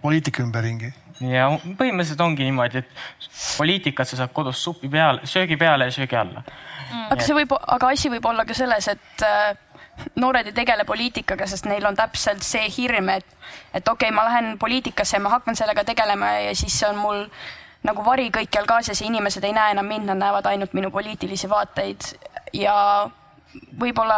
[0.01, 0.91] poliitika ümberringi
[1.23, 6.17] ja põhimõtteliselt ongi niimoodi, et poliitikat sa saad kodus supi peale, söögi peale ja söögi
[6.19, 6.43] alla.
[6.91, 7.07] Mm..
[7.15, 9.53] aga see võib, aga asi võib olla ka selles, et äh,
[10.19, 13.37] noored ei tegele poliitikaga, sest neil on täpselt see hirm, et,
[13.73, 17.23] et okei okay,, ma lähen poliitikasse ja ma hakkan sellega tegelema ja siis on mul
[17.85, 21.49] nagu vari kõikjal kaasas ja inimesed ei näe enam mind, nad näevad ainult minu poliitilisi
[21.49, 22.07] vaateid.
[22.53, 22.75] Ja
[23.79, 24.17] võib-olla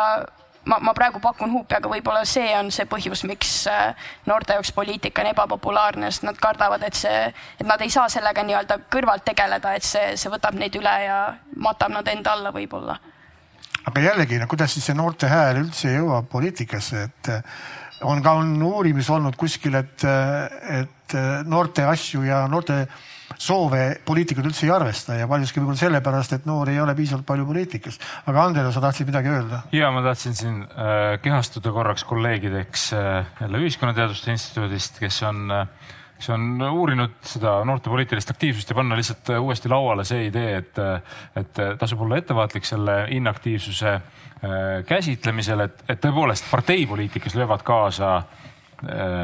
[0.68, 4.74] ma, ma praegu pakun huupi, aga võib-olla see on see põhjus, miks äh, noorte jaoks
[4.76, 7.24] poliitika on ebapopulaarne, sest nad kardavad, et see,
[7.58, 11.20] et nad ei saa sellega nii-öelda kõrvalt tegeleda, et see, see võtab neid üle ja
[11.64, 13.00] matab nad enda alla võib-olla.
[13.88, 17.60] aga jällegi, no kuidas siis see noorte hääl üldse jõuab poliitikasse, et äh,
[18.08, 21.18] on ka, on uurimus olnud kuskil, et, äh, et
[21.48, 22.84] noorte asju ja noorte
[23.38, 27.46] soove poliitikud üldse ei arvesta ja paljuski võib-olla sellepärast, et noor ei ole piisavalt palju
[27.46, 28.00] poliitikas.
[28.26, 29.62] aga Andero, sa tahtsid midagi öelda?
[29.72, 35.68] ja ma tahtsin siin äh, kehastuda korraks kolleegideks äh, jälle Ühiskonnateaduste Instituudist, kes on äh,
[36.18, 40.58] kes on uurinud seda noorte poliitilist aktiivsust ja panna lihtsalt äh, uuesti lauale see idee,
[40.62, 44.00] et, äh, et äh, tasub olla ettevaatlik selle inaktiivsuse
[44.86, 48.12] käsitlemisel, et, et tõepoolest parteipoliitikas löövad kaasa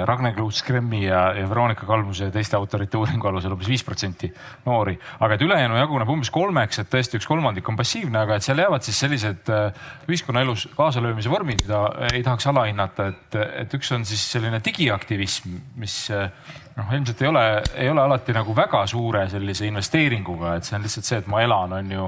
[0.05, 4.31] Ragne Kluut-Skremmi ja, ja Veronika Kalmuse ja teiste autorite uuringu alusel umbes viis protsenti
[4.65, 4.95] noori.
[5.19, 8.63] aga et ülejäänu jaguneb umbes kolmeks, et tõesti üks kolmandik on passiivne, aga et seal
[8.63, 14.07] jäävad siis sellised äh, ühiskonnaelus kaasalöömise vormid, mida ei tahaks alahinnata, et, et üks on
[14.09, 16.31] siis selline digiaktivism, mis äh,
[16.77, 17.43] noh, ilmselt ei ole,
[17.75, 21.41] ei ole alati nagu väga suure sellise investeeringuga, et see on lihtsalt see, et ma
[21.43, 22.07] elan, on ju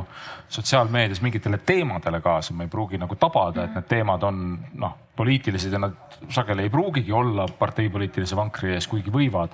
[0.57, 4.45] sotsiaalmeedias mingitele teemadele kaasa, ma ei pruugi nagu tabada, et need teemad on
[4.81, 9.53] noh, poliitilised ja nad sageli ei pruugigi olla parteipoliitilise vankri ees, kuigi võivad.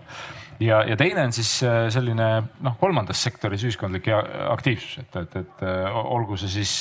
[0.60, 2.30] ja, ja teine on siis äh, selline
[2.62, 4.08] noh, kolmandas sektoris ühiskondlik
[4.50, 6.76] aktiivsus, et, et, et äh, olgu see siis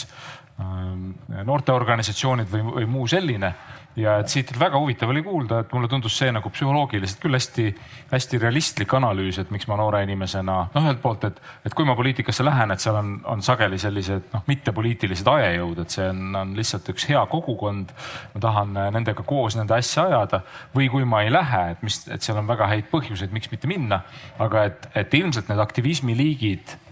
[0.61, 1.11] ähm,
[1.47, 3.55] noorteorganisatsioonid või, või muu selline
[3.97, 8.41] ja et siit väga huvitav oli kuulda, et mulle tundus see nagu psühholoogiliselt küll hästi-hästi
[8.43, 12.47] realistlik analüüs, et miks ma noore inimesena noh, ühelt poolt, et, et kui ma poliitikasse
[12.47, 16.93] lähen, et seal on, on sageli sellised noh, mittepoliitilised ajajõud, et see on, on lihtsalt
[16.95, 17.95] üks hea kogukond.
[18.35, 20.45] ma tahan nendega koos nende asja ajada
[20.75, 23.71] või kui ma ei lähe, et mis, et seal on väga häid põhjuseid, miks mitte
[23.71, 24.05] minna,
[24.39, 26.90] aga et, et ilmselt need aktivismi liigid Äh,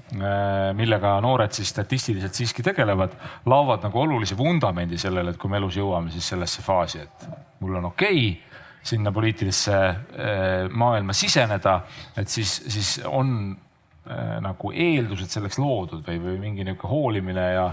[0.78, 3.12] millega noored siis statistiliselt siiski tegelevad,
[3.46, 7.26] laovad nagu olulise vundamendi sellele, et kui me elus jõuame siis sellesse faasi, et
[7.60, 8.58] mul on okei okay,
[8.88, 11.80] sinna poliitilisse äh, maailma siseneda,
[12.16, 17.72] et siis, siis on äh, nagu eeldused selleks loodud või, või mingi niisugune hoolimine ja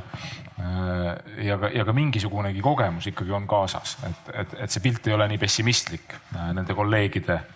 [1.44, 5.16] ja ka, ja ka mingisugunegi kogemus ikkagi on kaasas, et, et, et see pilt ei
[5.18, 6.16] ole nii pessimistlik
[6.56, 7.55] nende kolleegide Äh,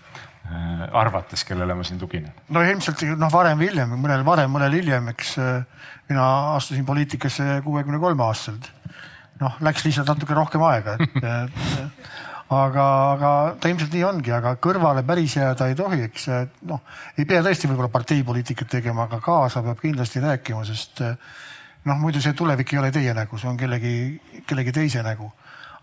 [0.91, 2.33] arvates, kellele ma siin tuginen?
[2.49, 7.59] no ilmselt noh, varem või hiljem, mõnel varem, mõnel hiljem, eks äh, mina astusin poliitikasse
[7.65, 8.71] kuuekümne kolme aastaselt.
[9.39, 14.55] noh, läks lihtsalt natuke rohkem aega, et, et aga, aga ta ilmselt nii ongi, aga
[14.61, 16.27] kõrvale päris jääda ei tohi, eks
[16.69, 16.81] noh,
[17.17, 22.35] ei pea tõesti võib-olla parteipoliitikat tegema, aga kaasa peab kindlasti rääkima, sest noh, muidu see
[22.37, 23.93] tulevik ei ole teie nägu, see on kellegi,
[24.49, 25.31] kellegi teise nägu.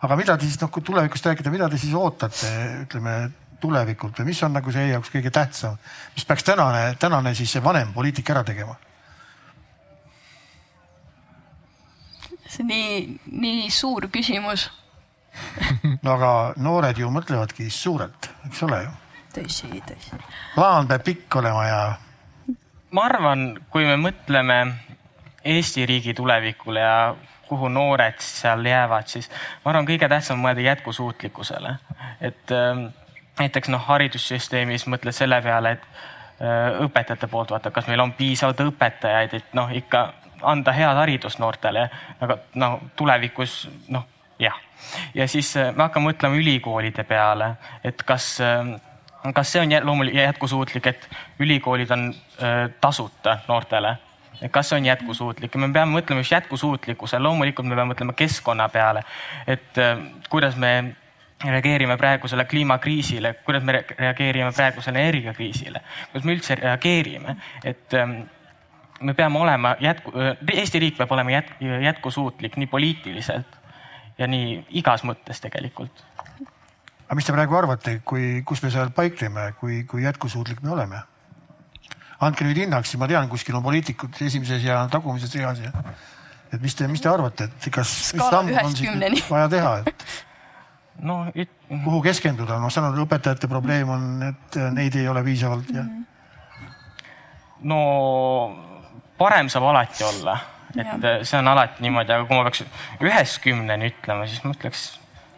[0.02, 2.50] aga mida te siis noh, kui tulevikust rääkida, mida te siis ootate,
[2.84, 3.14] ütleme
[3.60, 5.78] tulevikult või mis on nagu teie jaoks kõige tähtsam,
[6.14, 8.76] mis peaks tänane, tänane siis see vanem poliitik ära tegema?
[12.46, 14.68] see on nii, nii suur küsimus
[16.04, 18.96] no aga noored ju mõtlevadki suurelt, eks ole ju?
[19.36, 20.18] tõsi, tõsi.
[20.54, 21.80] plaan peab pikk olema ja
[22.96, 24.60] ma arvan, kui me mõtleme
[25.46, 27.14] Eesti riigi tulevikule ja
[27.46, 29.28] kuhu noored seal jäävad, siis
[29.62, 31.76] ma arvan, kõige tähtsam on mõelda jätkusuutlikkusele.
[32.20, 32.80] et äh,
[33.38, 35.84] näiteks noh, haridussüsteemis mõtled selle peale, et
[36.40, 40.06] äh, õpetajate poolt vaata, kas meil on piisavalt õpetajaid, et noh, ikka
[40.46, 41.86] anda head haridust noortele,
[42.20, 44.06] aga no tulevikus noh,
[44.40, 44.56] jah.
[45.14, 47.54] ja siis äh, me hakkame mõtlema ülikoolide peale,
[47.84, 48.74] et kas äh,
[49.34, 51.08] kas see on loomulikult jätkusuutlik, et
[51.42, 52.12] ülikoolid on
[52.80, 53.96] tasuta noortele?
[54.52, 58.68] kas see on jätkusuutlik ja me peame mõtlema just jätkusuutlikkusele, loomulikult me peame mõtlema keskkonna
[58.70, 59.02] peale,
[59.48, 59.80] et
[60.30, 60.70] kuidas me
[61.44, 65.82] reageerime praegusele kliimakriisile, kuidas me reageerime praegusele energiakriisile,
[66.12, 68.18] kuidas me üldse reageerime, et ähm,
[69.00, 73.58] me peame olema jätku, äh, Eesti riik peab olema jätk, jätkusuutlik nii poliitiliselt
[74.18, 76.04] ja nii igas mõttes tegelikult
[77.06, 81.02] aga mis te praegu arvate, kui, kus me seal paikneme, kui, kui jätkusuutlik me oleme?
[82.24, 85.72] andke nüüd hinnang, siis ma tean, kuskil on poliitikud esimeses ja tagumises reas ja
[86.54, 89.95] et mis te, mis te arvate, et kas, samm on siis vaja teha, et
[91.02, 91.50] no it...
[91.68, 95.84] kuhu keskenduda, ma saan aru, õpetajate probleem on, et neid ei ole piisavalt ja.
[97.68, 97.80] no
[99.18, 100.36] parem saab alati olla,
[100.76, 101.16] et ja.
[101.24, 102.64] see on alati niimoodi, aga kui ma peaks
[103.00, 104.86] ühest kümneni ütlema, siis ma ütleks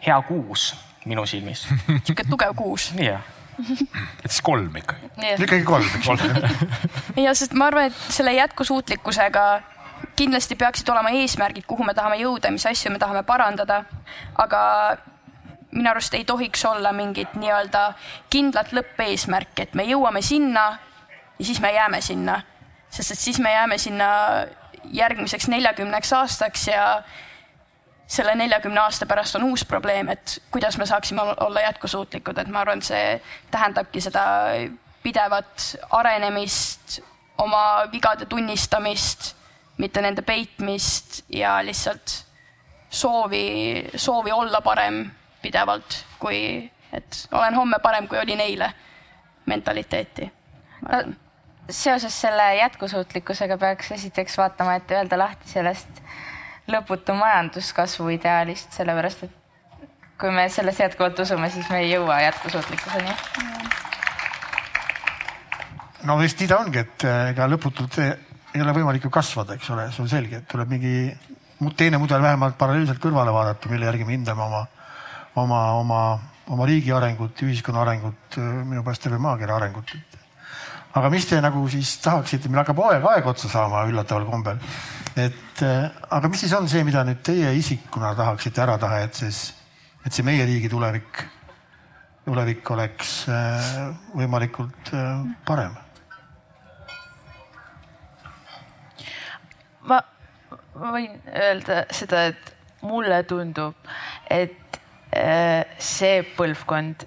[0.05, 0.71] hea kuus
[1.09, 1.65] minu silmis.
[2.05, 2.91] sihuke tugev kuus.
[2.99, 3.25] jah
[4.23, 5.09] et siis kolm ikkagi.
[5.35, 6.51] ikkagi kolm, eks ole.
[7.25, 9.45] ja sest ma arvan, et selle jätkusuutlikkusega
[10.19, 13.83] kindlasti peaksid olema eesmärgid, kuhu me tahame jõuda, mis asju me tahame parandada.
[14.39, 14.61] aga
[15.71, 17.93] minu arust ei tohiks olla mingit nii-öelda
[18.29, 20.65] kindlat lõppeesmärki, et me jõuame sinna
[21.39, 22.41] ja siis me jääme sinna.
[22.89, 24.09] sest et siis me jääme sinna
[24.83, 27.03] järgmiseks neljakümneks aastaks ja
[28.07, 32.63] selle neljakümne aasta pärast on uus probleem, et kuidas me saaksime olla jätkusuutlikud, et ma
[32.63, 33.21] arvan, see
[33.51, 34.23] tähendabki seda
[35.03, 36.99] pidevat arenemist,
[37.37, 39.35] oma vigade tunnistamist,
[39.77, 42.25] mitte nende peitmist ja lihtsalt
[42.89, 45.05] soovi, soovi olla parem
[45.41, 48.71] pidevalt, kui et olen homme parem, kui olin eile
[49.45, 50.31] mentaliteeti.
[51.69, 56.01] seoses selle jätkusuutlikkusega peaks esiteks vaatama, et öelda lahti sellest
[56.69, 59.35] lõputu majanduskasvu ideaalist, sellepärast et
[60.19, 63.13] kui me selles jätkuvalt usume, siis me ei jõua jätkusuutlikkuseni.
[66.03, 69.69] no vist nii ta ongi, et eh, ega lõputult ei ole võimalik ju kasvada, eks
[69.75, 70.93] ole, see on selge, et tuleb mingi
[71.77, 74.65] teine mudel vähemalt paralleelselt kõrvale vaadata, mille järgi me hindame oma,
[75.43, 76.03] oma, oma,
[76.49, 79.95] oma riigi arengut, ühiskonna arengut, minu pärast terve maakera arengut.
[80.93, 84.57] aga mis te nagu siis tahaksite, meil hakkab aeg, aeg otsa saama üllataval kombel
[85.19, 89.17] et äh, aga mis siis on see, mida nüüd teie isikuna tahaksite ära taha, et
[89.17, 89.41] siis,
[90.05, 91.23] et see meie riigi tulevik,
[92.27, 95.75] tulevik oleks äh, võimalikult äh, parem?
[99.89, 99.99] ma,
[100.77, 102.53] ma võin öelda seda, et
[102.85, 103.75] mulle tundub,
[104.29, 104.79] et
[105.09, 107.05] see põlvkond,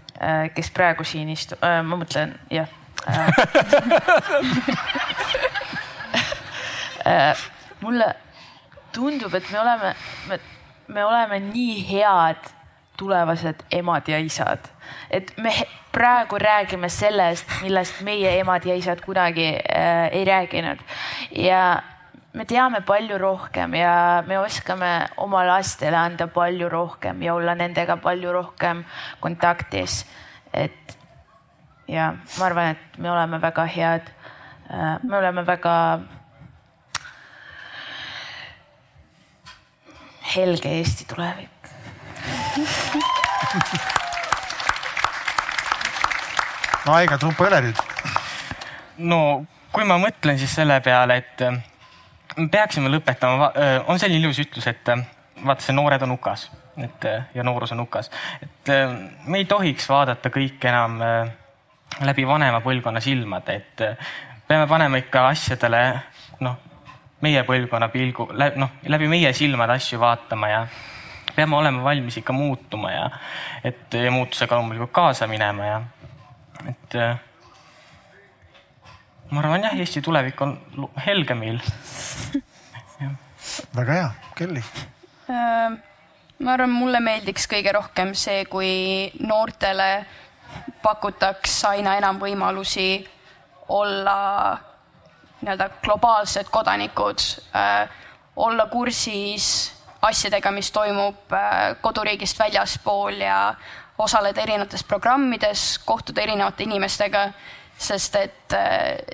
[0.54, 2.68] kes praegu siin istub, ma mõtlen jah
[7.82, 8.14] mulle
[8.92, 9.94] tundub, et me oleme,
[10.28, 10.38] me,
[10.88, 12.36] me oleme nii head
[12.96, 14.58] tulevased emad ja isad,
[15.10, 15.52] et me
[15.92, 20.78] praegu räägime sellest, millest meie emad ja isad kunagi äh, ei rääkinud.
[21.36, 21.82] Ja
[22.32, 27.96] me teame palju rohkem ja me oskame oma lastele anda palju rohkem ja olla nendega
[27.96, 28.84] palju rohkem
[29.20, 30.06] kontaktis.
[30.52, 30.98] et
[31.88, 34.10] ja ma arvan, et me oleme väga head,
[34.70, 36.00] äh, me oleme väga
[40.34, 41.50] helge Eesti tulevik.
[46.86, 47.82] no aega tuppa ei ole nüüd.
[48.98, 51.71] no kui ma mõtlen siis selle peale, et
[52.36, 53.52] me peaksime lõpetama,
[53.90, 54.90] on selline ilus ütlus, et
[55.42, 56.48] vaata, see noored on hukas,
[56.80, 58.10] et ja noorus on hukas,
[58.42, 58.74] et
[59.26, 60.98] me ei tohiks vaadata kõike enam
[62.08, 63.86] läbi vanema põlvkonna silmade, et
[64.48, 65.82] peame panema ikka asjadele
[66.42, 66.60] noh
[67.22, 68.28] meie põlvkonna pilgu,
[68.58, 70.62] noh, läbi meie silmade asju vaatama ja
[71.36, 73.04] peame olema valmis ikka muutuma ja
[73.64, 75.82] et ja muutusega loomulikult kaasa minema ja
[76.68, 76.96] et
[79.32, 80.56] ma arvan jah, Eesti tulevik on
[81.06, 81.60] helge meil.
[83.76, 84.62] Väga hea, Kelly?
[85.30, 85.78] Äh,.
[86.42, 90.04] ma arvan, mulle meeldiks kõige rohkem see, kui noortele
[90.82, 93.06] pakutaks aina enam võimalusi
[93.72, 94.18] olla
[95.40, 97.24] nii-öelda globaalsed kodanikud
[97.56, 97.88] äh,,
[98.36, 99.46] olla kursis
[100.02, 103.54] asjadega, mis toimub äh, koduriigist väljaspool ja
[103.98, 107.28] osaleda erinevates programmides, kohtuda erinevate inimestega,
[107.78, 108.54] sest et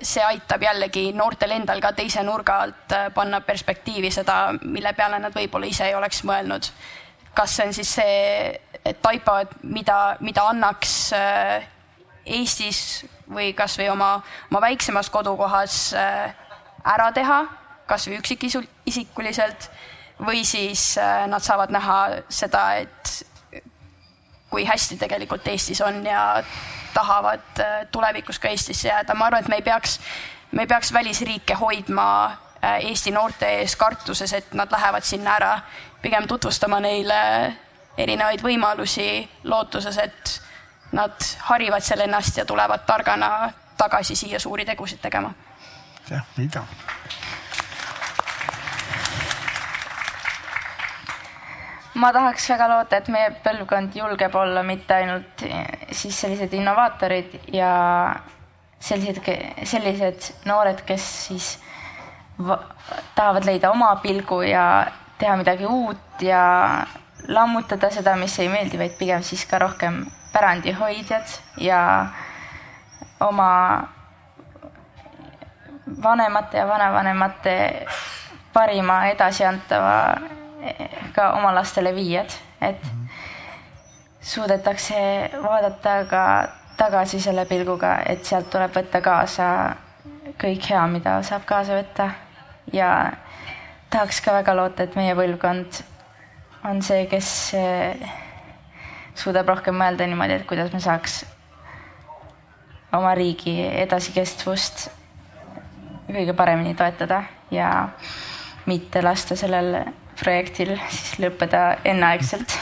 [0.05, 5.32] see aitab jällegi noortel endal ka teise nurga alt panna perspektiivi seda, mille peale nad
[5.35, 6.70] võib-olla ise ei oleks mõelnud.
[7.35, 11.12] kas see on siis see, et taipavad, mida, mida annaks
[12.28, 14.18] Eestis või kasvõi oma,
[14.51, 17.39] oma väiksemas kodukohas ära teha,
[17.89, 19.70] kasvõi üksikisikuliselt
[20.26, 21.98] või siis äh, nad saavad näha
[22.28, 23.62] seda, et
[24.51, 26.43] kui hästi tegelikult Eestis on ja
[26.99, 29.15] tahavad äh, tulevikus ka Eestisse jääda.
[29.15, 30.01] ma arvan, et me ei peaks,
[30.53, 35.55] me ei peaks välisriike hoidma äh, Eesti noorte ees kartuses, et nad lähevad sinna ära,
[36.03, 37.23] pigem tutvustama neile
[37.99, 39.09] erinevaid võimalusi
[39.45, 40.35] lootuses, et
[40.93, 45.33] nad harivad seal ennast ja tulevad targana tagasi siia suuri tegusid tegema.
[46.11, 46.49] jah, nii
[51.99, 57.35] ma tahaks väga loota, et meie põlvkond julgeb olla mitte ainult eh, siis sellised innovaatorid
[57.53, 57.70] ja
[58.79, 59.23] sellised,
[59.66, 61.51] sellised noored, kes siis
[63.19, 64.65] tahavad leida oma pilgu ja
[65.19, 66.43] teha midagi uut ja
[67.29, 71.35] lammutada seda, mis ei meeldi, vaid pigem siis ka rohkem pärandihoidjad
[71.65, 71.81] ja
[73.27, 73.51] oma
[76.03, 77.55] vanemate ja vanavanemate
[78.53, 80.38] parima edasiantava
[81.15, 82.82] ka oma lastele viiad, et
[84.20, 84.99] suudetakse
[85.43, 86.24] vaadata ka
[86.78, 89.49] tagasi selle pilguga, et sealt tuleb võtta kaasa
[90.39, 92.11] kõik hea, mida saab kaasa võtta.
[92.73, 92.90] Ja
[93.90, 95.81] tahaks ka väga loota, et meie põlvkond
[96.69, 98.11] on see, kes eh,
[99.19, 101.23] suudab rohkem mõelda niimoodi, et kuidas me saaks
[102.95, 104.89] oma riigi edasikestvust
[106.09, 107.23] kõige paremini toetada
[107.53, 107.89] ja
[108.69, 109.82] mitte lasta sellel
[110.20, 112.57] projektil siis lõppeda enneaegselt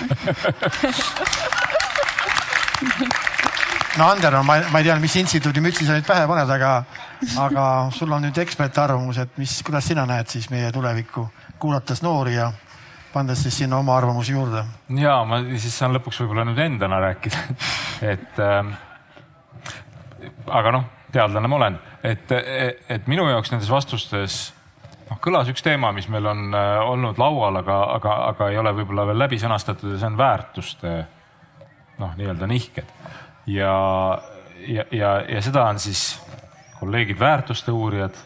[3.96, 6.72] no Ander, ma, ma ei tea, mis instituudi mütsi sa nüüd pähe paned, aga,
[7.42, 7.64] aga
[7.96, 11.26] sul on nüüd ekspertarvamus, et mis, kuidas sina näed siis meie tulevikku,
[11.62, 12.50] kuulates noori ja
[13.14, 14.64] pandes siis sinna oma arvamusi juurde?
[15.00, 17.46] ja ma siis saan lõpuks võib-olla nüüd endana rääkida,
[18.12, 18.74] et äh,
[20.60, 22.32] aga noh, teadlane ma olen, et,
[22.92, 24.40] et minu jaoks nendes vastustes
[25.10, 28.72] noh, kõlas üks teema, mis meil on äh, olnud laual, aga, aga, aga ei ole
[28.80, 30.96] võib-olla veel läbi sõnastatud ja see on väärtuste
[32.00, 32.90] noh, nii-öelda nihked.
[33.52, 33.74] ja,
[34.66, 36.08] ja, ja, ja seda on siis
[36.80, 38.16] kolleegid väärtuste uurijad,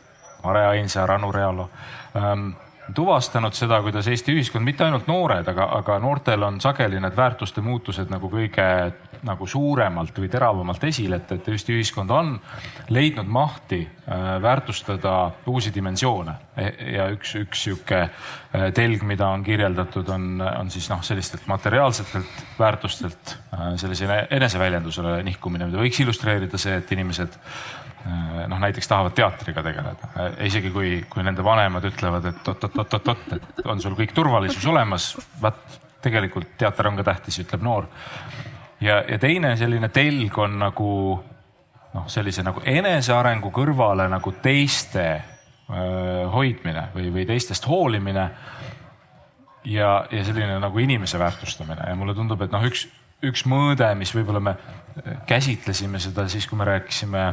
[0.45, 1.69] Mare Ainsaar, Anu Realo
[2.17, 2.53] ähm,
[2.95, 7.63] tuvastanud seda, kuidas Eesti ühiskond, mitte ainult noored, aga, aga noortel on sageli need väärtuste
[7.65, 8.67] muutused nagu kõige
[9.27, 12.33] nagu suuremalt või teravamalt esile, et, et Eesti ühiskond on
[12.93, 15.15] leidnud mahti äh, väärtustada
[15.51, 16.35] uusi dimensioone.
[16.57, 21.45] E, ja üks, üks sihuke äh, telg, mida on kirjeldatud, on, on siis noh, sellistelt
[21.51, 27.37] materiaalsetelt väärtustelt äh, sellisele eneseväljendusele nihkumine, mida võiks illustreerida see, et inimesed
[28.05, 30.09] noh, näiteks tahavad teatriga tegeleda,
[30.47, 35.13] isegi kui, kui nende vanemad ütlevad, et oot-oot-oot-oot, et on sul kõik turvalisus olemas,
[35.43, 37.91] vaat tegelikult teater on ka tähtis, ütleb noor
[38.81, 40.93] ja, ja teine selline telg on nagu
[41.95, 48.31] noh, sellise nagu enesearengu kõrvale nagu teiste öö, hoidmine või, või teistest hoolimine.
[49.65, 52.87] ja, ja selline nagu inimese väärtustamine ja mulle tundub, et noh, üks,
[53.23, 54.57] üks mõõde, mis võib-olla me
[55.27, 57.27] käsitlesime seda siis, kui me rääkisime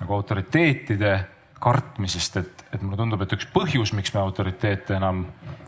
[0.00, 1.14] nagu autoriteetide
[1.60, 5.24] kartmisest, et, et mulle tundub, et üks põhjus, miks me autoriteete enam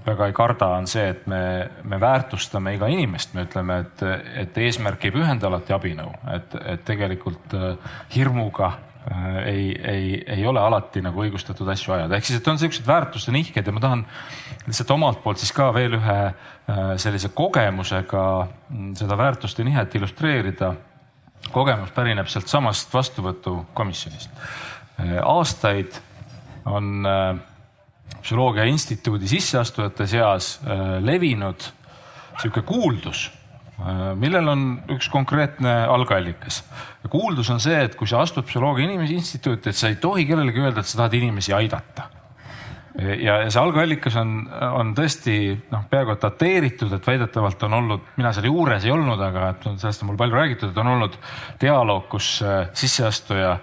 [0.09, 1.41] väga ei karda, on see, et me,
[1.89, 4.05] me väärtustame iga inimest, me ütleme, et,
[4.45, 9.65] et eesmärk ei pühenda alati abinõu, et, et tegelikult äh, hirmuga äh, ei,
[9.95, 13.69] ei, ei ole alati nagu õigustatud asju ajada, ehk siis, et on siuksed väärtuste nihked
[13.69, 14.05] ja ma tahan
[14.67, 20.75] lihtsalt omalt poolt siis ka veel ühe äh, sellise kogemusega mm, seda väärtuste nihet illustreerida.
[21.52, 24.31] Kogemus pärineb sealtsamast vastuvõtukomisjonist
[25.23, 25.94] aastaid
[26.66, 27.39] on äh,
[28.23, 31.69] psühholoogia instituudi sisseastujate seas äh, levinud
[32.43, 33.28] sihuke kuuldus,
[33.78, 36.62] äh, millel on üks konkreetne algallikas.
[37.10, 40.65] kuuldus on see, et kui sa astud psühholoogia inimese instituuti, et sa ei tohi kellelegi
[40.65, 42.10] öelda, et sa tahad inimesi aidata.
[42.99, 44.35] Ja, ja see algallikas on,
[44.75, 45.39] on tõesti
[45.73, 49.66] noh, peaaegu et dateeritud, et väidetavalt on olnud, mina seal juures ei olnud, aga et
[49.70, 51.19] sellest on mul palju räägitud, et on olnud
[51.62, 52.39] dialoog, kus
[52.79, 53.57] sisseastuja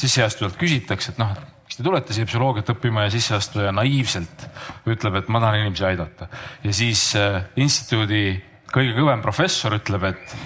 [0.00, 1.32] sisseastujalt küsitakse, et noh,
[1.66, 4.46] miks te tulete siia psühholoogiat õppima ja sisseastuja naiivselt
[4.90, 6.28] ütleb, et ma tahan inimesi aidata.
[6.64, 8.40] ja siis äh, instituudi
[8.72, 10.36] kõige kõvem professor ütleb, et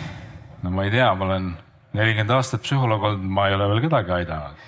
[0.65, 1.53] no ma ei tea, ma olen
[1.95, 4.65] nelikümmend aastat psühholoog olnud, ma ei ole veel kedagi aidanud.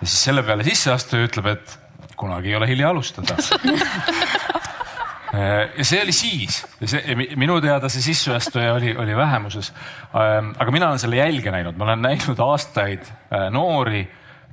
[0.00, 1.78] ja siis selle peale sisseastuja ütleb, et
[2.20, 3.36] kunagi ei ole hilja alustada
[5.78, 9.72] ja see oli siis, see minu teada see sisseastuja oli, oli vähemuses.
[10.16, 14.02] Ähm, aga mina olen selle jälge näinud, ma olen näinud aastaid äh, noori,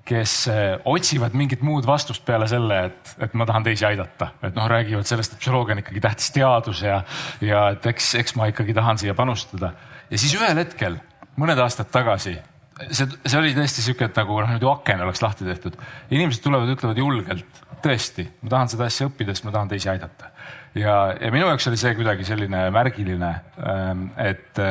[0.08, 4.56] kes äh, otsivad mingit muud vastust peale selle, et, et ma tahan teisi aidata, et
[4.56, 7.02] noh, räägivad sellest, et psühholoogia on ikkagi tähtis teadus ja,
[7.44, 9.74] ja et eks, eks ma ikkagi tahan siia panustada.
[10.12, 11.02] ja siis ühel hetkel,
[11.42, 12.38] mõned aastad tagasi
[12.86, 15.78] see, see oli tõesti sihuke, et nagu noh, nüüd aken oleks lahti tehtud.
[16.14, 20.32] inimesed tulevad, ütlevad julgelt, tõesti, ma tahan seda asja õppida, sest ma tahan teisi aidata.
[20.78, 23.34] ja, ja minu jaoks oli see kuidagi selline märgiline,
[23.64, 24.62] ähm, et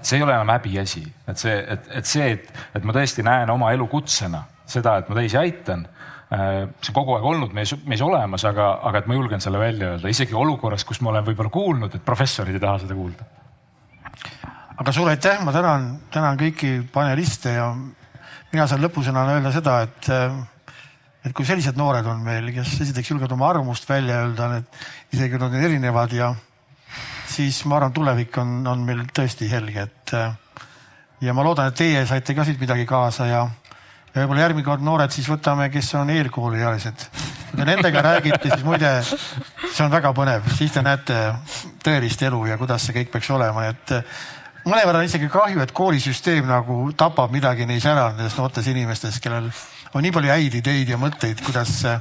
[0.00, 3.50] see ei ole enam häbiasi, et see, et, et see, et, et ma tõesti näen
[3.54, 7.74] oma elu kutsena seda, et ma teisi aitan äh, see on kogu aeg olnud meis,
[7.86, 11.26] meis olemas, aga, aga et ma julgen selle välja öelda, isegi olukorras, kus ma olen
[11.26, 13.26] võib-olla kuulnud, et professorid ei taha seda kuulda
[14.76, 17.70] aga suur aitäh, ma tänan, tänan kõiki paneliste ja
[18.52, 20.10] mina saan lõpusõnana öelda seda, et,
[21.24, 25.40] et kui sellised noored on meil, kes esiteks julgevad oma arvamust välja öelda, need isegi
[25.40, 26.32] nad on erinevad ja
[27.30, 30.16] siis ma arvan, tulevik on, on meil tõesti helge, et
[31.24, 33.42] ja ma loodan, et teie saite ka siit midagi kaasa ja,
[34.12, 37.08] ja võib-olla järgmine kord noored siis võtame, kes on eelkooliealised.
[37.50, 41.20] kui te nendega räägite, siis muide, see on väga põnev, siis te näete
[41.84, 43.94] tõelist elu ja kuidas see kõik peaks olema, et
[44.66, 49.50] mõnevõrra on isegi kahju, et koolisüsteem nagu tapab midagi neis ära, nendes noortes inimestes, kellel
[49.94, 52.00] on nii palju häid ideid ja mõtteid, kuidas äh,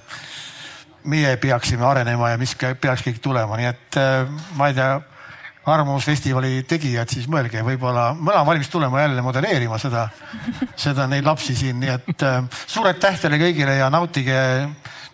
[1.05, 4.95] meie peaksime arenema ja mis peaks kõik tulema, nii et äh, ma ei tea,
[5.65, 10.03] arvamusfestivali tegijad, siis mõelge, võib-olla ma olen valmis tulema jälle modelleerima seda,
[10.77, 14.37] seda neid lapsi siin, nii et äh, suur aitäh teile kõigile ja nautige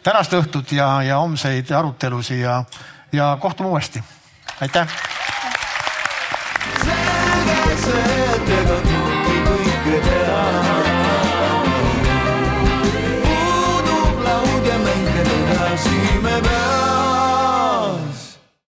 [0.03, 2.61] tänast õhtut ja, ja homseid arutelusid ja,
[3.15, 4.03] ja kohtume uuesti.
[4.61, 5.20] aitäh
[7.77, 8.60] said